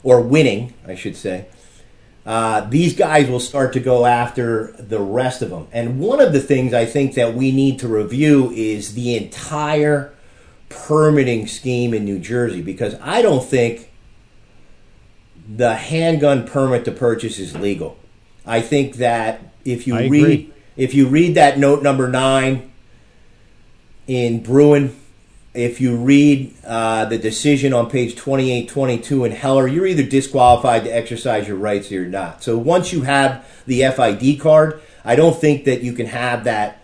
or 0.03 0.21
winning, 0.21 0.75
I 0.87 0.95
should 0.95 1.17
say, 1.17 1.47
uh, 2.27 2.61
these 2.69 2.95
guys 2.95 3.29
will 3.29 3.41
start 3.41 3.73
to 3.73 3.81
go 3.81 4.05
after 4.05 4.73
the 4.79 5.01
rest 5.01 5.43
of 5.43 5.51
them. 5.51 5.67
And 5.73 5.99
one 5.99 6.21
of 6.21 6.33
the 6.33 6.41
things 6.41 6.75
I 6.75 6.85
think 6.85 7.15
that 7.15 7.35
we 7.35 7.51
need 7.51 7.79
to 7.81 7.89
review 7.89 8.51
is 8.51 8.95
the 8.95 9.17
entire 9.17 10.13
permitting 10.69 11.47
scheme 11.47 11.95
in 11.95 12.05
New 12.05 12.19
Jersey 12.19 12.63
because 12.63 12.95
I 13.01 13.23
don't 13.23 13.45
think 13.45 13.91
the 15.49 15.75
handgun 15.75 16.47
permit 16.47 16.85
to 16.85 16.93
purchase 16.93 17.39
is 17.39 17.57
legal. 17.57 17.99
I 18.47 18.61
think 18.61 18.97
that 18.97 19.53
if 19.65 19.87
you 19.87 19.97
I 19.97 20.07
read 20.07 20.23
agree. 20.23 20.53
if 20.77 20.95
you 20.95 21.09
read 21.09 21.35
that 21.35 21.59
note 21.59 21.83
number 21.83 22.09
nine 22.09 22.71
in 24.07 24.43
Bruen, 24.43 24.97
if 25.53 25.81
you 25.81 25.97
read 25.97 26.55
uh, 26.65 27.07
the 27.07 27.19
decision 27.19 27.73
on 27.73 27.91
page 27.91 28.15
28, 28.15 28.69
22 28.69 29.25
in 29.25 29.33
Heller, 29.33 29.67
you're 29.67 29.87
either 29.87 30.05
disqualified 30.05 30.85
to 30.85 30.91
exercise 30.91 31.49
your 31.49 31.57
rights 31.57 31.91
or 31.91 31.95
you're 31.95 32.07
not. 32.07 32.43
So 32.43 32.57
once 32.57 32.93
you 32.93 33.03
have 33.03 33.45
the 33.67 33.83
FID 33.83 34.41
card, 34.41 34.81
I 35.05 35.17
don't 35.17 35.41
think 35.41 35.65
that 35.65 35.83
you 35.83 35.93
can 35.93 36.07
have 36.07 36.45
that 36.45 36.81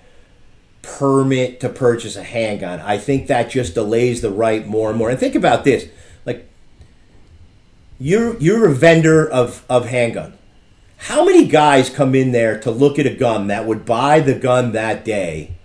permit 0.83 1.61
to 1.61 1.69
purchase 1.69 2.17
a 2.17 2.23
handgun. 2.23 2.81
I 2.81 2.99
think 2.99 3.27
that 3.27 3.51
just 3.51 3.75
delays 3.75 4.21
the 4.21 4.31
right 4.31 4.67
more 4.67 4.91
and 4.91 4.99
more. 4.99 5.11
And 5.11 5.19
think 5.19 5.35
about 5.35 5.65
this: 5.65 5.89
like 6.25 6.49
you're 7.99 8.37
you're 8.39 8.69
a 8.69 8.75
vendor 8.75 9.29
of 9.29 9.65
of 9.69 9.87
handgun. 9.87 10.35
How 10.99 11.25
many 11.25 11.47
guys 11.47 11.91
come 11.91 12.15
in 12.15 12.33
there 12.33 12.59
to 12.61 12.71
look 12.71 12.99
at 12.99 13.07
a 13.07 13.15
gun 13.15 13.49
that 13.49 13.67
would 13.67 13.85
buy 13.85 14.21
the 14.21 14.35
gun 14.35 14.73
that 14.73 15.05
day, 15.05 15.56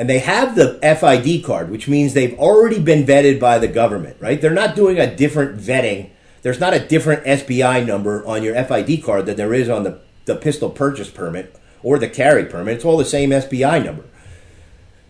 and 0.00 0.08
they 0.08 0.20
have 0.20 0.54
the 0.54 0.78
FID 0.80 1.44
card, 1.44 1.70
which 1.70 1.86
means 1.86 2.14
they've 2.14 2.38
already 2.38 2.80
been 2.80 3.04
vetted 3.04 3.38
by 3.38 3.58
the 3.58 3.68
government, 3.68 4.16
right? 4.18 4.40
They're 4.40 4.50
not 4.50 4.74
doing 4.74 4.98
a 4.98 5.14
different 5.14 5.60
vetting. 5.60 6.08
There's 6.40 6.58
not 6.58 6.72
a 6.72 6.80
different 6.80 7.24
SBI 7.24 7.86
number 7.86 8.26
on 8.26 8.42
your 8.42 8.54
FID 8.64 9.04
card 9.04 9.26
than 9.26 9.36
there 9.36 9.52
is 9.52 9.68
on 9.68 9.82
the, 9.82 10.00
the 10.24 10.36
pistol 10.36 10.70
purchase 10.70 11.10
permit 11.10 11.54
or 11.82 11.98
the 11.98 12.08
carry 12.08 12.46
permit. 12.46 12.76
It's 12.76 12.84
all 12.86 12.96
the 12.96 13.04
same 13.04 13.28
SBI 13.28 13.84
number. 13.84 14.04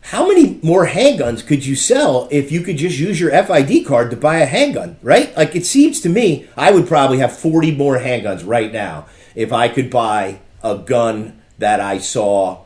How 0.01 0.27
many 0.27 0.59
more 0.61 0.89
handguns 0.89 1.47
could 1.47 1.65
you 1.65 1.77
sell 1.77 2.27
if 2.33 2.51
you 2.51 2.63
could 2.63 2.77
just 2.77 2.99
use 2.99 3.21
your 3.21 3.31
FID 3.31 3.87
card 3.87 4.11
to 4.11 4.17
buy 4.17 4.39
a 4.39 4.47
handgun, 4.47 4.97
right? 5.03 5.37
Like 5.37 5.55
it 5.55 5.67
seems 5.67 6.01
to 6.01 6.09
me, 6.09 6.49
I 6.57 6.73
would 6.73 6.89
probably 6.89 7.19
have 7.19 7.39
40 7.39 7.77
more 7.77 7.99
handguns 8.01 8.45
right 8.45 8.73
now 8.73 9.07
if 9.37 9.53
I 9.53 9.69
could 9.69 9.89
buy 9.89 10.41
a 10.65 10.79
gun 10.79 11.41
that 11.59 11.79
I 11.79 11.99
saw 11.99 12.65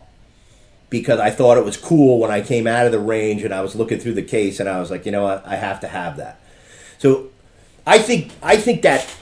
because 0.95 1.19
I 1.19 1.31
thought 1.31 1.59
it 1.59 1.65
was 1.65 1.77
cool 1.77 2.21
when 2.21 2.31
I 2.31 2.41
came 2.41 2.69
out 2.69 2.87
of 2.87 2.93
the 2.93 3.01
range 3.01 3.43
and 3.43 3.53
I 3.53 3.63
was 3.63 3.75
looking 3.75 3.99
through 3.99 4.15
the 4.15 4.23
case 4.23 4.61
and 4.61 4.69
I 4.69 4.79
was 4.79 4.93
like, 4.93 5.05
you 5.05 5.11
know 5.11 5.25
what, 5.25 5.45
I 5.45 5.57
have 5.57 5.81
to 5.81 5.89
have 5.89 6.19
that. 6.19 6.41
So 6.99 7.31
I 7.85 7.99
think 7.99 8.31
I 8.41 8.57
think 8.57 8.83
that 8.83 9.13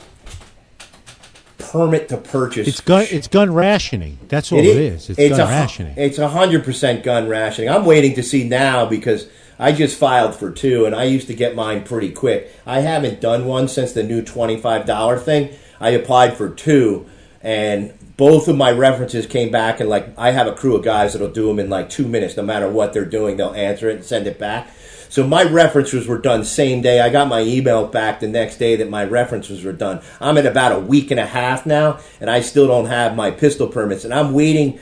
permit 1.59 2.11
to 2.11 2.19
purchase 2.19 2.69
It's 2.69 2.83
gun. 2.83 3.07
It's 3.11 3.27
gun 3.27 3.55
rationing. 3.55 4.19
That's 4.29 4.53
all 4.53 4.59
it 4.59 4.67
is. 4.67 5.09
It's, 5.09 5.19
gun 5.19 5.41
a, 5.41 5.51
rationing. 5.51 5.95
It's 5.97 6.19
a 6.19 6.29
hundred 6.29 6.63
percent 6.63 7.05
gun 7.05 7.27
rationing. 7.27 7.71
I'm 7.71 7.87
waiting 7.87 8.15
to 8.17 8.23
see 8.23 8.47
now 8.47 8.85
because 8.85 9.31
I 9.59 9.73
just 9.73 9.99
filed 9.99 10.35
for 10.35 10.51
two, 10.51 10.85
and 10.85 10.95
I 10.95 11.05
used 11.05 11.27
to 11.29 11.35
get 11.35 11.55
mine 11.55 11.85
pretty 11.85 12.13
quick. 12.13 12.55
I 12.67 12.81
haven't 12.81 13.23
done 13.23 13.47
one 13.47 13.67
since 13.67 13.93
the 13.93 14.03
new 14.03 14.21
twenty 14.21 14.59
five 14.59 14.85
dollar 14.85 15.19
thing. 15.19 15.57
I 15.81 15.91
applied 15.91 16.37
for 16.37 16.51
two, 16.51 17.07
and 17.41 17.95
both 18.23 18.47
of 18.47 18.57
my 18.57 18.71
references 18.71 19.27
came 19.27 19.51
back 19.51 19.81
and 19.81 19.89
like 19.89 20.17
I 20.17 20.31
have 20.31 20.47
a 20.47 20.55
crew 20.55 20.77
of 20.77 20.85
guys 20.85 21.13
that'll 21.13 21.33
do 21.33 21.49
them 21.49 21.59
in 21.59 21.69
like 21.69 21.91
two 21.91 22.07
minutes, 22.07 22.37
no 22.37 22.45
matter 22.45 22.71
what 22.71 22.93
they're 22.93 23.05
doing, 23.05 23.37
they'll 23.37 23.53
answer 23.53 23.91
it 23.91 23.97
and 23.97 24.05
send 24.05 24.29
it 24.29 24.39
back. 24.39 24.71
So 25.09 25.27
my 25.27 25.43
references 25.43 26.07
were 26.07 26.19
done 26.19 26.45
same 26.45 26.83
day. 26.83 27.01
I 27.01 27.11
got 27.11 27.27
my 27.27 27.41
email 27.41 27.85
back 27.89 28.21
the 28.21 28.29
next 28.29 28.59
day 28.59 28.77
that 28.77 28.89
my 28.89 29.03
references 29.03 29.65
were 29.65 29.73
done. 29.73 30.03
I'm 30.21 30.39
at 30.39 30.47
about 30.47 30.71
a 30.71 30.79
week 30.79 31.11
and 31.11 31.19
a 31.19 31.27
half 31.27 31.67
now, 31.67 31.99
and 32.21 32.31
I 32.31 32.43
still 32.43 32.69
don't 32.69 32.87
have 32.87 33.17
my 33.17 33.33
pistol 33.33 33.67
permits, 33.67 34.05
and 34.05 34.15
I'm 34.15 34.33
waiting 34.33 34.79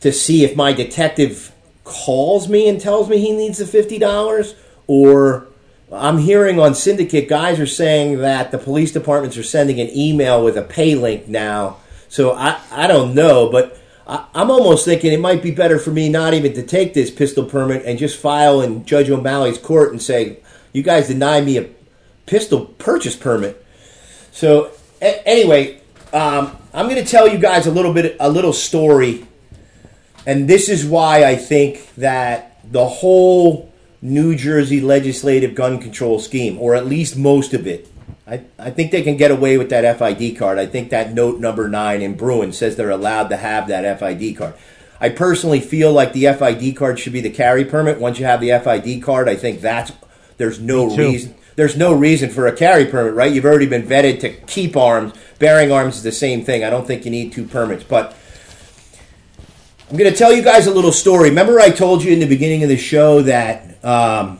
to 0.00 0.12
see 0.12 0.44
if 0.44 0.54
my 0.54 0.74
detective 0.74 1.52
calls 1.84 2.46
me 2.46 2.68
and 2.68 2.78
tells 2.78 3.08
me 3.08 3.16
he 3.16 3.32
needs 3.32 3.56
the 3.56 3.66
fifty 3.66 3.98
dollars, 3.98 4.54
or 4.86 5.48
I'm 5.90 6.18
hearing 6.18 6.60
on 6.60 6.74
Syndicate 6.74 7.26
guys 7.26 7.58
are 7.58 7.66
saying 7.66 8.18
that 8.18 8.50
the 8.50 8.58
police 8.58 8.92
departments 8.92 9.38
are 9.38 9.42
sending 9.42 9.80
an 9.80 9.88
email 9.96 10.44
with 10.44 10.58
a 10.58 10.62
pay 10.62 10.94
link 10.94 11.26
now. 11.26 11.78
So 12.10 12.32
I 12.32 12.60
I 12.70 12.86
don't 12.86 13.14
know, 13.14 13.50
but 13.50 13.80
I, 14.06 14.26
am 14.34 14.50
almost 14.50 14.84
thinking 14.84 15.12
it 15.12 15.20
might 15.20 15.42
be 15.42 15.52
better 15.52 15.78
for 15.78 15.90
me 15.90 16.08
not 16.08 16.34
even 16.34 16.52
to 16.54 16.62
take 16.62 16.92
this 16.92 17.10
pistol 17.10 17.44
permit 17.44 17.86
and 17.86 17.98
just 17.98 18.18
file 18.18 18.60
in 18.60 18.84
Judge 18.84 19.08
O'Malley's 19.08 19.56
court 19.56 19.92
and 19.92 20.02
say, 20.02 20.40
you 20.72 20.82
guys 20.82 21.06
denied 21.06 21.44
me 21.46 21.58
a 21.58 21.68
pistol 22.26 22.66
purchase 22.66 23.14
permit. 23.14 23.64
So 24.32 24.72
a- 25.00 25.26
anyway, 25.26 25.80
um, 26.12 26.56
I'm 26.74 26.88
going 26.88 27.02
to 27.02 27.08
tell 27.08 27.28
you 27.28 27.38
guys 27.38 27.66
a 27.66 27.70
little 27.70 27.94
bit, 27.94 28.16
a 28.18 28.28
little 28.28 28.52
story, 28.52 29.26
and 30.26 30.48
this 30.48 30.68
is 30.68 30.84
why 30.84 31.24
I 31.24 31.36
think 31.36 31.94
that 31.94 32.60
the 32.70 32.86
whole 32.86 33.72
New 34.02 34.34
Jersey 34.34 34.80
legislative 34.80 35.54
gun 35.54 35.80
control 35.80 36.18
scheme, 36.18 36.58
or 36.58 36.74
at 36.74 36.86
least 36.86 37.16
most 37.16 37.54
of 37.54 37.66
it, 37.66 37.89
I, 38.30 38.44
I 38.58 38.70
think 38.70 38.92
they 38.92 39.02
can 39.02 39.16
get 39.16 39.32
away 39.32 39.58
with 39.58 39.70
that 39.70 39.98
FID 39.98 40.38
card. 40.38 40.58
I 40.58 40.66
think 40.66 40.90
that 40.90 41.12
note 41.12 41.40
number 41.40 41.68
nine 41.68 42.00
in 42.00 42.14
Bruen 42.14 42.52
says 42.52 42.76
they're 42.76 42.90
allowed 42.90 43.28
to 43.28 43.36
have 43.36 43.66
that 43.68 43.98
FID 43.98 44.36
card. 44.36 44.54
I 45.00 45.08
personally 45.08 45.60
feel 45.60 45.92
like 45.92 46.12
the 46.12 46.26
FID 46.32 46.76
card 46.76 47.00
should 47.00 47.12
be 47.12 47.20
the 47.20 47.30
carry 47.30 47.64
permit. 47.64 47.98
Once 47.98 48.18
you 48.20 48.26
have 48.26 48.40
the 48.40 48.50
FID 48.50 49.02
card, 49.02 49.28
I 49.28 49.34
think 49.34 49.60
that's 49.60 49.92
there's 50.36 50.60
no 50.60 50.94
reason 50.94 51.34
there's 51.56 51.76
no 51.76 51.92
reason 51.92 52.30
for 52.30 52.46
a 52.46 52.56
carry 52.56 52.86
permit, 52.86 53.14
right? 53.14 53.32
You've 53.32 53.44
already 53.44 53.66
been 53.66 53.82
vetted 53.82 54.20
to 54.20 54.30
keep 54.30 54.76
arms. 54.76 55.12
Bearing 55.38 55.72
arms 55.72 55.96
is 55.96 56.02
the 56.02 56.12
same 56.12 56.44
thing. 56.44 56.64
I 56.64 56.70
don't 56.70 56.86
think 56.86 57.04
you 57.04 57.10
need 57.10 57.32
two 57.32 57.44
permits, 57.44 57.82
but 57.82 58.16
I'm 59.90 59.96
going 59.96 60.10
to 60.10 60.16
tell 60.16 60.32
you 60.32 60.42
guys 60.42 60.66
a 60.66 60.70
little 60.72 60.92
story. 60.92 61.30
Remember, 61.30 61.58
I 61.58 61.70
told 61.70 62.04
you 62.04 62.12
in 62.12 62.20
the 62.20 62.28
beginning 62.28 62.62
of 62.62 62.68
the 62.68 62.76
show 62.76 63.22
that 63.22 63.84
um, 63.84 64.38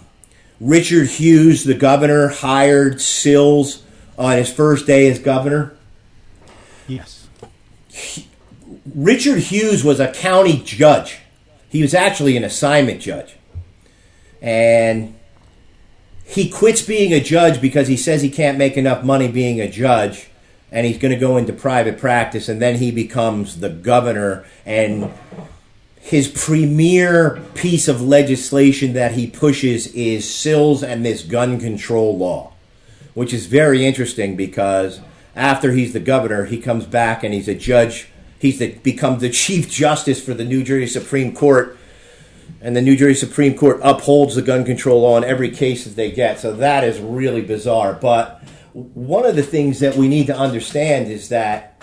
Richard 0.60 1.08
Hughes, 1.08 1.64
the 1.64 1.74
governor, 1.74 2.28
hired 2.28 3.00
Sills 3.00 3.82
on 4.18 4.36
his 4.36 4.52
first 4.52 4.86
day 4.86 5.08
as 5.08 5.18
governor? 5.18 5.74
Yes. 6.86 7.28
He, 7.88 8.28
Richard 8.94 9.38
Hughes 9.38 9.82
was 9.82 10.00
a 10.00 10.12
county 10.12 10.62
judge. 10.62 11.20
He 11.68 11.82
was 11.82 11.94
actually 11.94 12.36
an 12.36 12.44
assignment 12.44 13.00
judge. 13.00 13.36
And 14.42 15.14
he 16.24 16.48
quits 16.48 16.82
being 16.82 17.12
a 17.12 17.20
judge 17.20 17.60
because 17.60 17.88
he 17.88 17.96
says 17.96 18.22
he 18.22 18.30
can't 18.30 18.58
make 18.58 18.76
enough 18.76 19.02
money 19.02 19.28
being 19.28 19.60
a 19.60 19.70
judge 19.70 20.28
and 20.72 20.86
he's 20.86 20.98
going 20.98 21.12
to 21.12 21.18
go 21.18 21.36
into 21.36 21.52
private 21.52 21.98
practice 21.98 22.48
and 22.48 22.62
then 22.62 22.76
he 22.76 22.90
becomes 22.90 23.60
the 23.60 23.68
governor 23.68 24.44
and 24.64 25.12
his 26.10 26.26
premier 26.26 27.40
piece 27.54 27.86
of 27.86 28.02
legislation 28.02 28.94
that 28.94 29.12
he 29.12 29.28
pushes 29.28 29.86
is 29.94 30.28
Sills 30.28 30.82
and 30.82 31.06
this 31.06 31.22
gun 31.22 31.60
control 31.60 32.18
law, 32.18 32.52
which 33.14 33.32
is 33.32 33.46
very 33.46 33.86
interesting 33.86 34.34
because 34.34 35.00
after 35.36 35.70
he's 35.70 35.92
the 35.92 36.00
governor, 36.00 36.46
he 36.46 36.60
comes 36.60 36.84
back 36.84 37.22
and 37.22 37.32
he's 37.32 37.46
a 37.46 37.54
judge. 37.54 38.08
He's 38.40 38.58
the, 38.58 38.72
the 38.72 39.30
chief 39.32 39.70
justice 39.70 40.20
for 40.20 40.34
the 40.34 40.44
New 40.44 40.64
Jersey 40.64 40.88
Supreme 40.88 41.32
Court, 41.32 41.78
and 42.60 42.74
the 42.74 42.82
New 42.82 42.96
Jersey 42.96 43.24
Supreme 43.24 43.56
Court 43.56 43.78
upholds 43.80 44.34
the 44.34 44.42
gun 44.42 44.64
control 44.64 45.02
law 45.02 45.16
in 45.16 45.22
every 45.22 45.52
case 45.52 45.84
that 45.84 45.94
they 45.94 46.10
get. 46.10 46.40
So 46.40 46.52
that 46.56 46.82
is 46.82 46.98
really 46.98 47.42
bizarre. 47.42 47.92
But 47.92 48.42
one 48.72 49.24
of 49.24 49.36
the 49.36 49.44
things 49.44 49.78
that 49.78 49.94
we 49.94 50.08
need 50.08 50.26
to 50.26 50.36
understand 50.36 51.06
is 51.06 51.28
that 51.28 51.79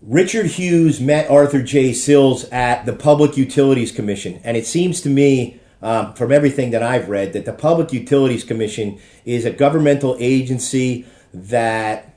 Richard 0.00 0.46
Hughes 0.46 1.00
met 1.00 1.28
Arthur 1.28 1.60
J. 1.60 1.92
Sills 1.92 2.44
at 2.50 2.86
the 2.86 2.92
Public 2.92 3.36
Utilities 3.36 3.90
Commission, 3.90 4.40
and 4.44 4.56
it 4.56 4.64
seems 4.64 5.00
to 5.00 5.08
me, 5.08 5.60
um, 5.82 6.14
from 6.14 6.30
everything 6.30 6.70
that 6.70 6.84
I've 6.84 7.08
read, 7.08 7.32
that 7.32 7.44
the 7.44 7.52
Public 7.52 7.92
Utilities 7.92 8.44
Commission 8.44 9.00
is 9.24 9.44
a 9.44 9.50
governmental 9.50 10.16
agency 10.20 11.04
that 11.34 12.14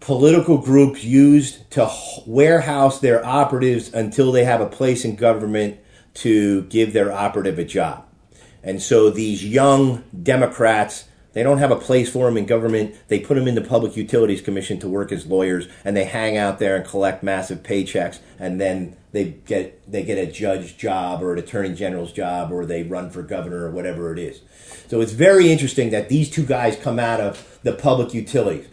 political 0.00 0.58
groups 0.58 1.04
used 1.04 1.70
to 1.70 1.88
warehouse 2.26 2.98
their 2.98 3.24
operatives 3.24 3.94
until 3.94 4.32
they 4.32 4.44
have 4.44 4.60
a 4.60 4.66
place 4.66 5.04
in 5.04 5.14
government 5.14 5.78
to 6.14 6.62
give 6.62 6.92
their 6.92 7.12
operative 7.12 7.60
a 7.60 7.64
job. 7.64 8.04
And 8.64 8.82
so 8.82 9.10
these 9.10 9.44
young 9.44 10.02
Democrats 10.20 11.07
they 11.38 11.44
don't 11.44 11.58
have 11.58 11.70
a 11.70 11.76
place 11.76 12.10
for 12.10 12.26
them 12.26 12.36
in 12.36 12.46
government. 12.46 12.96
They 13.06 13.20
put 13.20 13.36
them 13.36 13.46
in 13.46 13.54
the 13.54 13.60
Public 13.60 13.96
Utilities 13.96 14.42
Commission 14.42 14.80
to 14.80 14.88
work 14.88 15.12
as 15.12 15.24
lawyers, 15.24 15.68
and 15.84 15.96
they 15.96 16.02
hang 16.02 16.36
out 16.36 16.58
there 16.58 16.74
and 16.74 16.84
collect 16.84 17.22
massive 17.22 17.62
paychecks, 17.62 18.18
and 18.40 18.60
then 18.60 18.96
they 19.12 19.36
get 19.46 19.88
they 19.88 20.02
get 20.02 20.18
a 20.18 20.26
judge 20.26 20.76
job 20.76 21.22
or 21.22 21.32
an 21.32 21.38
attorney 21.38 21.72
general's 21.76 22.10
job, 22.10 22.50
or 22.50 22.66
they 22.66 22.82
run 22.82 23.10
for 23.10 23.22
governor 23.22 23.66
or 23.66 23.70
whatever 23.70 24.12
it 24.12 24.18
is. 24.18 24.40
So 24.88 25.00
it's 25.00 25.12
very 25.12 25.52
interesting 25.52 25.90
that 25.90 26.08
these 26.08 26.28
two 26.28 26.44
guys 26.44 26.74
come 26.74 26.98
out 26.98 27.20
of 27.20 27.60
the 27.62 27.72
public 27.72 28.12
utilities. 28.12 28.66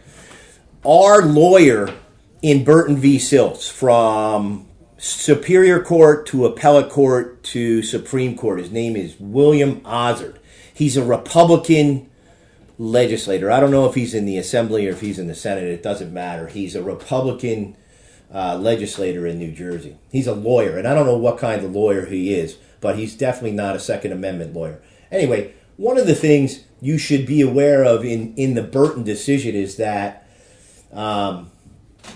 Our 0.84 1.22
lawyer 1.22 1.94
in 2.42 2.64
Burton 2.64 2.96
v. 2.96 3.20
Sills, 3.20 3.70
from 3.70 4.66
Superior 4.98 5.84
Court 5.84 6.26
to 6.26 6.46
Appellate 6.46 6.90
Court 6.90 7.44
to 7.44 7.84
Supreme 7.84 8.36
Court, 8.36 8.58
his 8.58 8.72
name 8.72 8.96
is 8.96 9.14
William 9.20 9.80
Ozard. 9.84 10.40
He's 10.74 10.96
a 10.96 11.04
Republican 11.04 12.10
legislator. 12.78 13.50
I 13.50 13.60
don't 13.60 13.70
know 13.70 13.88
if 13.88 13.94
he's 13.94 14.14
in 14.14 14.26
the 14.26 14.38
Assembly 14.38 14.86
or 14.86 14.90
if 14.90 15.00
he's 15.00 15.18
in 15.18 15.28
the 15.28 15.34
Senate. 15.34 15.64
It 15.64 15.82
doesn't 15.82 16.12
matter. 16.12 16.48
He's 16.48 16.74
a 16.74 16.82
Republican 16.82 17.76
uh, 18.32 18.58
legislator 18.58 19.26
in 19.26 19.38
New 19.38 19.52
Jersey. 19.52 19.96
He's 20.10 20.26
a 20.26 20.34
lawyer, 20.34 20.76
and 20.76 20.86
I 20.86 20.94
don't 20.94 21.06
know 21.06 21.16
what 21.16 21.38
kind 21.38 21.64
of 21.64 21.72
lawyer 21.72 22.06
he 22.06 22.34
is, 22.34 22.56
but 22.80 22.98
he's 22.98 23.16
definitely 23.16 23.56
not 23.56 23.76
a 23.76 23.80
Second 23.80 24.12
Amendment 24.12 24.54
lawyer. 24.54 24.80
Anyway, 25.10 25.54
one 25.76 25.98
of 25.98 26.06
the 26.06 26.14
things 26.14 26.64
you 26.80 26.98
should 26.98 27.26
be 27.26 27.40
aware 27.40 27.84
of 27.84 28.04
in, 28.04 28.34
in 28.34 28.54
the 28.54 28.62
Burton 28.62 29.04
decision 29.04 29.54
is 29.54 29.76
that 29.76 30.26
um, 30.92 31.50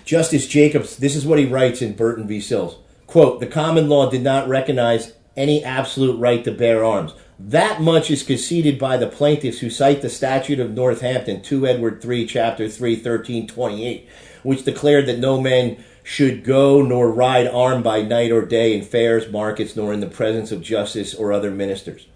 Justice 0.04 0.46
Jacobs, 0.46 0.96
this 0.96 1.16
is 1.16 1.26
what 1.26 1.38
he 1.38 1.46
writes 1.46 1.82
in 1.82 1.94
Burton 1.94 2.26
v. 2.26 2.40
Sills. 2.40 2.78
Quote, 3.06 3.40
the 3.40 3.46
common 3.46 3.88
law 3.88 4.10
did 4.10 4.22
not 4.22 4.48
recognize 4.48 5.14
any 5.36 5.64
absolute 5.64 6.18
right 6.18 6.44
to 6.44 6.52
bear 6.52 6.84
arms. 6.84 7.12
That 7.42 7.80
much 7.80 8.10
is 8.10 8.22
conceded 8.22 8.78
by 8.78 8.98
the 8.98 9.06
plaintiffs 9.06 9.60
who 9.60 9.70
cite 9.70 10.02
the 10.02 10.10
statute 10.10 10.60
of 10.60 10.72
Northampton, 10.72 11.40
2 11.40 11.66
Edward 11.66 12.02
3, 12.02 12.26
chapter 12.26 12.68
3, 12.68 12.96
13, 12.96 13.46
28, 13.46 14.08
which 14.42 14.64
declared 14.64 15.06
that 15.06 15.18
no 15.18 15.40
man 15.40 15.82
should 16.02 16.44
go 16.44 16.82
nor 16.82 17.10
ride 17.10 17.48
armed 17.48 17.82
by 17.82 18.02
night 18.02 18.30
or 18.30 18.44
day 18.44 18.76
in 18.76 18.84
fairs, 18.84 19.32
markets, 19.32 19.74
nor 19.74 19.90
in 19.92 20.00
the 20.00 20.06
presence 20.06 20.52
of 20.52 20.60
justice 20.60 21.14
or 21.14 21.32
other 21.32 21.50
ministers. 21.50 22.06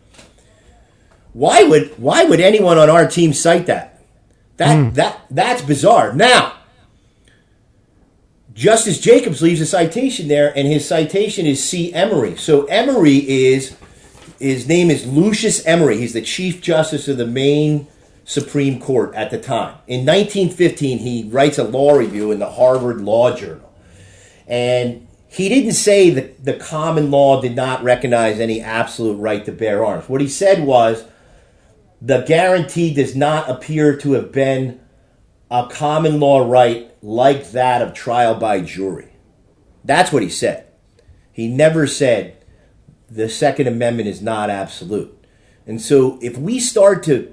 Why 1.32 1.64
would 1.64 1.98
why 1.98 2.24
would 2.24 2.40
anyone 2.40 2.78
on 2.78 2.90
our 2.90 3.08
team 3.08 3.32
cite 3.32 3.66
that? 3.66 4.02
That 4.58 4.76
mm. 4.76 4.94
that 4.94 5.22
that's 5.30 5.62
bizarre. 5.62 6.12
Now, 6.12 6.58
Justice 8.52 9.00
Jacobs 9.00 9.42
leaves 9.42 9.60
a 9.60 9.66
citation 9.66 10.28
there, 10.28 10.56
and 10.56 10.68
his 10.68 10.86
citation 10.86 11.46
is 11.46 11.64
C. 11.64 11.92
Emery. 11.92 12.36
So 12.36 12.66
Emery 12.66 13.16
is 13.16 13.74
his 14.44 14.68
name 14.68 14.90
is 14.90 15.06
Lucius 15.06 15.64
Emery. 15.64 15.96
He's 15.96 16.12
the 16.12 16.20
Chief 16.20 16.60
Justice 16.60 17.08
of 17.08 17.16
the 17.16 17.26
Maine 17.26 17.86
Supreme 18.24 18.78
Court 18.78 19.14
at 19.14 19.30
the 19.30 19.40
time. 19.40 19.78
In 19.86 20.00
1915, 20.00 20.98
he 20.98 21.24
writes 21.30 21.56
a 21.56 21.64
law 21.64 21.94
review 21.94 22.30
in 22.30 22.40
the 22.40 22.50
Harvard 22.50 23.00
Law 23.00 23.34
Journal. 23.34 23.72
And 24.46 25.08
he 25.26 25.48
didn't 25.48 25.72
say 25.72 26.10
that 26.10 26.44
the 26.44 26.52
common 26.52 27.10
law 27.10 27.40
did 27.40 27.56
not 27.56 27.82
recognize 27.82 28.38
any 28.38 28.60
absolute 28.60 29.16
right 29.16 29.42
to 29.46 29.52
bear 29.52 29.82
arms. 29.82 30.10
What 30.10 30.20
he 30.20 30.28
said 30.28 30.62
was 30.62 31.04
the 32.02 32.20
guarantee 32.20 32.92
does 32.92 33.16
not 33.16 33.48
appear 33.48 33.96
to 33.96 34.12
have 34.12 34.30
been 34.30 34.78
a 35.50 35.68
common 35.70 36.20
law 36.20 36.46
right 36.46 36.94
like 37.02 37.52
that 37.52 37.80
of 37.80 37.94
trial 37.94 38.34
by 38.34 38.60
jury. 38.60 39.08
That's 39.82 40.12
what 40.12 40.22
he 40.22 40.28
said. 40.28 40.66
He 41.32 41.48
never 41.48 41.86
said 41.86 42.43
the 43.10 43.28
Second 43.28 43.66
Amendment 43.66 44.08
is 44.08 44.22
not 44.22 44.50
absolute. 44.50 45.16
And 45.66 45.80
so 45.80 46.18
if 46.20 46.36
we 46.36 46.60
start 46.60 47.02
to, 47.04 47.32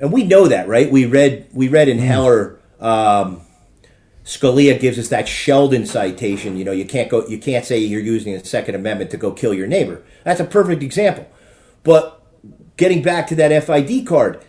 and 0.00 0.12
we 0.12 0.24
know 0.24 0.48
that, 0.48 0.68
right? 0.68 0.90
We 0.90 1.06
read 1.06 1.48
we 1.52 1.68
read 1.68 1.88
in 1.88 1.98
mm. 1.98 2.06
Heller, 2.06 2.58
um, 2.80 3.42
Scalia 4.24 4.78
gives 4.78 4.98
us 4.98 5.08
that 5.08 5.28
Sheldon 5.28 5.86
citation. 5.86 6.56
You 6.56 6.64
know, 6.64 6.72
you 6.72 6.84
can't 6.84 7.08
go, 7.08 7.26
you 7.26 7.38
can't 7.38 7.64
say 7.64 7.78
you're 7.78 8.00
using 8.00 8.36
the 8.36 8.44
Second 8.44 8.74
Amendment 8.74 9.10
to 9.12 9.16
go 9.16 9.30
kill 9.30 9.54
your 9.54 9.66
neighbor. 9.66 10.02
That's 10.24 10.40
a 10.40 10.44
perfect 10.44 10.82
example. 10.82 11.26
But 11.82 12.22
getting 12.76 13.02
back 13.02 13.28
to 13.28 13.34
that 13.36 13.64
FID 13.64 14.06
card, 14.06 14.44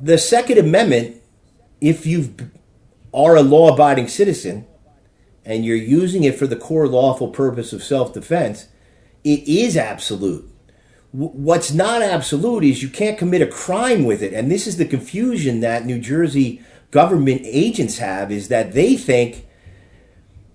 the 0.00 0.18
Second 0.18 0.58
Amendment, 0.58 1.22
if 1.80 2.06
you 2.06 2.34
are 3.14 3.36
a 3.36 3.42
law-abiding 3.42 4.08
citizen, 4.08 4.66
and 5.44 5.64
you're 5.64 5.76
using 5.76 6.24
it 6.24 6.34
for 6.34 6.46
the 6.46 6.56
core 6.56 6.86
lawful 6.86 7.28
purpose 7.28 7.72
of 7.72 7.82
self 7.82 8.12
defense, 8.12 8.68
it 9.24 9.48
is 9.48 9.76
absolute. 9.76 10.48
What's 11.12 11.72
not 11.72 12.02
absolute 12.02 12.64
is 12.64 12.82
you 12.82 12.88
can't 12.88 13.18
commit 13.18 13.40
a 13.40 13.46
crime 13.46 14.04
with 14.04 14.22
it. 14.22 14.32
And 14.32 14.50
this 14.50 14.66
is 14.66 14.76
the 14.76 14.84
confusion 14.84 15.60
that 15.60 15.86
New 15.86 15.98
Jersey 15.98 16.62
government 16.90 17.42
agents 17.44 17.98
have 17.98 18.30
is 18.30 18.48
that 18.48 18.72
they 18.72 18.96
think 18.96 19.46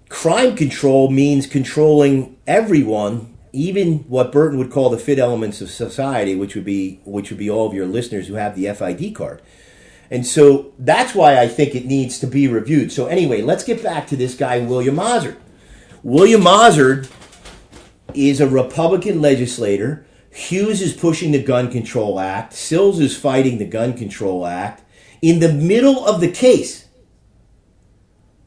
crime 0.10 0.56
control 0.56 1.10
means 1.10 1.48
controlling 1.48 2.38
everyone, 2.46 3.36
even 3.52 4.00
what 4.00 4.32
Burton 4.32 4.60
would 4.60 4.72
call 4.72 4.90
the 4.90 4.98
fit 4.98 5.18
elements 5.18 5.60
of 5.60 5.72
society, 5.72 6.36
which 6.36 6.56
would 6.56 6.66
be 6.66 7.00
which 7.04 7.30
would 7.32 7.40
be 7.40 7.50
all 7.50 7.68
of 7.68 7.74
your 7.74 7.88
listeners 7.88 8.28
who 8.28 8.36
have 8.36 8.56
the 8.56 8.72
FID 8.74 9.16
card. 9.16 9.42
And 10.12 10.28
so 10.28 10.72
that's 10.78 11.16
why 11.16 11.40
I 11.40 11.48
think 11.48 11.74
it 11.74 11.86
needs 11.86 12.20
to 12.20 12.28
be 12.28 12.48
reviewed. 12.48 12.92
So 12.92 13.08
anyway, 13.08 13.42
let's 13.42 13.64
get 13.64 13.82
back 13.82 14.06
to 14.08 14.16
this 14.16 14.36
guy 14.36 14.60
William 14.60 14.98
Mossad. 14.98 15.36
William 16.04 16.42
Mossad 16.42 17.10
is 18.16 18.40
a 18.40 18.48
Republican 18.48 19.22
legislator. 19.22 20.06
Hughes 20.32 20.82
is 20.82 20.94
pushing 20.94 21.32
the 21.32 21.42
Gun 21.42 21.72
Control 21.72 22.20
Act. 22.20 22.54
Sills 22.54 23.00
is 23.00 23.16
fighting 23.16 23.58
the 23.58 23.66
Gun 23.66 23.94
Control 23.94 24.46
Act. 24.46 24.84
In 25.22 25.40
the 25.40 25.54
middle 25.54 26.06
of 26.06 26.22
the 26.22 26.32
case, 26.32 26.88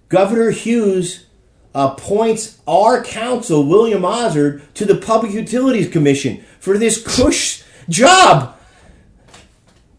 Governor 0.09 0.51
Hughes 0.51 1.27
appoints 1.75 2.61
our 2.67 3.05
counsel, 3.05 3.67
William 3.67 4.03
Mossad, 4.03 4.63
to 4.75 4.85
the 4.85 4.97
Public 4.97 5.33
Utilities 5.33 5.89
Commission 5.89 6.45
for 6.59 6.79
this 6.79 7.03
cush 7.03 7.63
job. 7.89 8.57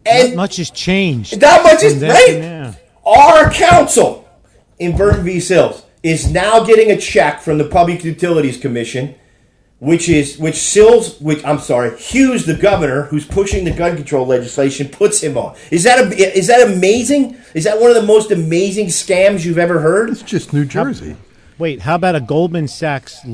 And 0.04 0.30
not 0.30 0.36
much 0.36 0.56
has 0.56 0.70
changed. 0.70 1.40
Not 1.40 1.62
much 1.62 1.82
is 1.82 2.02
right. 2.02 2.74
Our 3.06 3.50
counsel 3.50 4.28
in 4.78 4.96
Burton 4.96 5.24
v. 5.24 5.40
Sills 5.40 5.84
is 6.02 6.30
now 6.30 6.64
getting 6.64 6.90
a 6.90 6.96
check 6.96 7.40
from 7.40 7.58
the 7.58 7.64
Public 7.64 8.04
Utilities 8.04 8.58
Commission 8.58 9.14
which 9.80 10.08
is 10.08 10.38
which 10.38 10.56
Sills, 10.56 11.20
which 11.20 11.44
I'm 11.44 11.58
sorry, 11.58 11.96
Hughes, 11.98 12.46
the 12.46 12.54
governor, 12.54 13.04
who's 13.04 13.26
pushing 13.26 13.64
the 13.64 13.70
gun 13.70 13.96
control 13.96 14.26
legislation, 14.26 14.88
puts 14.88 15.20
him 15.20 15.36
on. 15.38 15.56
Is 15.70 15.84
that 15.84 15.98
a, 16.12 16.36
is 16.36 16.48
that 16.48 16.66
amazing? 16.68 17.36
Is 17.54 17.64
that 17.64 17.80
one 17.80 17.90
of 17.90 17.96
the 17.96 18.02
most 18.02 18.30
amazing 18.30 18.86
scams 18.86 19.44
you've 19.44 19.58
ever 19.58 19.80
heard? 19.80 20.10
It's 20.10 20.22
just 20.22 20.52
New 20.52 20.64
Jersey. 20.64 21.12
How, 21.12 21.16
wait, 21.58 21.80
how 21.80 21.94
about 21.94 22.16
a 22.16 22.20
Goldman 22.20 22.68
Sachs 22.68 23.24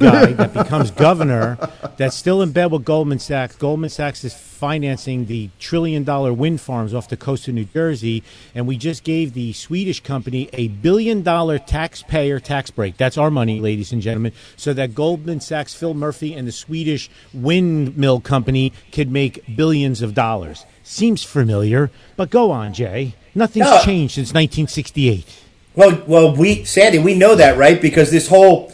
guy 0.00 0.32
that 0.32 0.52
becomes 0.52 0.90
governor 0.90 1.58
that's 1.96 2.16
still 2.16 2.42
in 2.42 2.52
bed 2.52 2.72
with 2.72 2.84
Goldman 2.84 3.18
Sachs. 3.18 3.54
Goldman 3.56 3.90
Sachs 3.90 4.24
is 4.24 4.34
financing 4.34 5.26
the 5.26 5.50
trillion 5.58 6.04
dollar 6.04 6.32
wind 6.32 6.60
farms 6.60 6.92
off 6.92 7.08
the 7.08 7.16
coast 7.16 7.48
of 7.48 7.54
New 7.54 7.64
Jersey. 7.64 8.22
And 8.54 8.66
we 8.66 8.76
just 8.76 9.04
gave 9.04 9.32
the 9.32 9.52
Swedish 9.52 10.00
company 10.00 10.50
a 10.52 10.68
billion 10.68 11.22
dollar 11.22 11.58
taxpayer 11.58 12.40
tax 12.40 12.70
break. 12.70 12.96
That's 12.96 13.16
our 13.16 13.30
money, 13.30 13.60
ladies 13.60 13.92
and 13.92 14.02
gentlemen. 14.02 14.32
So 14.56 14.72
that 14.74 14.94
Goldman 14.94 15.40
Sachs, 15.40 15.74
Phil 15.74 15.94
Murphy, 15.94 16.34
and 16.34 16.48
the 16.48 16.52
Swedish 16.52 17.08
windmill 17.32 18.20
company 18.20 18.72
could 18.92 19.10
make 19.10 19.56
billions 19.56 20.02
of 20.02 20.14
dollars. 20.14 20.66
Seems 20.82 21.22
familiar, 21.22 21.90
but 22.16 22.30
go 22.30 22.50
on, 22.50 22.72
Jay. 22.72 23.14
Nothing's 23.34 23.66
no. 23.66 23.80
changed 23.82 24.14
since 24.14 24.28
1968. 24.30 25.44
Well, 25.76 26.02
well, 26.06 26.36
we 26.36 26.64
Sandy, 26.64 26.98
we 26.98 27.14
know 27.14 27.34
that, 27.36 27.56
right? 27.56 27.80
Because 27.80 28.10
this 28.10 28.28
whole 28.28 28.72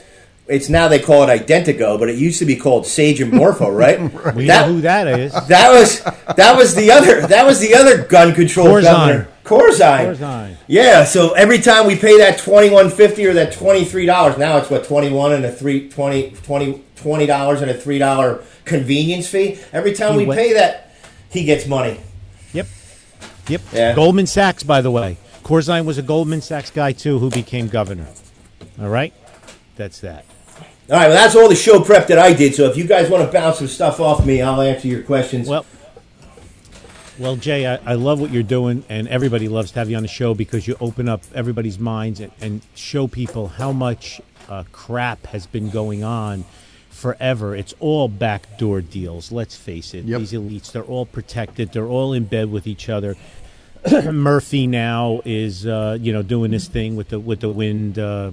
it's 0.48 0.68
now 0.68 0.88
they 0.88 0.98
call 0.98 1.28
it 1.28 1.46
Identigo, 1.46 1.98
but 1.98 2.08
it 2.08 2.16
used 2.16 2.38
to 2.38 2.44
be 2.44 2.56
called 2.56 2.86
Sage 2.86 3.20
and 3.20 3.32
Morpho, 3.32 3.70
right? 3.74 3.98
right. 3.98 4.34
We 4.34 4.46
that, 4.46 4.66
know 4.66 4.74
who 4.74 4.80
that 4.82 5.06
is. 5.06 5.32
That 5.48 5.70
was 5.72 6.02
that 6.36 6.56
was 6.56 6.74
the 6.74 6.90
other 6.90 7.26
that 7.26 7.44
was 7.44 7.60
the 7.60 7.74
other 7.74 8.04
gun 8.04 8.34
control 8.34 8.68
Corzine. 8.68 8.82
governor. 8.82 9.28
Corzine. 9.44 10.16
Corzine. 10.16 10.56
Yeah, 10.66 11.04
so 11.04 11.32
every 11.34 11.58
time 11.58 11.86
we 11.86 11.96
pay 11.96 12.18
that 12.18 12.38
twenty 12.38 12.70
one 12.70 12.90
fifty 12.90 13.26
or 13.26 13.32
that 13.34 13.52
twenty 13.52 13.84
three 13.84 14.06
dollars, 14.06 14.38
now 14.38 14.56
it's 14.58 14.70
what 14.70 14.84
twenty 14.84 15.10
one 15.10 15.32
and 15.32 15.44
a 15.44 15.52
three 15.52 15.88
twenty 15.88 16.30
twenty 16.42 16.82
twenty 16.96 17.26
dollars 17.26 17.62
and 17.62 17.70
a 17.70 17.74
three 17.74 17.98
dollar 17.98 18.44
convenience 18.64 19.28
fee. 19.28 19.58
Every 19.72 19.92
time 19.92 20.12
he 20.12 20.18
we 20.18 20.26
went. 20.26 20.40
pay 20.40 20.52
that, 20.54 20.92
he 21.30 21.44
gets 21.44 21.66
money. 21.66 22.00
Yep. 22.52 22.66
Yep. 23.48 23.60
Yeah. 23.72 23.94
Goldman 23.94 24.26
Sachs, 24.26 24.62
by 24.62 24.80
the 24.80 24.90
way. 24.90 25.16
Corzine 25.44 25.84
was 25.84 25.96
a 25.98 26.02
Goldman 26.02 26.40
Sachs 26.40 26.70
guy 26.70 26.90
too, 26.92 27.20
who 27.20 27.30
became 27.30 27.68
governor. 27.68 28.08
All 28.80 28.88
right, 28.88 29.14
that's 29.76 30.00
that. 30.00 30.24
All 30.88 30.96
right, 30.96 31.08
well, 31.08 31.16
that's 31.16 31.34
all 31.34 31.48
the 31.48 31.56
show 31.56 31.80
prep 31.82 32.06
that 32.06 32.18
I 32.18 32.32
did. 32.32 32.54
So 32.54 32.66
if 32.70 32.76
you 32.76 32.86
guys 32.86 33.10
want 33.10 33.26
to 33.26 33.32
bounce 33.32 33.58
some 33.58 33.66
stuff 33.66 33.98
off 33.98 34.24
me, 34.24 34.40
I'll 34.40 34.60
answer 34.60 34.86
your 34.86 35.02
questions. 35.02 35.48
Well, 35.48 35.66
well, 37.18 37.34
Jay, 37.34 37.66
I, 37.66 37.76
I 37.84 37.94
love 37.94 38.20
what 38.20 38.30
you're 38.30 38.42
doing, 38.44 38.84
and 38.88 39.08
everybody 39.08 39.48
loves 39.48 39.72
to 39.72 39.80
have 39.80 39.90
you 39.90 39.96
on 39.96 40.02
the 40.02 40.08
show 40.08 40.34
because 40.34 40.68
you 40.68 40.76
open 40.80 41.08
up 41.08 41.22
everybody's 41.34 41.78
minds 41.78 42.20
and, 42.20 42.30
and 42.40 42.60
show 42.74 43.08
people 43.08 43.48
how 43.48 43.72
much 43.72 44.20
uh, 44.48 44.62
crap 44.70 45.26
has 45.26 45.46
been 45.46 45.70
going 45.70 46.04
on 46.04 46.44
forever. 46.90 47.56
It's 47.56 47.74
all 47.80 48.08
backdoor 48.08 48.80
deals. 48.82 49.32
Let's 49.32 49.56
face 49.56 49.92
it. 49.92 50.04
Yep. 50.04 50.20
These 50.20 50.32
elites, 50.34 50.72
they're 50.72 50.84
all 50.84 51.06
protected. 51.06 51.72
They're 51.72 51.86
all 51.86 52.12
in 52.12 52.26
bed 52.26 52.50
with 52.50 52.66
each 52.66 52.88
other. 52.88 53.16
Murphy 54.12 54.66
now 54.66 55.20
is, 55.24 55.66
uh, 55.66 55.98
you 56.00 56.12
know, 56.12 56.22
doing 56.22 56.50
this 56.50 56.68
thing 56.68 56.96
with 56.96 57.08
the 57.08 57.18
with 57.18 57.40
the 57.40 57.48
wind. 57.48 57.98
Uh, 57.98 58.30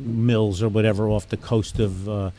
mills 0.00 0.62
or 0.62 0.68
whatever 0.68 1.08
off 1.08 1.28
the 1.28 1.36
coast 1.36 1.78
of. 1.78 2.08
Uh, 2.08 2.30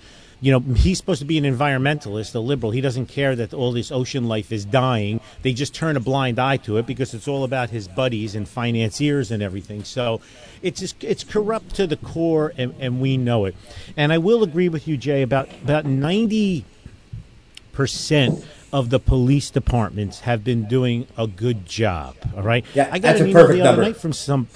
you 0.43 0.51
know, 0.51 0.59
he's 0.73 0.97
supposed 0.97 1.19
to 1.19 1.25
be 1.25 1.37
an 1.37 1.43
environmentalist, 1.43 2.33
a 2.33 2.39
liberal. 2.39 2.71
He 2.71 2.81
doesn't 2.81 3.05
care 3.05 3.35
that 3.35 3.53
all 3.53 3.71
this 3.71 3.91
ocean 3.91 4.27
life 4.27 4.51
is 4.51 4.65
dying. 4.65 5.21
They 5.43 5.53
just 5.53 5.75
turn 5.75 5.95
a 5.95 5.99
blind 5.99 6.39
eye 6.39 6.57
to 6.57 6.77
it 6.77 6.87
because 6.87 7.13
it's 7.13 7.27
all 7.27 7.43
about 7.43 7.69
his 7.69 7.87
buddies 7.87 8.33
and 8.33 8.49
financiers 8.49 9.29
and 9.29 9.43
everything. 9.43 9.83
So 9.83 10.19
it's 10.63 10.79
just, 10.79 11.03
it's 11.03 11.23
corrupt 11.23 11.75
to 11.75 11.85
the 11.85 11.95
core, 11.95 12.53
and, 12.57 12.73
and 12.79 12.99
we 12.99 13.17
know 13.17 13.45
it. 13.45 13.55
And 13.95 14.11
I 14.11 14.17
will 14.17 14.41
agree 14.41 14.67
with 14.67 14.87
you, 14.87 14.97
Jay, 14.97 15.21
about 15.21 15.47
about 15.61 15.85
ninety 15.85 16.65
percent 17.71 18.43
of 18.73 18.89
the 18.89 18.99
police 18.99 19.51
departments 19.51 20.21
have 20.21 20.43
been 20.43 20.67
doing 20.67 21.05
a 21.19 21.27
good 21.27 21.67
job. 21.67 22.15
All 22.35 22.41
right. 22.41 22.65
Yeah, 22.73 22.89
I 22.91 22.97
got 22.97 23.17
an 23.17 23.27
email 23.27 23.47
the 23.47 23.61
other 23.61 23.63
number. 23.63 23.81
night 23.83 23.97
from 23.97 24.11
some 24.11 24.47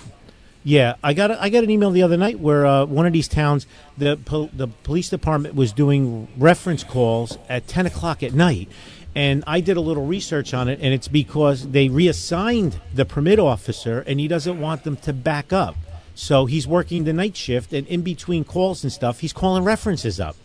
yeah, 0.66 0.95
I 1.03 1.13
got 1.13 1.30
a, 1.30 1.39
I 1.39 1.49
got 1.49 1.63
an 1.63 1.70
email 1.70 1.91
the 1.91 2.01
other 2.01 2.18
night 2.18 2.39
where 2.39 2.66
uh, 2.66 2.86
one 2.86 3.05
of 3.05 3.13
these 3.13 3.28
towns, 3.28 3.68
the 3.99 4.16
the 4.51 4.68
police 4.82 5.09
department 5.09 5.53
was 5.53 5.72
doing 5.72 6.28
reference 6.36 6.84
calls 6.84 7.38
at 7.47 7.68
ten 7.68 7.86
o'clock 7.86 8.24
at 8.24 8.34
night, 8.34 8.68
and 9.13 9.43
I 9.45 9.61
did 9.61 9.78
a 9.78 9.82
little 9.82 10.07
research 10.07 10.55
on 10.55 10.68
it, 10.68 10.80
and 10.82 10.91
it's 10.91 11.07
because 11.07 11.70
they 11.70 11.88
reassigned 11.88 12.82
the 12.91 13.05
permit 13.05 13.38
officer, 13.38 14.03
and 14.07 14.20
he 14.20 14.28
doesn't 14.28 14.59
want 14.59 14.84
them 14.84 14.97
to 14.97 15.13
back 15.13 15.53
up, 15.53 15.76
so 16.16 16.47
he's 16.47 16.68
working 16.68 17.03
the 17.03 17.13
night 17.13 17.38
shift, 17.38 17.72
and 17.72 17.86
in 17.86 18.01
between 18.01 18.43
calls 18.43 18.84
and 18.84 18.91
stuff, 18.91 19.20
he's 19.20 19.34
calling 19.34 19.63
references 19.63 20.20
up. 20.20 20.36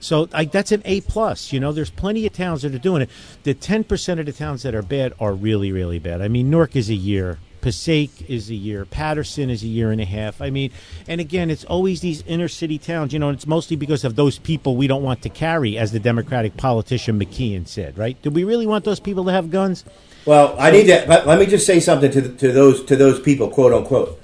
So 0.00 0.28
I, 0.32 0.46
that's 0.46 0.72
an 0.72 0.82
A 0.84 1.02
plus. 1.02 1.52
You 1.52 1.60
know, 1.60 1.70
there's 1.70 1.90
plenty 1.90 2.26
of 2.26 2.32
towns 2.32 2.62
that 2.62 2.74
are 2.74 2.78
doing 2.78 3.02
it. 3.02 3.10
The 3.44 3.54
ten 3.54 3.84
percent 3.84 4.18
of 4.18 4.26
the 4.26 4.32
towns 4.32 4.64
that 4.64 4.74
are 4.74 4.82
bad 4.82 5.14
are 5.20 5.34
really, 5.34 5.70
really 5.70 6.00
bad. 6.00 6.20
I 6.20 6.26
mean, 6.26 6.50
Newark 6.50 6.74
is 6.74 6.90
a 6.90 6.94
year. 6.94 7.38
Passaic 7.60 8.28
is 8.28 8.50
a 8.50 8.54
year. 8.54 8.84
Paterson 8.84 9.50
is 9.50 9.62
a 9.62 9.66
year 9.66 9.90
and 9.90 10.00
a 10.00 10.04
half. 10.04 10.40
I 10.40 10.50
mean, 10.50 10.70
and 11.06 11.20
again, 11.20 11.50
it's 11.50 11.64
always 11.64 12.00
these 12.00 12.22
inner 12.22 12.48
city 12.48 12.78
towns, 12.78 13.12
you 13.12 13.18
know, 13.18 13.28
and 13.28 13.36
it's 13.36 13.46
mostly 13.46 13.76
because 13.76 14.04
of 14.04 14.16
those 14.16 14.38
people 14.38 14.76
we 14.76 14.86
don't 14.86 15.02
want 15.02 15.22
to 15.22 15.28
carry, 15.28 15.76
as 15.78 15.92
the 15.92 16.00
Democratic 16.00 16.56
politician 16.56 17.18
McKeon 17.18 17.66
said, 17.66 17.98
right? 17.98 18.20
Do 18.22 18.30
we 18.30 18.44
really 18.44 18.66
want 18.66 18.84
those 18.84 19.00
people 19.00 19.24
to 19.24 19.32
have 19.32 19.50
guns? 19.50 19.84
Well, 20.26 20.54
I 20.58 20.70
need 20.70 20.86
to, 20.86 21.06
let 21.06 21.38
me 21.38 21.46
just 21.46 21.66
say 21.66 21.80
something 21.80 22.10
to, 22.10 22.28
to 22.36 22.52
those 22.52 22.84
to 22.84 22.96
those 22.96 23.18
people, 23.20 23.48
quote 23.48 23.72
unquote 23.72 24.17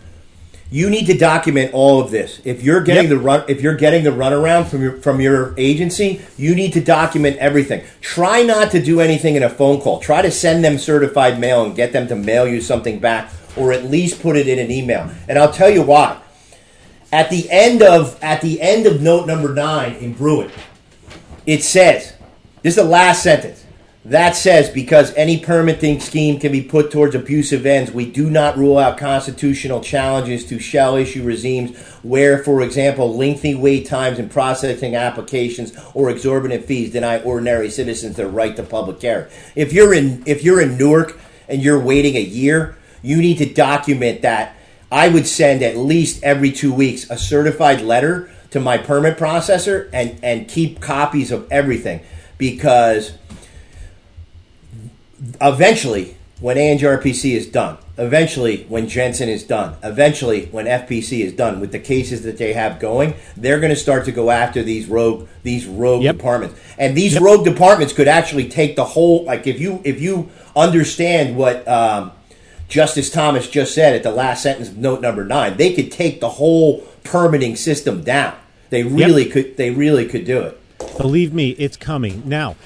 you 0.74 0.90
need 0.90 1.06
to 1.06 1.16
document 1.16 1.72
all 1.72 2.00
of 2.00 2.10
this. 2.10 2.40
If 2.44 2.64
you're 2.64 2.82
getting 2.82 3.04
yep. 3.04 3.10
the 3.10 3.18
run, 3.18 3.44
if 3.46 3.60
you're 3.60 3.76
getting 3.76 4.02
the 4.02 4.10
runaround 4.10 4.66
from 4.66 4.82
your 4.82 4.96
from 4.96 5.20
your 5.20 5.54
agency, 5.56 6.20
you 6.36 6.52
need 6.56 6.72
to 6.72 6.80
document 6.80 7.36
everything. 7.36 7.84
Try 8.00 8.42
not 8.42 8.72
to 8.72 8.82
do 8.82 9.00
anything 9.00 9.36
in 9.36 9.44
a 9.44 9.48
phone 9.48 9.80
call. 9.80 10.00
Try 10.00 10.20
to 10.20 10.32
send 10.32 10.64
them 10.64 10.78
certified 10.78 11.38
mail 11.38 11.64
and 11.64 11.76
get 11.76 11.92
them 11.92 12.08
to 12.08 12.16
mail 12.16 12.48
you 12.48 12.60
something 12.60 12.98
back, 12.98 13.30
or 13.56 13.72
at 13.72 13.84
least 13.84 14.20
put 14.20 14.34
it 14.34 14.48
in 14.48 14.58
an 14.58 14.72
email. 14.72 15.08
And 15.28 15.38
I'll 15.38 15.52
tell 15.52 15.70
you 15.70 15.82
why. 15.82 16.20
At 17.12 17.30
the 17.30 17.48
end 17.50 17.80
of 17.80 18.18
at 18.20 18.40
the 18.40 18.60
end 18.60 18.86
of 18.86 19.00
note 19.00 19.28
number 19.28 19.54
nine 19.54 19.94
in 19.94 20.12
Bruen, 20.12 20.50
it 21.46 21.62
says, 21.62 22.14
"This 22.62 22.76
is 22.76 22.82
the 22.82 22.90
last 22.90 23.22
sentence." 23.22 23.63
That 24.06 24.36
says 24.36 24.68
because 24.68 25.14
any 25.14 25.38
permitting 25.38 25.98
scheme 25.98 26.38
can 26.38 26.52
be 26.52 26.60
put 26.60 26.90
towards 26.90 27.14
abusive 27.14 27.64
ends, 27.64 27.90
we 27.90 28.04
do 28.04 28.28
not 28.28 28.58
rule 28.58 28.76
out 28.76 28.98
constitutional 28.98 29.80
challenges 29.80 30.44
to 30.46 30.58
shall 30.58 30.96
issue 30.96 31.24
regimes 31.24 31.78
where, 32.02 32.44
for 32.44 32.60
example, 32.60 33.16
lengthy 33.16 33.54
wait 33.54 33.86
times 33.86 34.18
in 34.18 34.28
processing 34.28 34.94
applications 34.94 35.72
or 35.94 36.10
exorbitant 36.10 36.66
fees 36.66 36.92
deny 36.92 37.22
ordinary 37.22 37.70
citizens 37.70 38.16
their 38.16 38.28
right 38.28 38.54
to 38.56 38.62
public 38.62 39.00
care. 39.00 39.30
If 39.56 39.72
you're 39.72 39.94
in 39.94 40.22
if 40.26 40.44
you're 40.44 40.60
in 40.60 40.76
Newark 40.76 41.18
and 41.48 41.62
you're 41.62 41.80
waiting 41.80 42.16
a 42.16 42.20
year, 42.20 42.76
you 43.00 43.16
need 43.16 43.38
to 43.38 43.46
document 43.46 44.20
that. 44.20 44.54
I 44.92 45.08
would 45.08 45.26
send 45.26 45.62
at 45.62 45.78
least 45.78 46.22
every 46.22 46.52
two 46.52 46.74
weeks 46.74 47.08
a 47.08 47.16
certified 47.16 47.80
letter 47.80 48.30
to 48.50 48.60
my 48.60 48.76
permit 48.76 49.16
processor 49.16 49.88
and, 49.94 50.18
and 50.22 50.46
keep 50.46 50.80
copies 50.80 51.32
of 51.32 51.50
everything 51.50 52.00
because 52.38 53.12
eventually 55.40 56.16
when 56.40 56.56
ANJRPC 56.56 57.32
is 57.32 57.46
done, 57.46 57.78
eventually 57.96 58.64
when 58.68 58.88
Jensen 58.88 59.28
is 59.28 59.44
done, 59.44 59.76
eventually 59.82 60.46
when 60.46 60.66
FPC 60.66 61.20
is 61.20 61.32
done 61.32 61.60
with 61.60 61.72
the 61.72 61.78
cases 61.78 62.22
that 62.22 62.38
they 62.38 62.52
have 62.52 62.80
going, 62.80 63.14
they're 63.36 63.60
going 63.60 63.70
to 63.70 63.76
start 63.76 64.04
to 64.06 64.12
go 64.12 64.30
after 64.30 64.62
these 64.62 64.86
rogue 64.86 65.28
these 65.42 65.66
rogue 65.66 66.02
Yep. 66.02 66.16
departments. 66.16 66.60
And 66.78 66.96
these 66.96 67.14
Yep. 67.14 67.22
rogue 67.22 67.44
departments 67.44 67.92
could 67.92 68.08
actually 68.08 68.48
take 68.48 68.76
the 68.76 68.84
whole 68.84 69.24
like 69.24 69.46
if 69.46 69.60
you 69.60 69.80
if 69.84 70.00
you 70.00 70.28
understand 70.56 71.36
what 71.36 71.66
um, 71.68 72.12
Justice 72.68 73.10
Thomas 73.10 73.48
just 73.48 73.74
said 73.74 73.94
at 73.94 74.02
the 74.02 74.10
last 74.10 74.42
sentence 74.42 74.68
of 74.68 74.76
note 74.78 75.00
number 75.00 75.24
9, 75.24 75.56
they 75.56 75.72
could 75.72 75.92
take 75.92 76.20
the 76.20 76.30
whole 76.30 76.80
permitting 77.04 77.54
system 77.56 78.02
down. 78.02 78.34
They 78.70 78.82
really 78.82 79.26
could 79.26 79.56
they 79.56 79.70
really 79.70 80.06
could 80.06 80.24
do 80.24 80.40
it. 80.40 80.60
Believe 80.98 81.32
me, 81.32 81.50
it's 81.50 81.76
coming. 81.76 82.22
Now, 82.26 82.56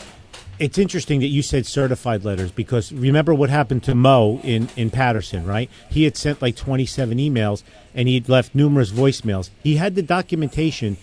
it's 0.59 0.78
interesting 0.78 1.20
that 1.20 1.28
you 1.28 1.42
said 1.42 1.66
certified 1.66 2.24
letters 2.24 2.50
because 2.50 2.92
remember 2.92 3.34
what 3.34 3.50
happened 3.50 3.82
to 3.84 3.94
Mo 3.94 4.40
in, 4.42 4.68
in 4.76 4.90
Paterson, 4.90 5.46
right? 5.46 5.70
He 5.90 6.04
had 6.04 6.16
sent 6.16 6.42
like 6.42 6.56
27 6.56 7.18
emails 7.18 7.62
and 7.94 8.09
he'd 8.09 8.28
left 8.28 8.54
numerous 8.54 8.90
voicemails. 8.90 9.50
He 9.62 9.76
had 9.76 9.94
the 9.94 10.02
documentation 10.02 10.96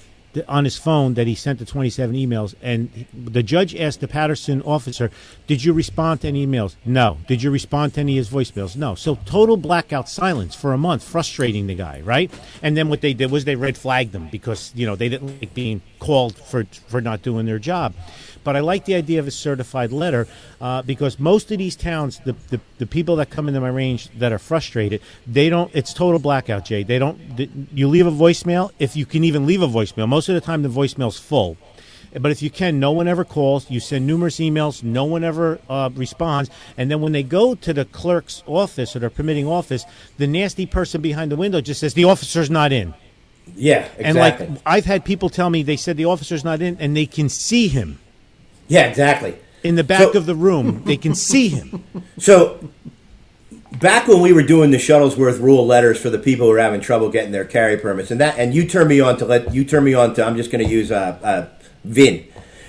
on 0.47 0.65
his 0.65 0.77
phone 0.77 1.13
that 1.13 1.27
he 1.27 1.35
sent 1.35 1.59
the 1.59 1.65
27 1.65 2.15
emails, 2.15 2.55
and 2.61 3.05
the 3.13 3.43
judge 3.43 3.75
asked 3.75 4.01
the 4.01 4.07
Paterson 4.07 4.61
officer, 4.63 5.11
Did 5.47 5.63
you 5.63 5.73
respond 5.73 6.21
to 6.21 6.27
any 6.27 6.45
emails? 6.45 6.75
No. 6.85 7.17
Did 7.27 7.41
you 7.43 7.51
respond 7.51 7.93
to 7.93 8.01
any 8.01 8.17
of 8.17 8.27
his 8.27 8.29
voicemails? 8.29 8.75
No. 8.75 8.95
So 8.95 9.15
total 9.25 9.57
blackout 9.57 10.09
silence 10.09 10.55
for 10.55 10.73
a 10.73 10.77
month, 10.77 11.03
frustrating 11.03 11.67
the 11.67 11.75
guy, 11.75 12.01
right? 12.01 12.31
And 12.61 12.75
then 12.75 12.89
what 12.89 13.01
they 13.01 13.13
did 13.13 13.31
was 13.31 13.45
they 13.45 13.55
red 13.55 13.77
flagged 13.77 14.11
them 14.11 14.27
because, 14.31 14.71
you 14.75 14.85
know, 14.85 14.95
they 14.95 15.09
didn't 15.09 15.39
like 15.39 15.53
being 15.53 15.81
called 15.99 16.37
for, 16.37 16.65
for 16.87 17.01
not 17.01 17.21
doing 17.21 17.45
their 17.45 17.59
job. 17.59 17.93
But 18.45 18.55
I 18.55 18.61
like 18.61 18.85
the 18.85 18.95
idea 18.95 19.19
of 19.19 19.27
a 19.27 19.31
certified 19.31 19.91
letter 19.91 20.27
uh, 20.61 20.83
because 20.83 21.19
most 21.19 21.51
of 21.51 21.57
these 21.57 21.75
towns, 21.75 22.19
the, 22.23 22.33
the, 22.49 22.61
the 22.77 22.85
people 22.85 23.17
that 23.17 23.29
come 23.29 23.49
into 23.49 23.59
my 23.59 23.67
range 23.67 24.07
that 24.19 24.31
are 24.31 24.39
frustrated, 24.39 25.01
they 25.27 25.49
don't. 25.49 25.69
It's 25.75 25.93
total 25.93 26.19
blackout, 26.19 26.63
Jay. 26.63 26.83
They 26.83 26.99
don't. 26.99 27.35
th- 27.35 27.49
You 27.73 27.89
leave 27.89 28.07
a 28.07 28.11
voicemail 28.11 28.71
if 28.79 28.95
you 28.95 29.05
can 29.05 29.25
even 29.25 29.45
leave 29.45 29.61
a 29.61 29.67
voicemail. 29.67 30.07
Most 30.07 30.29
of 30.29 30.35
the 30.35 30.41
time, 30.41 30.61
the 30.61 30.69
voicemail's 30.69 31.19
full. 31.19 31.57
But 32.17 32.31
if 32.31 32.41
you 32.41 32.49
can, 32.49 32.79
no 32.79 32.91
one 32.93 33.09
ever 33.09 33.25
calls. 33.25 33.69
You 33.69 33.81
send 33.81 34.07
numerous 34.07 34.37
emails. 34.37 34.81
No 34.83 35.03
one 35.03 35.25
ever 35.25 35.59
uh, 35.69 35.89
responds. 35.93 36.49
And 36.77 36.89
then 36.89 37.01
when 37.01 37.11
they 37.11 37.23
go 37.23 37.55
to 37.55 37.73
the 37.73 37.83
clerk's 37.83 38.41
office 38.47 38.95
or 38.95 38.99
their 38.99 39.09
permitting 39.09 39.47
office, 39.47 39.83
the 40.17 40.27
nasty 40.27 40.65
person 40.65 41.01
behind 41.01 41.29
the 41.29 41.35
window 41.35 41.59
just 41.59 41.81
says 41.81 41.93
the 41.93 42.05
officer's 42.05 42.49
not 42.49 42.71
in. 42.71 42.93
Yeah, 43.55 43.89
exactly. 43.97 44.05
And 44.05 44.17
like 44.17 44.61
I've 44.65 44.85
had 44.85 45.03
people 45.03 45.29
tell 45.29 45.49
me 45.49 45.61
they 45.61 45.75
said 45.77 45.97
the 45.97 46.05
officer's 46.05 46.43
not 46.45 46.61
in, 46.61 46.77
and 46.79 46.95
they 46.95 47.05
can 47.05 47.27
see 47.27 47.67
him 47.67 47.99
yeah, 48.67 48.85
exactly. 48.87 49.35
in 49.63 49.75
the 49.75 49.83
back 49.83 50.13
So- 50.13 50.17
of 50.19 50.25
the 50.25 50.35
room. 50.35 50.83
They 50.85 50.97
can 50.97 51.15
see 51.15 51.49
him. 51.49 51.83
So 52.17 52.69
back 53.79 54.07
when 54.07 54.21
we 54.21 54.31
were 54.31 54.43
doing 54.43 54.71
the 54.71 54.77
Shuttlesworth 54.77 55.39
rule 55.41 55.65
letters 55.65 55.99
for 55.99 56.09
the 56.09 56.17
people 56.19 56.47
who 56.47 56.53
are 56.53 56.59
having 56.59 56.79
trouble 56.81 57.09
getting 57.09 57.31
their 57.31 57.43
carry 57.45 57.77
permits, 57.77 58.09
and 58.11 58.21
that, 58.21 58.37
and 58.37 58.53
you 58.53 58.65
turned 58.67 58.87
me 58.89 58.99
on 59.01 59.17
to 59.17 59.25
let 59.25 59.53
you 59.53 59.65
turn 59.65 59.83
me 59.83 59.93
on 59.93 60.13
to. 60.15 60.25
I'm 60.25 60.37
just 60.37 60.49
going 60.51 60.65
to 60.65 60.69
use 60.71 60.91
uh, 60.91 61.19
uh, 61.21 61.47
Vin. 61.83 62.25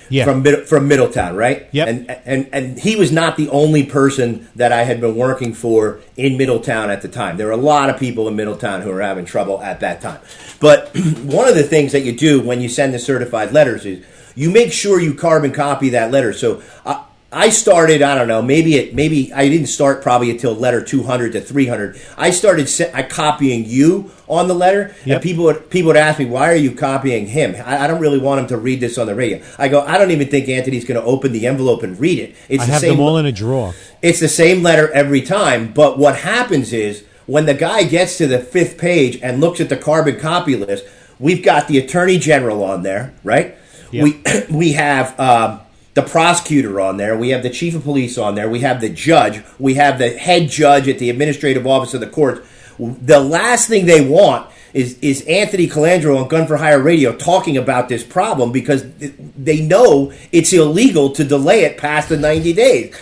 Yeah. 0.09 0.23
From 0.23 0.43
from 0.65 0.87
Middletown, 0.87 1.35
right? 1.35 1.67
Yep. 1.73 1.87
And 1.89 2.11
and 2.25 2.49
and 2.53 2.79
he 2.79 2.95
was 2.95 3.11
not 3.11 3.35
the 3.35 3.49
only 3.49 3.83
person 3.83 4.47
that 4.55 4.71
I 4.71 4.83
had 4.83 5.01
been 5.01 5.17
working 5.17 5.53
for 5.53 5.99
in 6.15 6.37
Middletown 6.37 6.89
at 6.89 7.01
the 7.01 7.09
time. 7.09 7.35
There 7.35 7.47
were 7.47 7.51
a 7.51 7.57
lot 7.57 7.89
of 7.89 7.99
people 7.99 8.25
in 8.29 8.37
Middletown 8.37 8.81
who 8.83 8.89
were 8.89 9.01
having 9.01 9.25
trouble 9.25 9.61
at 9.61 9.81
that 9.81 9.99
time. 9.99 10.21
But 10.61 10.95
one 11.23 11.49
of 11.49 11.55
the 11.55 11.63
things 11.63 11.91
that 11.91 12.01
you 12.03 12.13
do 12.15 12.41
when 12.41 12.61
you 12.61 12.69
send 12.69 12.93
the 12.93 12.99
certified 12.99 13.51
letters 13.51 13.85
is 13.85 14.05
you 14.37 14.49
make 14.51 14.71
sure 14.71 15.01
you 15.01 15.13
carbon 15.13 15.51
copy 15.51 15.89
that 15.89 16.11
letter. 16.11 16.31
So 16.31 16.61
I, 16.85 17.03
I 17.29 17.49
started, 17.49 18.01
I 18.01 18.15
don't 18.15 18.29
know, 18.29 18.41
maybe 18.41 18.75
it, 18.75 18.95
maybe 18.95 19.33
I 19.33 19.49
didn't 19.49 19.67
start 19.67 20.01
probably 20.01 20.31
until 20.31 20.53
letter 20.55 20.81
200 20.81 21.33
to 21.33 21.41
300. 21.41 21.99
I 22.17 22.29
started 22.29 22.69
se- 22.69 22.91
I 22.93 23.03
copying 23.03 23.65
you 23.65 24.11
on 24.29 24.47
the 24.47 24.53
letter, 24.53 24.95
Yep. 25.05 25.15
and 25.15 25.21
people 25.21 25.43
would 25.45 25.69
people 25.69 25.87
would 25.87 25.97
ask 25.97 26.19
me, 26.19 26.25
"Why 26.25 26.49
are 26.51 26.55
you 26.55 26.71
copying 26.71 27.27
him?" 27.27 27.55
I, 27.65 27.83
I 27.83 27.87
don't 27.87 27.99
really 27.99 28.17
want 28.19 28.39
him 28.41 28.47
to 28.47 28.57
read 28.57 28.79
this 28.79 28.97
on 28.97 29.07
the 29.07 29.15
radio. 29.15 29.41
I 29.57 29.67
go, 29.67 29.81
I 29.81 29.97
don't 29.97 30.11
even 30.11 30.29
think 30.29 30.47
Anthony's 30.47 30.85
going 30.85 30.99
to 31.01 31.05
open 31.05 31.33
the 31.33 31.45
envelope 31.47 31.83
and 31.83 31.99
read 31.99 32.19
it. 32.19 32.35
It's 32.47 32.63
I 32.63 32.65
the 32.67 32.71
have 32.71 32.81
same 32.81 32.91
them 32.91 32.99
all 33.01 33.17
in 33.17 33.25
a 33.25 33.31
drawer. 33.33 33.73
it's 34.01 34.21
the 34.21 34.29
same 34.29 34.63
letter 34.63 34.89
every 34.93 35.21
time, 35.21 35.73
but 35.73 35.97
what 35.99 36.15
happens 36.17 36.71
is 36.71 37.03
when 37.25 37.45
the 37.45 37.53
guy 37.53 37.83
gets 37.83 38.17
to 38.19 38.27
the 38.27 38.39
fifth 38.39 38.77
page 38.77 39.19
and 39.21 39.41
looks 39.41 39.59
at 39.59 39.67
the 39.67 39.75
carbon 39.77 40.17
copy 40.17 40.55
list, 40.55 40.85
we've 41.19 41.43
got 41.43 41.67
the 41.67 41.77
attorney 41.77 42.17
general 42.17 42.63
on 42.63 42.83
there, 42.83 43.13
right? 43.25 43.55
Yep. 43.91 44.03
We 44.03 44.23
we 44.57 44.71
have 44.73 45.19
um, 45.19 45.61
the 45.93 46.03
prosecutor 46.03 46.79
on 46.79 46.97
there, 46.97 47.17
we 47.17 47.29
have 47.29 47.43
the 47.43 47.49
chief 47.49 47.75
of 47.75 47.83
police 47.83 48.17
on 48.17 48.35
there, 48.35 48.49
we 48.49 48.59
have 48.59 48.81
the 48.81 48.89
judge, 48.89 49.43
we 49.57 49.73
have 49.75 49.97
the 49.97 50.09
head 50.09 50.49
judge 50.49 50.87
at 50.87 50.99
the 50.99 51.09
administrative 51.09 51.65
office 51.65 51.93
of 51.93 52.01
the 52.01 52.07
court. 52.07 52.45
The 52.77 53.19
last 53.19 53.67
thing 53.67 53.85
they 53.85 54.07
want 54.07 54.47
is 54.73 54.99
is 54.99 55.25
Anthony 55.25 55.67
Calandro 55.67 56.21
on 56.21 56.27
Gun 56.27 56.45
for 56.45 56.57
Hire 56.57 56.81
Radio 56.81 57.15
talking 57.15 57.57
about 57.57 57.89
this 57.89 58.03
problem 58.03 58.51
because 58.51 58.85
they 58.99 59.61
know 59.61 60.13
it's 60.31 60.53
illegal 60.53 61.09
to 61.13 61.23
delay 61.23 61.61
it 61.61 61.77
past 61.77 62.09
the 62.09 62.17
90 62.17 62.53
days. 62.53 62.95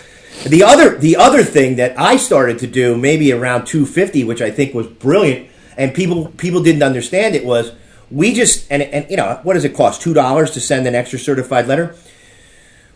The 0.46 0.62
other 0.62 0.96
the 0.96 1.16
other 1.16 1.42
thing 1.42 1.76
that 1.76 1.98
I 1.98 2.16
started 2.16 2.58
to 2.60 2.66
do 2.66 2.96
maybe 2.96 3.32
around 3.32 3.66
250 3.66 4.24
which 4.24 4.40
I 4.40 4.50
think 4.50 4.74
was 4.74 4.86
brilliant 4.86 5.50
and 5.76 5.94
people 5.94 6.28
people 6.38 6.62
didn't 6.62 6.82
understand 6.82 7.34
it 7.34 7.44
was 7.44 7.72
we 8.10 8.34
just 8.34 8.70
and 8.70 8.82
and 8.82 9.10
you 9.10 9.16
know 9.16 9.40
what 9.42 9.54
does 9.54 9.64
it 9.64 9.74
cost 9.74 10.02
$2 10.02 10.52
to 10.52 10.60
send 10.60 10.86
an 10.86 10.94
extra 10.94 11.18
certified 11.18 11.66
letter? 11.66 11.94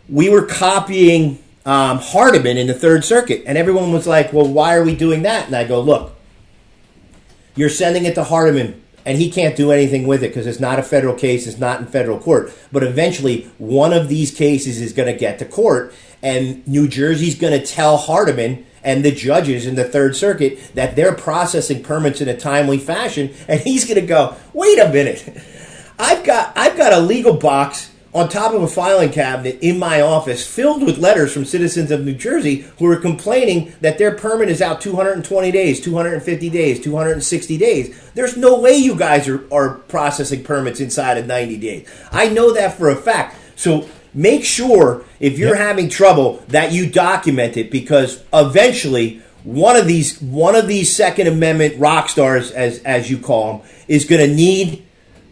We 0.09 0.29
were 0.29 0.45
copying 0.45 1.39
um, 1.65 1.99
Hardiman 1.99 2.57
in 2.57 2.67
the 2.67 2.75
Third 2.75 3.05
Circuit 3.05 3.43
and 3.47 3.57
everyone 3.59 3.93
was 3.93 4.07
like, 4.07 4.33
"Well, 4.33 4.47
why 4.47 4.75
are 4.75 4.85
we 4.85 4.95
doing 4.95 5.23
that?" 5.23 5.47
And 5.47 5.55
I 5.55 5.65
go, 5.65 5.81
"Look, 5.81 6.13
you're 7.57 7.69
sending 7.69 8.05
it 8.05 8.15
to 8.15 8.25
Hardiman, 8.25 8.83
and 9.05 9.19
he 9.19 9.31
can't 9.31 9.57
do 9.57 9.73
anything 9.73 10.07
with 10.07 10.23
it 10.23 10.29
because 10.29 10.47
it's 10.47 10.61
not 10.61 10.79
a 10.79 10.83
federal 10.83 11.15
case, 11.15 11.47
it's 11.47 11.59
not 11.59 11.81
in 11.81 11.87
federal 11.87 12.19
court. 12.19 12.53
But 12.73 12.83
eventually, 12.83 13.51
one 13.59 13.93
of 13.93 14.09
these 14.09 14.31
cases 14.31 14.81
is 14.81 14.93
going 14.93 15.13
to 15.13 15.19
get 15.19 15.39
to 15.41 15.45
court, 15.45 15.93
and 16.23 16.67
New 16.67 16.89
Jersey's 16.89 17.35
going 17.35 17.59
to 17.59 17.67
tell 17.67 17.97
Hardiman 17.97 18.65
and 18.83 19.05
the 19.05 19.13
judges 19.13 19.67
in 19.67 19.75
the 19.75 19.85
Third 19.85 20.17
Circuit 20.17 20.75
that 20.75 20.97
they're 20.97 21.15
processing 21.15 21.83
permits 21.83 22.21
in 22.21 22.29
a 22.29 22.37
timely 22.37 22.79
fashion, 22.79 23.33
and 23.49 23.61
he's 23.61 23.85
going 23.85 24.01
to 24.01 24.07
go, 24.07 24.37
wait 24.53 24.79
a 24.79 24.89
minute. 24.89 25.43
I've 25.99 26.25
got 26.25 26.57
I've 26.57 26.79
got 26.79 26.95
a 26.95 27.01
legal 27.01 27.35
box 27.35 27.91
on 28.13 28.29
top 28.29 28.53
of 28.53 28.63
a 28.63 28.67
filing 28.67 29.11
cabinet 29.11 29.59
in 29.61 29.79
my 29.79 30.01
office 30.01 30.47
filled 30.47 30.83
with 30.83 30.99
letters 30.99 31.33
from 31.33 31.45
citizens 31.45 31.91
of 31.91 32.05
New 32.05 32.15
Jersey 32.15 32.67
who 32.79 32.87
are 32.87 32.97
complaining 32.97 33.73
that 33.83 33.99
their 33.99 34.17
permit 34.17 34.49
is 34.49 34.61
out 34.61 34.81
220 34.81 35.51
days, 35.53 35.81
250 35.81 36.51
days, 36.51 36.81
260 36.81 37.59
days. 37.59 38.11
There's 38.15 38.37
no 38.37 38.59
way 38.59 38.73
you 38.73 38.97
guys 38.97 39.29
are, 39.29 39.47
are 39.53 39.75
processing 39.75 40.43
permits 40.43 40.81
inside 40.81 41.19
of 41.19 41.27
90 41.27 41.59
days. 41.59 41.89
I 42.11 42.29
know 42.29 42.53
that 42.55 42.77
for 42.77 42.91
a 42.91 42.97
fact. 42.97 43.37
So 43.55 43.89
make 44.15 44.45
sure 44.45 45.03
if 45.21 45.39
you're 45.39 45.57
Yep. 45.57 45.59
having 45.59 45.89
trouble 45.89 46.43
that 46.49 46.73
you 46.73 46.87
document 46.87 47.57
it 47.57 47.71
because 47.71 48.23
eventually 48.33 49.21
one 49.45 49.77
of 49.77 49.87
these 49.87 50.21
one 50.21 50.55
of 50.55 50.67
these 50.69 50.95
Second 50.95 51.27
Amendment 51.27 51.79
rock 51.79 52.09
stars, 52.09 52.51
as 52.51 52.81
as 52.81 53.11
you 53.11 53.19
call 53.19 53.53
them, 53.53 53.63
is 53.89 54.05
going 54.05 54.21
to 54.21 54.35
need 54.35 54.83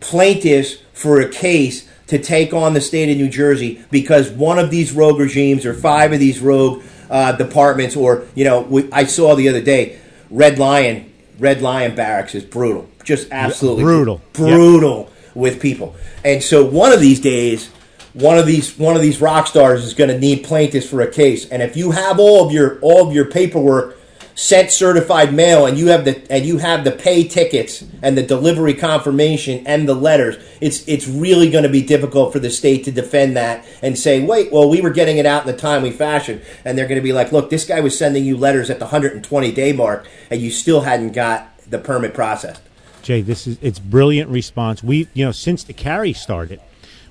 plaintiffs 0.00 0.76
for 0.92 1.20
a 1.20 1.28
case 1.28 1.86
to 2.06 2.18
take 2.18 2.54
on 2.54 2.72
the 2.72 2.80
state 2.80 3.10
of 3.10 3.16
New 3.18 3.28
Jersey 3.28 3.80
because 3.90 4.30
one 4.30 4.58
of 4.58 4.70
these 4.70 4.92
rogue 4.92 5.18
regimes 5.18 5.66
or 5.66 5.74
five 5.74 6.12
of 6.12 6.18
these 6.18 6.40
rogue 6.40 6.82
uh, 7.10 7.32
departments, 7.32 7.96
or 7.96 8.24
you 8.34 8.44
know, 8.44 8.60
we, 8.62 8.90
I 8.92 9.04
saw 9.04 9.34
the 9.34 9.48
other 9.48 9.60
day, 9.60 9.98
Red 10.30 10.58
Lion, 10.58 11.12
Red 11.38 11.60
Lion 11.60 11.94
Barracks 11.94 12.34
is 12.34 12.44
brutal, 12.44 12.88
just 13.04 13.28
absolutely 13.30 13.84
brutal. 13.84 14.22
brutal 14.32 15.10
with 15.34 15.60
people, 15.60 15.94
and 16.24 16.42
so 16.42 16.64
one 16.64 16.92
of 16.92 17.00
these 17.00 17.20
days. 17.20 17.70
One 18.14 18.38
of 18.38 18.46
these 18.46 18.76
one 18.78 18.96
of 18.96 19.02
these 19.02 19.20
rock 19.20 19.46
stars 19.46 19.84
is 19.84 19.94
going 19.94 20.10
to 20.10 20.18
need 20.18 20.44
plaintiffs 20.44 20.88
for 20.88 21.00
a 21.00 21.10
case, 21.10 21.48
and 21.48 21.62
if 21.62 21.76
you 21.76 21.90
have 21.92 22.18
all 22.18 22.46
of 22.46 22.52
your 22.52 22.78
all 22.80 23.06
of 23.06 23.14
your 23.14 23.26
paperwork 23.26 23.98
sent 24.38 24.70
certified 24.70 25.34
mail 25.34 25.66
and 25.66 25.76
you 25.76 25.88
have 25.88 26.04
the 26.04 26.32
and 26.32 26.46
you 26.46 26.58
have 26.58 26.84
the 26.84 26.92
pay 26.92 27.26
tickets 27.26 27.84
and 28.02 28.16
the 28.16 28.22
delivery 28.22 28.72
confirmation 28.72 29.66
and 29.66 29.88
the 29.88 29.94
letters 29.94 30.36
it's 30.60 30.86
it's 30.86 31.08
really 31.08 31.50
going 31.50 31.64
to 31.64 31.68
be 31.68 31.82
difficult 31.82 32.32
for 32.32 32.38
the 32.38 32.48
state 32.48 32.84
to 32.84 32.92
defend 32.92 33.36
that 33.36 33.66
and 33.82 33.98
say 33.98 34.24
wait 34.24 34.52
well 34.52 34.70
we 34.70 34.80
were 34.80 34.90
getting 34.90 35.18
it 35.18 35.26
out 35.26 35.42
in 35.42 35.52
a 35.52 35.56
timely 35.56 35.90
fashion. 35.90 36.40
And 36.64 36.78
they're 36.78 36.86
going 36.86 37.00
to 37.00 37.02
be 37.02 37.12
like 37.12 37.32
look 37.32 37.50
this 37.50 37.66
guy 37.66 37.80
was 37.80 37.98
sending 37.98 38.24
you 38.24 38.36
letters 38.36 38.70
at 38.70 38.78
the 38.78 38.84
120 38.84 39.50
day 39.50 39.72
mark 39.72 40.06
and 40.30 40.40
you 40.40 40.52
still 40.52 40.82
hadn't 40.82 41.14
got 41.14 41.50
the 41.68 41.78
permit 41.78 42.14
processed. 42.14 42.62
Jay, 43.02 43.22
this 43.22 43.46
is 43.46 43.58
it's 43.60 43.78
brilliant 43.78 44.30
response. 44.30 44.82
We, 44.82 45.08
you 45.14 45.24
know, 45.24 45.32
since 45.32 45.64
the 45.64 45.72
carry 45.72 46.12
started, 46.12 46.60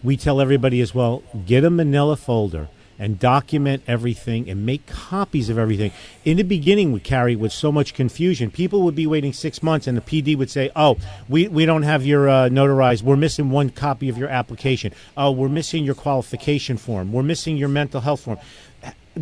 we 0.04 0.18
tell 0.18 0.42
everybody 0.42 0.82
as 0.82 0.94
well, 0.94 1.24
get 1.46 1.64
a 1.64 1.70
manila 1.70 2.16
folder 2.16 2.70
and 3.00 3.20
document 3.20 3.84
everything 3.88 4.50
and 4.50 4.66
make 4.66 4.86
copies 4.88 5.50
of 5.50 5.58
everything. 5.58 5.92
In 6.26 6.38
the 6.38 6.44
beginning 6.44 6.92
we 6.92 7.00
carry 7.00 7.36
with 7.36 7.52
so 7.52 7.72
much 7.72 7.94
confusion, 7.94 8.50
people 8.50 8.82
would 8.84 8.96
be 8.96 9.06
waiting 9.06 9.34
6 9.34 9.62
months 9.62 9.88
and 9.88 9.96
the 9.96 10.02
PD 10.02 10.36
would 10.38 10.50
say, 10.50 10.72
"Oh, 10.76 10.98
we 11.30 11.48
we 11.48 11.66
don't 11.66 11.84
have 11.84 12.06
your 12.06 12.28
uh, 12.28 12.50
notarized. 12.50 13.04
We're 13.04 13.16
missing 13.16 13.50
one 13.52 13.70
copy 13.70 14.10
of 14.10 14.18
your 14.18 14.30
application. 14.30 14.94
Oh, 15.16 15.32
we're 15.32 15.50
missing 15.50 15.84
your 15.84 15.96
qualification 15.96 16.78
form. 16.78 17.12
We're 17.12 17.24
missing 17.24 17.58
your 17.58 17.70
mental 17.70 18.02
health 18.02 18.22
form." 18.22 18.40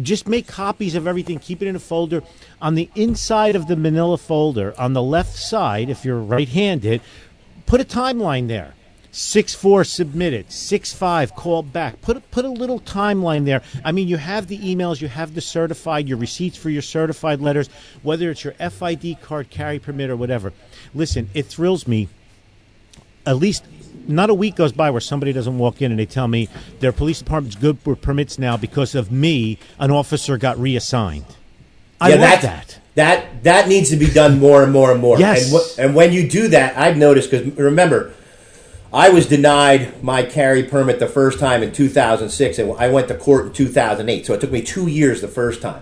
just 0.02 0.28
make 0.28 0.46
copies 0.46 0.94
of 0.94 1.08
everything. 1.08 1.40
Keep 1.40 1.62
it 1.62 1.68
in 1.68 1.76
a 1.76 1.80
folder. 1.80 2.22
On 2.62 2.76
the 2.76 2.90
inside 2.96 3.56
of 3.56 3.68
the 3.68 3.78
manila 3.78 4.18
folder, 4.18 4.78
on 4.78 4.92
the 4.92 5.02
left 5.02 5.36
side, 5.36 5.90
if 5.90 6.04
you're 6.04 6.20
right 6.20 6.50
handed, 6.50 7.02
put 7.66 7.80
a 7.80 7.86
timeline 7.86 8.50
there. 8.50 8.74
Six 9.18 9.56
four 9.56 9.86
submitted, 9.86 10.52
six 10.52 10.92
five 10.92 11.34
called 11.36 11.72
back. 11.72 12.02
Put 12.02 12.30
put 12.32 12.44
a 12.44 12.50
little 12.50 12.82
timeline 12.82 13.46
there. 13.46 13.62
I 13.86 13.94
mean, 13.94 14.10
you 14.10 14.18
have 14.18 14.48
the 14.48 14.58
emails, 14.58 15.00
you 15.00 15.08
have 15.08 15.34
the 15.36 15.40
certified, 15.40 16.10
your 16.10 16.18
receipts 16.18 16.58
for 16.58 16.70
your 16.70 16.82
certified 16.82 17.40
letters, 17.40 17.70
whether 18.04 18.30
it's 18.30 18.44
your 18.44 18.52
FID 18.56 19.22
card, 19.22 19.50
carry 19.50 19.80
permit, 19.80 20.10
or 20.10 20.18
whatever. 20.18 20.52
Listen, 20.94 21.30
it 21.34 21.46
thrills 21.46 21.88
me. 21.88 22.10
At 23.26 23.38
least 23.38 23.64
not 24.06 24.30
a 24.30 24.34
week 24.34 24.56
goes 24.58 24.74
by 24.74 24.90
where 24.92 25.00
somebody 25.00 25.32
doesn't 25.32 25.58
walk 25.58 25.82
in 25.82 25.92
and 25.94 26.00
they 26.00 26.06
tell 26.06 26.28
me 26.28 26.50
their 26.82 26.92
police 26.92 27.20
department's 27.20 27.56
good 27.56 27.78
with 27.86 28.02
permits 28.02 28.38
now 28.38 28.58
because 28.58 28.96
of 28.96 29.14
me. 29.14 29.58
An 29.80 29.92
officer 29.92 30.38
got 30.38 30.60
reassigned. 30.60 31.24
I 32.02 32.10
Yeah, 32.10 32.16
love 32.16 32.22
that- 32.22 32.42
that. 32.42 32.80
That 32.96 33.44
that 33.44 33.68
needs 33.70 33.90
to 33.92 33.96
be 33.96 34.08
done 34.10 34.40
more 34.40 34.62
and 34.62 34.74
more 34.74 34.92
and 34.92 35.00
more. 35.00 35.18
Yes. 35.20 35.46
And, 35.52 35.54
wh- 35.62 35.80
and 35.80 35.96
when 35.96 36.12
you 36.12 36.30
do 36.30 36.50
that, 36.50 36.78
I've 36.78 36.98
noticed 36.98 37.32
because 37.32 37.54
remember, 37.58 38.12
I 38.94 39.10
was 39.10 39.28
denied 39.28 40.04
my 40.04 40.24
carry 40.24 40.64
permit 40.64 41.00
the 41.00 41.08
first 41.08 41.40
time 41.40 41.64
in 41.64 41.72
2006, 41.72 42.60
and 42.60 42.74
I 42.78 42.90
went 42.90 43.08
to 43.10 43.16
court 43.16 43.48
in 43.48 43.54
2008. 43.54 44.26
So 44.26 44.34
it 44.34 44.42
took 44.42 44.52
me 44.52 44.62
two 44.62 44.88
years 44.88 45.22
the 45.22 45.28
first 45.28 45.62
time. 45.62 45.82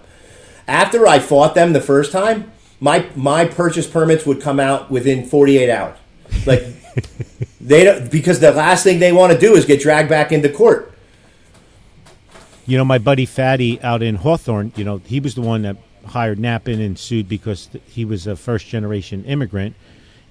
After 0.68 1.08
I 1.08 1.20
fought 1.20 1.56
them 1.56 1.74
the 1.74 1.82
first 1.82 2.12
time, 2.12 2.52
my 2.80 3.08
my 3.16 3.46
purchase 3.46 3.88
permits 3.88 4.26
would 4.26 4.42
come 4.42 4.60
out 4.60 4.90
within 4.90 5.26
48 5.26 5.70
hours. 5.70 5.98
Like 6.46 6.66
they 7.62 7.84
don't 7.84 8.10
because 8.10 8.40
the 8.40 8.52
last 8.52 8.84
thing 8.84 9.00
they 9.00 9.12
want 9.12 9.34
to 9.34 9.40
do 9.40 9.56
is 9.56 9.66
get 9.66 9.82
dragged 9.82 10.10
back 10.10 10.32
into 10.32 10.50
court. 10.50 10.94
You 12.66 12.78
know, 12.78 12.86
my 12.86 12.98
buddy 12.98 13.26
Fatty 13.26 13.82
out 13.82 14.02
in 14.02 14.16
Hawthorne, 14.16 14.72
you 14.78 14.86
know, 14.86 14.98
he 15.00 15.20
was 15.20 15.36
the 15.36 15.42
one 15.42 15.64
that 15.64 15.76
hired 16.06 16.40
Nappen 16.40 16.86
and 16.86 16.98
sued 16.98 17.28
because 17.28 17.70
he 17.88 18.06
was 18.06 18.26
a 18.26 18.36
first 18.36 18.68
generation 18.68 19.24
immigrant 19.26 19.76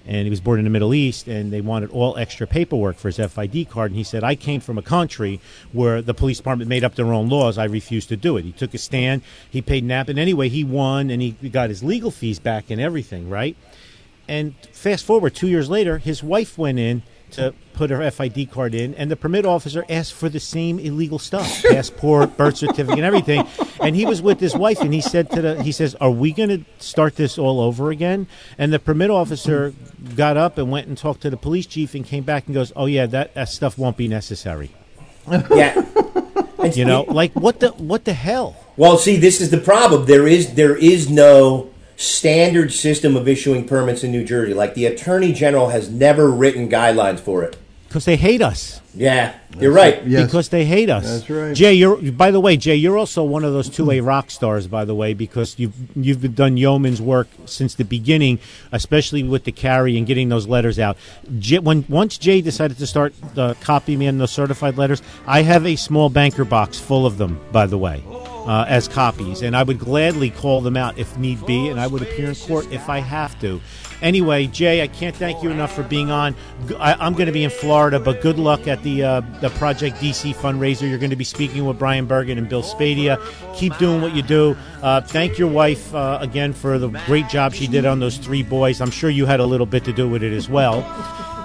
and 0.05 0.25
he 0.25 0.29
was 0.29 0.41
born 0.41 0.59
in 0.59 0.65
the 0.65 0.69
Middle 0.69 0.93
East 0.93 1.27
and 1.27 1.51
they 1.51 1.61
wanted 1.61 1.89
all 1.91 2.17
extra 2.17 2.45
paperwork 2.45 2.97
for 2.97 3.09
his 3.09 3.17
FID 3.17 3.69
card. 3.69 3.91
And 3.91 3.97
he 3.97 4.03
said, 4.03 4.23
I 4.23 4.35
came 4.35 4.59
from 4.59 4.77
a 4.77 4.81
country 4.81 5.39
where 5.71 6.01
the 6.01 6.13
police 6.13 6.37
department 6.37 6.69
made 6.69 6.83
up 6.83 6.95
their 6.95 7.13
own 7.13 7.29
laws. 7.29 7.57
I 7.57 7.65
refused 7.65 8.09
to 8.09 8.17
do 8.17 8.37
it. 8.37 8.43
He 8.43 8.51
took 8.51 8.73
a 8.73 8.77
stand, 8.77 9.21
he 9.49 9.61
paid 9.61 9.85
Nappen. 9.85 10.17
Anyway, 10.17 10.49
he 10.49 10.63
won 10.63 11.09
and 11.09 11.21
he 11.21 11.31
got 11.31 11.69
his 11.69 11.83
legal 11.83 12.11
fees 12.11 12.39
back 12.39 12.69
and 12.69 12.81
everything, 12.81 13.29
right? 13.29 13.55
And 14.27 14.55
fast 14.71 15.05
forward 15.05 15.35
two 15.35 15.47
years 15.47 15.69
later, 15.69 15.97
his 15.97 16.23
wife 16.23 16.57
went 16.57 16.79
in 16.79 17.03
to 17.33 17.53
put 17.73 17.89
her 17.89 18.09
FID 18.09 18.51
card 18.51 18.75
in, 18.75 18.93
and 18.95 19.09
the 19.09 19.15
permit 19.15 19.45
officer 19.45 19.85
asked 19.89 20.13
for 20.13 20.29
the 20.29 20.39
same 20.39 20.79
illegal 20.79 21.19
stuff 21.19 21.63
passport, 21.69 22.37
birth 22.37 22.57
certificate, 22.57 22.99
and 22.99 23.05
everything. 23.05 23.47
And 23.81 23.95
he 23.95 24.05
was 24.05 24.21
with 24.21 24.39
his 24.39 24.55
wife, 24.55 24.79
and 24.81 24.93
he 24.93 25.01
said 25.01 25.29
to 25.31 25.41
the, 25.41 25.63
he 25.63 25.71
says, 25.71 25.95
Are 25.95 26.11
we 26.11 26.31
going 26.31 26.49
to 26.49 26.65
start 26.79 27.15
this 27.15 27.37
all 27.37 27.59
over 27.59 27.91
again? 27.91 28.27
And 28.57 28.71
the 28.71 28.79
permit 28.79 29.09
officer 29.09 29.73
got 30.15 30.37
up 30.37 30.57
and 30.57 30.71
went 30.71 30.87
and 30.87 30.97
talked 30.97 31.21
to 31.21 31.29
the 31.29 31.37
police 31.37 31.65
chief 31.65 31.95
and 31.95 32.05
came 32.05 32.23
back 32.23 32.45
and 32.45 32.53
goes, 32.53 32.71
Oh, 32.75 32.85
yeah, 32.85 33.05
that, 33.07 33.33
that 33.33 33.49
stuff 33.49 33.77
won't 33.77 33.97
be 33.97 34.07
necessary. 34.07 34.71
Yeah. 35.55 35.85
You 36.71 36.85
know, 36.85 37.01
like 37.01 37.33
what 37.33 37.59
the 37.59 37.71
what 37.71 38.05
the 38.05 38.13
hell? 38.13 38.55
Well, 38.77 38.97
see, 38.97 39.17
this 39.17 39.41
is 39.41 39.51
the 39.51 39.57
problem. 39.57 40.05
There 40.05 40.25
is 40.25 40.53
there 40.53 40.77
is 40.77 41.09
no 41.09 41.72
standard 41.95 42.71
system 42.73 43.15
of 43.15 43.27
issuing 43.27 43.67
permits 43.67 44.03
in 44.03 44.11
New 44.11 44.23
Jersey. 44.23 44.53
Like 44.53 44.73
the 44.73 44.85
Attorney 44.85 45.33
General 45.33 45.69
has 45.69 45.89
never 45.89 46.29
written 46.29 46.69
guidelines 46.69 47.19
for 47.19 47.43
it. 47.43 47.57
Because 47.87 48.05
they 48.05 48.15
hate 48.15 48.41
us. 48.41 48.81
Yeah, 48.95 49.35
you're 49.59 49.71
right. 49.71 50.05
Yes. 50.05 50.25
because 50.25 50.49
they 50.49 50.65
hate 50.65 50.89
us. 50.89 51.03
That's 51.03 51.29
right. 51.29 51.55
Jay, 51.55 51.73
you're 51.73 52.11
by 52.11 52.29
the 52.29 52.39
way, 52.39 52.57
Jay, 52.57 52.75
you're 52.75 52.97
also 52.97 53.23
one 53.23 53.43
of 53.43 53.51
those 53.51 53.69
two 53.69 53.89
A 53.89 54.01
rock 54.01 54.29
stars, 54.29 54.67
by 54.67 54.85
the 54.85 54.93
way, 54.93 55.13
because 55.13 55.57
you've 55.57 55.73
you've 55.95 56.35
done 56.35 56.57
yeoman's 56.57 57.01
work 57.01 57.27
since 57.45 57.73
the 57.73 57.85
beginning, 57.85 58.39
especially 58.71 59.23
with 59.23 59.45
the 59.45 59.51
carry 59.51 59.97
and 59.97 60.05
getting 60.05 60.29
those 60.29 60.47
letters 60.47 60.77
out. 60.77 60.97
Jay, 61.39 61.59
when 61.59 61.85
once 61.89 62.17
Jay 62.17 62.41
decided 62.41 62.77
to 62.77 62.85
start 62.85 63.15
uh, 63.35 63.55
copying 63.61 63.99
me 63.99 64.05
in 64.05 64.19
those 64.19 64.31
certified 64.31 64.77
letters, 64.77 65.01
I 65.25 65.41
have 65.41 65.65
a 65.65 65.75
small 65.75 66.09
banker 66.09 66.45
box 66.45 66.79
full 66.79 67.05
of 67.05 67.17
them, 67.17 67.39
by 67.51 67.65
the 67.65 67.77
way. 67.77 68.03
Uh, 68.43 68.65
as 68.67 68.89
copies, 68.89 69.41
and 69.41 69.55
I 69.55 69.63
would 69.63 69.79
gladly 69.79 70.29
call 70.29 70.59
them 70.59 70.75
out 70.75 70.97
if 70.97 71.17
need 71.17 71.45
be, 71.45 71.69
and 71.69 71.79
I 71.79 71.87
would 71.87 72.01
appear 72.01 72.27
in 72.27 72.35
court 72.35 72.69
if 72.73 72.89
I 72.89 72.99
have 72.99 73.39
to. 73.39 73.61
Anyway, 74.03 74.47
Jay, 74.47 74.83
I 74.83 74.87
can't 74.87 75.15
thank 75.15 75.41
you 75.41 75.49
enough 75.49 75.73
for 75.73 75.81
being 75.81 76.11
on. 76.11 76.35
I, 76.77 77.07
am 77.07 77.13
going 77.13 77.27
to 77.27 77.31
be 77.31 77.45
in 77.45 77.49
Florida, 77.49 78.01
but 78.01 78.19
good 78.21 78.37
luck 78.37 78.67
at 78.67 78.83
the 78.83 79.01
uh, 79.01 79.21
the 79.39 79.49
Project 79.51 79.95
DC 79.97 80.35
fundraiser. 80.35 80.89
You're 80.89 80.99
going 80.99 81.09
to 81.09 81.15
be 81.15 81.23
speaking 81.23 81.65
with 81.65 81.79
Brian 81.79 82.05
Bergen 82.05 82.37
and 82.37 82.49
Bill 82.49 82.63
Spadea. 82.63 83.17
Keep 83.55 83.77
doing 83.77 84.01
what 84.01 84.13
you 84.13 84.21
do. 84.21 84.57
Uh, 84.81 84.99
thank 84.99 85.39
your 85.39 85.47
wife 85.47 85.95
uh, 85.95 86.17
again 86.19 86.51
for 86.51 86.77
the 86.77 86.89
great 87.05 87.29
job 87.29 87.53
she 87.53 87.65
did 87.65 87.85
on 87.85 88.01
those 88.01 88.17
three 88.17 88.43
boys. 88.43 88.81
I'm 88.81 88.91
sure 88.91 89.09
you 89.09 89.25
had 89.25 89.39
a 89.39 89.45
little 89.45 89.65
bit 89.65 89.85
to 89.85 89.93
do 89.93 90.09
with 90.09 90.21
it 90.21 90.33
as 90.33 90.49
well. 90.49 90.81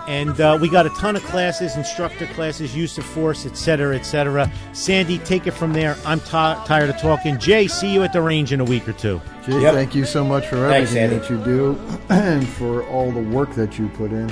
And 0.09 0.41
uh, 0.41 0.57
we 0.59 0.71
got 0.71 0.87
a 0.87 0.89
ton 0.91 1.17
of 1.17 1.23
classes, 1.25 1.77
instructor 1.77 2.27
classes, 2.29 2.75
use 2.75 2.97
of 2.97 3.05
force, 3.05 3.45
et 3.45 3.59
cetera, 3.59 3.95
et 3.95 4.05
cetera. 4.05 4.51
Sandy, 4.73 5.19
take 5.19 5.47
it 5.47 5.51
from 5.51 5.75
there. 5.75 5.97
I'm 6.07 6.19
ti 6.21 6.31
tired 6.31 6.89
of 6.89 6.99
talking. 6.99 7.39
Jay, 7.39 7.67
see 7.69 7.93
you 7.93 8.03
at 8.03 8.15
the 8.15 8.23
range 8.23 8.51
in 8.51 8.61
a 8.61 8.65
week 8.65 8.89
or 8.89 8.95
two. 8.95 9.21
Jay, 9.45 9.61
Yep. 9.61 9.75
thank 9.75 9.95
you 9.95 10.07
so 10.07 10.25
much 10.25 10.47
for 10.47 10.57
everything 10.65 10.97
Andy. 11.05 11.19
that 11.19 11.29
you 11.29 11.37
do 11.45 11.79
and 12.09 12.49
for 12.49 12.83
all 12.85 13.13
the 13.13 13.21
work 13.21 13.53
that 13.55 13.79
you 13.79 13.89
put 13.89 14.11
in. 14.11 14.31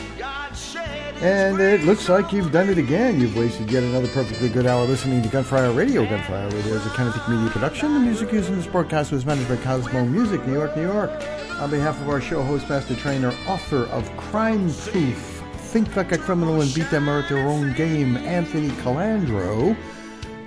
And 1.23 1.61
it 1.61 1.83
looks 1.85 2.09
like 2.11 2.33
you've 2.33 2.53
done 2.53 2.69
it 2.69 2.77
again. 2.79 3.21
You've 3.21 3.37
wasted 3.37 3.71
yet 3.71 3.83
another 3.83 4.09
perfectly 4.09 4.49
good 4.51 4.67
hour 4.67 4.85
listening 4.87 5.23
to 5.23 5.29
Gun 5.29 5.45
For 5.45 5.57
Hire 5.57 5.73
Radio. 5.73 6.05
Gun 6.05 6.21
For 6.21 6.33
Hire 6.33 6.49
Radio 6.51 6.75
is 6.75 6.85
a 6.87 6.91
Kinetic 6.91 7.27
Media 7.29 7.49
production. 7.51 7.95
The 7.95 8.01
music 8.01 8.33
used 8.33 8.49
in 8.51 8.57
this 8.57 8.67
broadcast 8.67 9.13
was 9.13 9.25
managed 9.25 9.49
by 9.49 9.57
Cosmo 9.57 10.05
Music, 10.05 10.47
New 10.47 10.53
York, 10.55 10.77
New 10.77 10.83
York. 10.91 11.11
On 11.59 11.71
behalf 11.71 11.99
of 12.03 12.09
our 12.11 12.21
show 12.21 12.43
host, 12.43 12.69
master 12.69 12.95
trainer, 12.97 13.33
author 13.49 13.85
of 13.87 14.15
Crime 14.19 14.71
Proof, 14.75 15.36
Think 15.77 15.95
Like 15.95 16.13
a 16.13 16.17
Criminal 16.17 16.63
and 16.63 16.75
Beat 16.75 16.91
Them 16.91 17.07
at 17.07 17.29
Their 17.29 17.47
Own 17.47 17.75
Game, 17.75 18.17
Anthony 18.17 18.71
Colandro, 18.81 19.77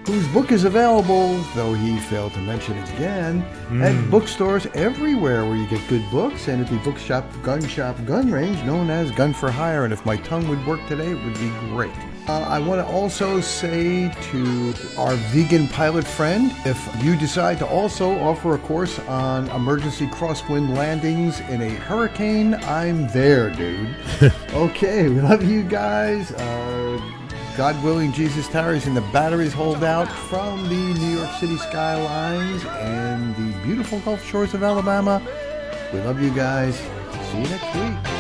whose 0.08 0.28
book 0.30 0.52
is 0.52 0.64
available, 0.64 1.38
though 1.54 1.76
he 1.76 2.00
failed 2.00 2.34
to 2.34 2.40
mention 2.40 2.76
it 2.76 2.90
again, 2.96 3.42
hmm. 3.68 3.84
at 3.84 4.10
bookstores 4.10 4.66
everywhere 4.74 5.46
where 5.46 5.56
you 5.56 5.68
get 5.68 5.88
good 5.88 6.04
books, 6.10 6.48
and 6.48 6.66
at 6.66 6.72
the 6.72 6.78
bookshop, 6.78 7.24
gun 7.44 7.64
shop, 7.68 7.96
gun 8.08 8.32
range 8.32 8.58
known 8.64 8.90
as 8.90 9.12
Gun 9.12 9.32
for 9.32 9.52
Hire. 9.52 9.84
And 9.84 9.94
if 9.94 10.04
my 10.04 10.18
tongue 10.18 10.48
would 10.48 10.66
work 10.66 10.80
today, 10.88 11.12
it 11.12 11.24
would 11.24 11.36
be 11.36 11.52
great. 11.70 12.09
Uh, 12.30 12.42
I 12.42 12.60
want 12.60 12.80
to 12.80 12.94
also 12.94 13.42
say 13.42 14.14
to 14.32 14.74
our 15.00 15.16
vegan 15.34 15.68
pilot 15.68 16.06
friend, 16.06 16.52
if 16.64 17.04
you 17.04 17.16
decide 17.16 17.58
to 17.58 17.66
also 17.66 18.12
offer 18.20 18.54
a 18.54 18.60
course 18.60 19.00
on 19.08 19.50
emergency 19.50 20.06
crosswind 20.06 20.78
landings 20.78 21.40
in 21.50 21.60
a 21.64 21.70
hurricane, 21.70 22.54
I'm 22.54 23.08
there, 23.08 23.50
dude. 23.50 23.96
okay, 24.54 25.10
we 25.10 25.20
love 25.22 25.44
you 25.44 25.64
guys. 25.64 26.32
Uh, 26.32 27.02
God 27.58 27.84
willing, 27.84 28.12
Jesus 28.12 28.48
tarries 28.48 28.86
and 28.86 28.96
the 28.96 29.02
batteries 29.12 29.52
hold 29.52 29.84
out 29.84 30.08
from 30.30 30.70
the 30.70 31.00
New 31.00 31.18
York 31.18 31.32
City 31.40 31.58
skylines 31.58 32.64
and 32.64 33.36
the 33.38 33.58
beautiful 33.64 34.02
Gulf 34.02 34.24
shores 34.24 34.54
of 34.54 34.62
Alabama. 34.62 35.20
We 35.92 36.00
love 36.02 36.22
you 36.22 36.30
guys. 36.30 36.78
See 36.78 37.42
you 37.42 37.50
next 37.50 37.76
week. 37.76 38.19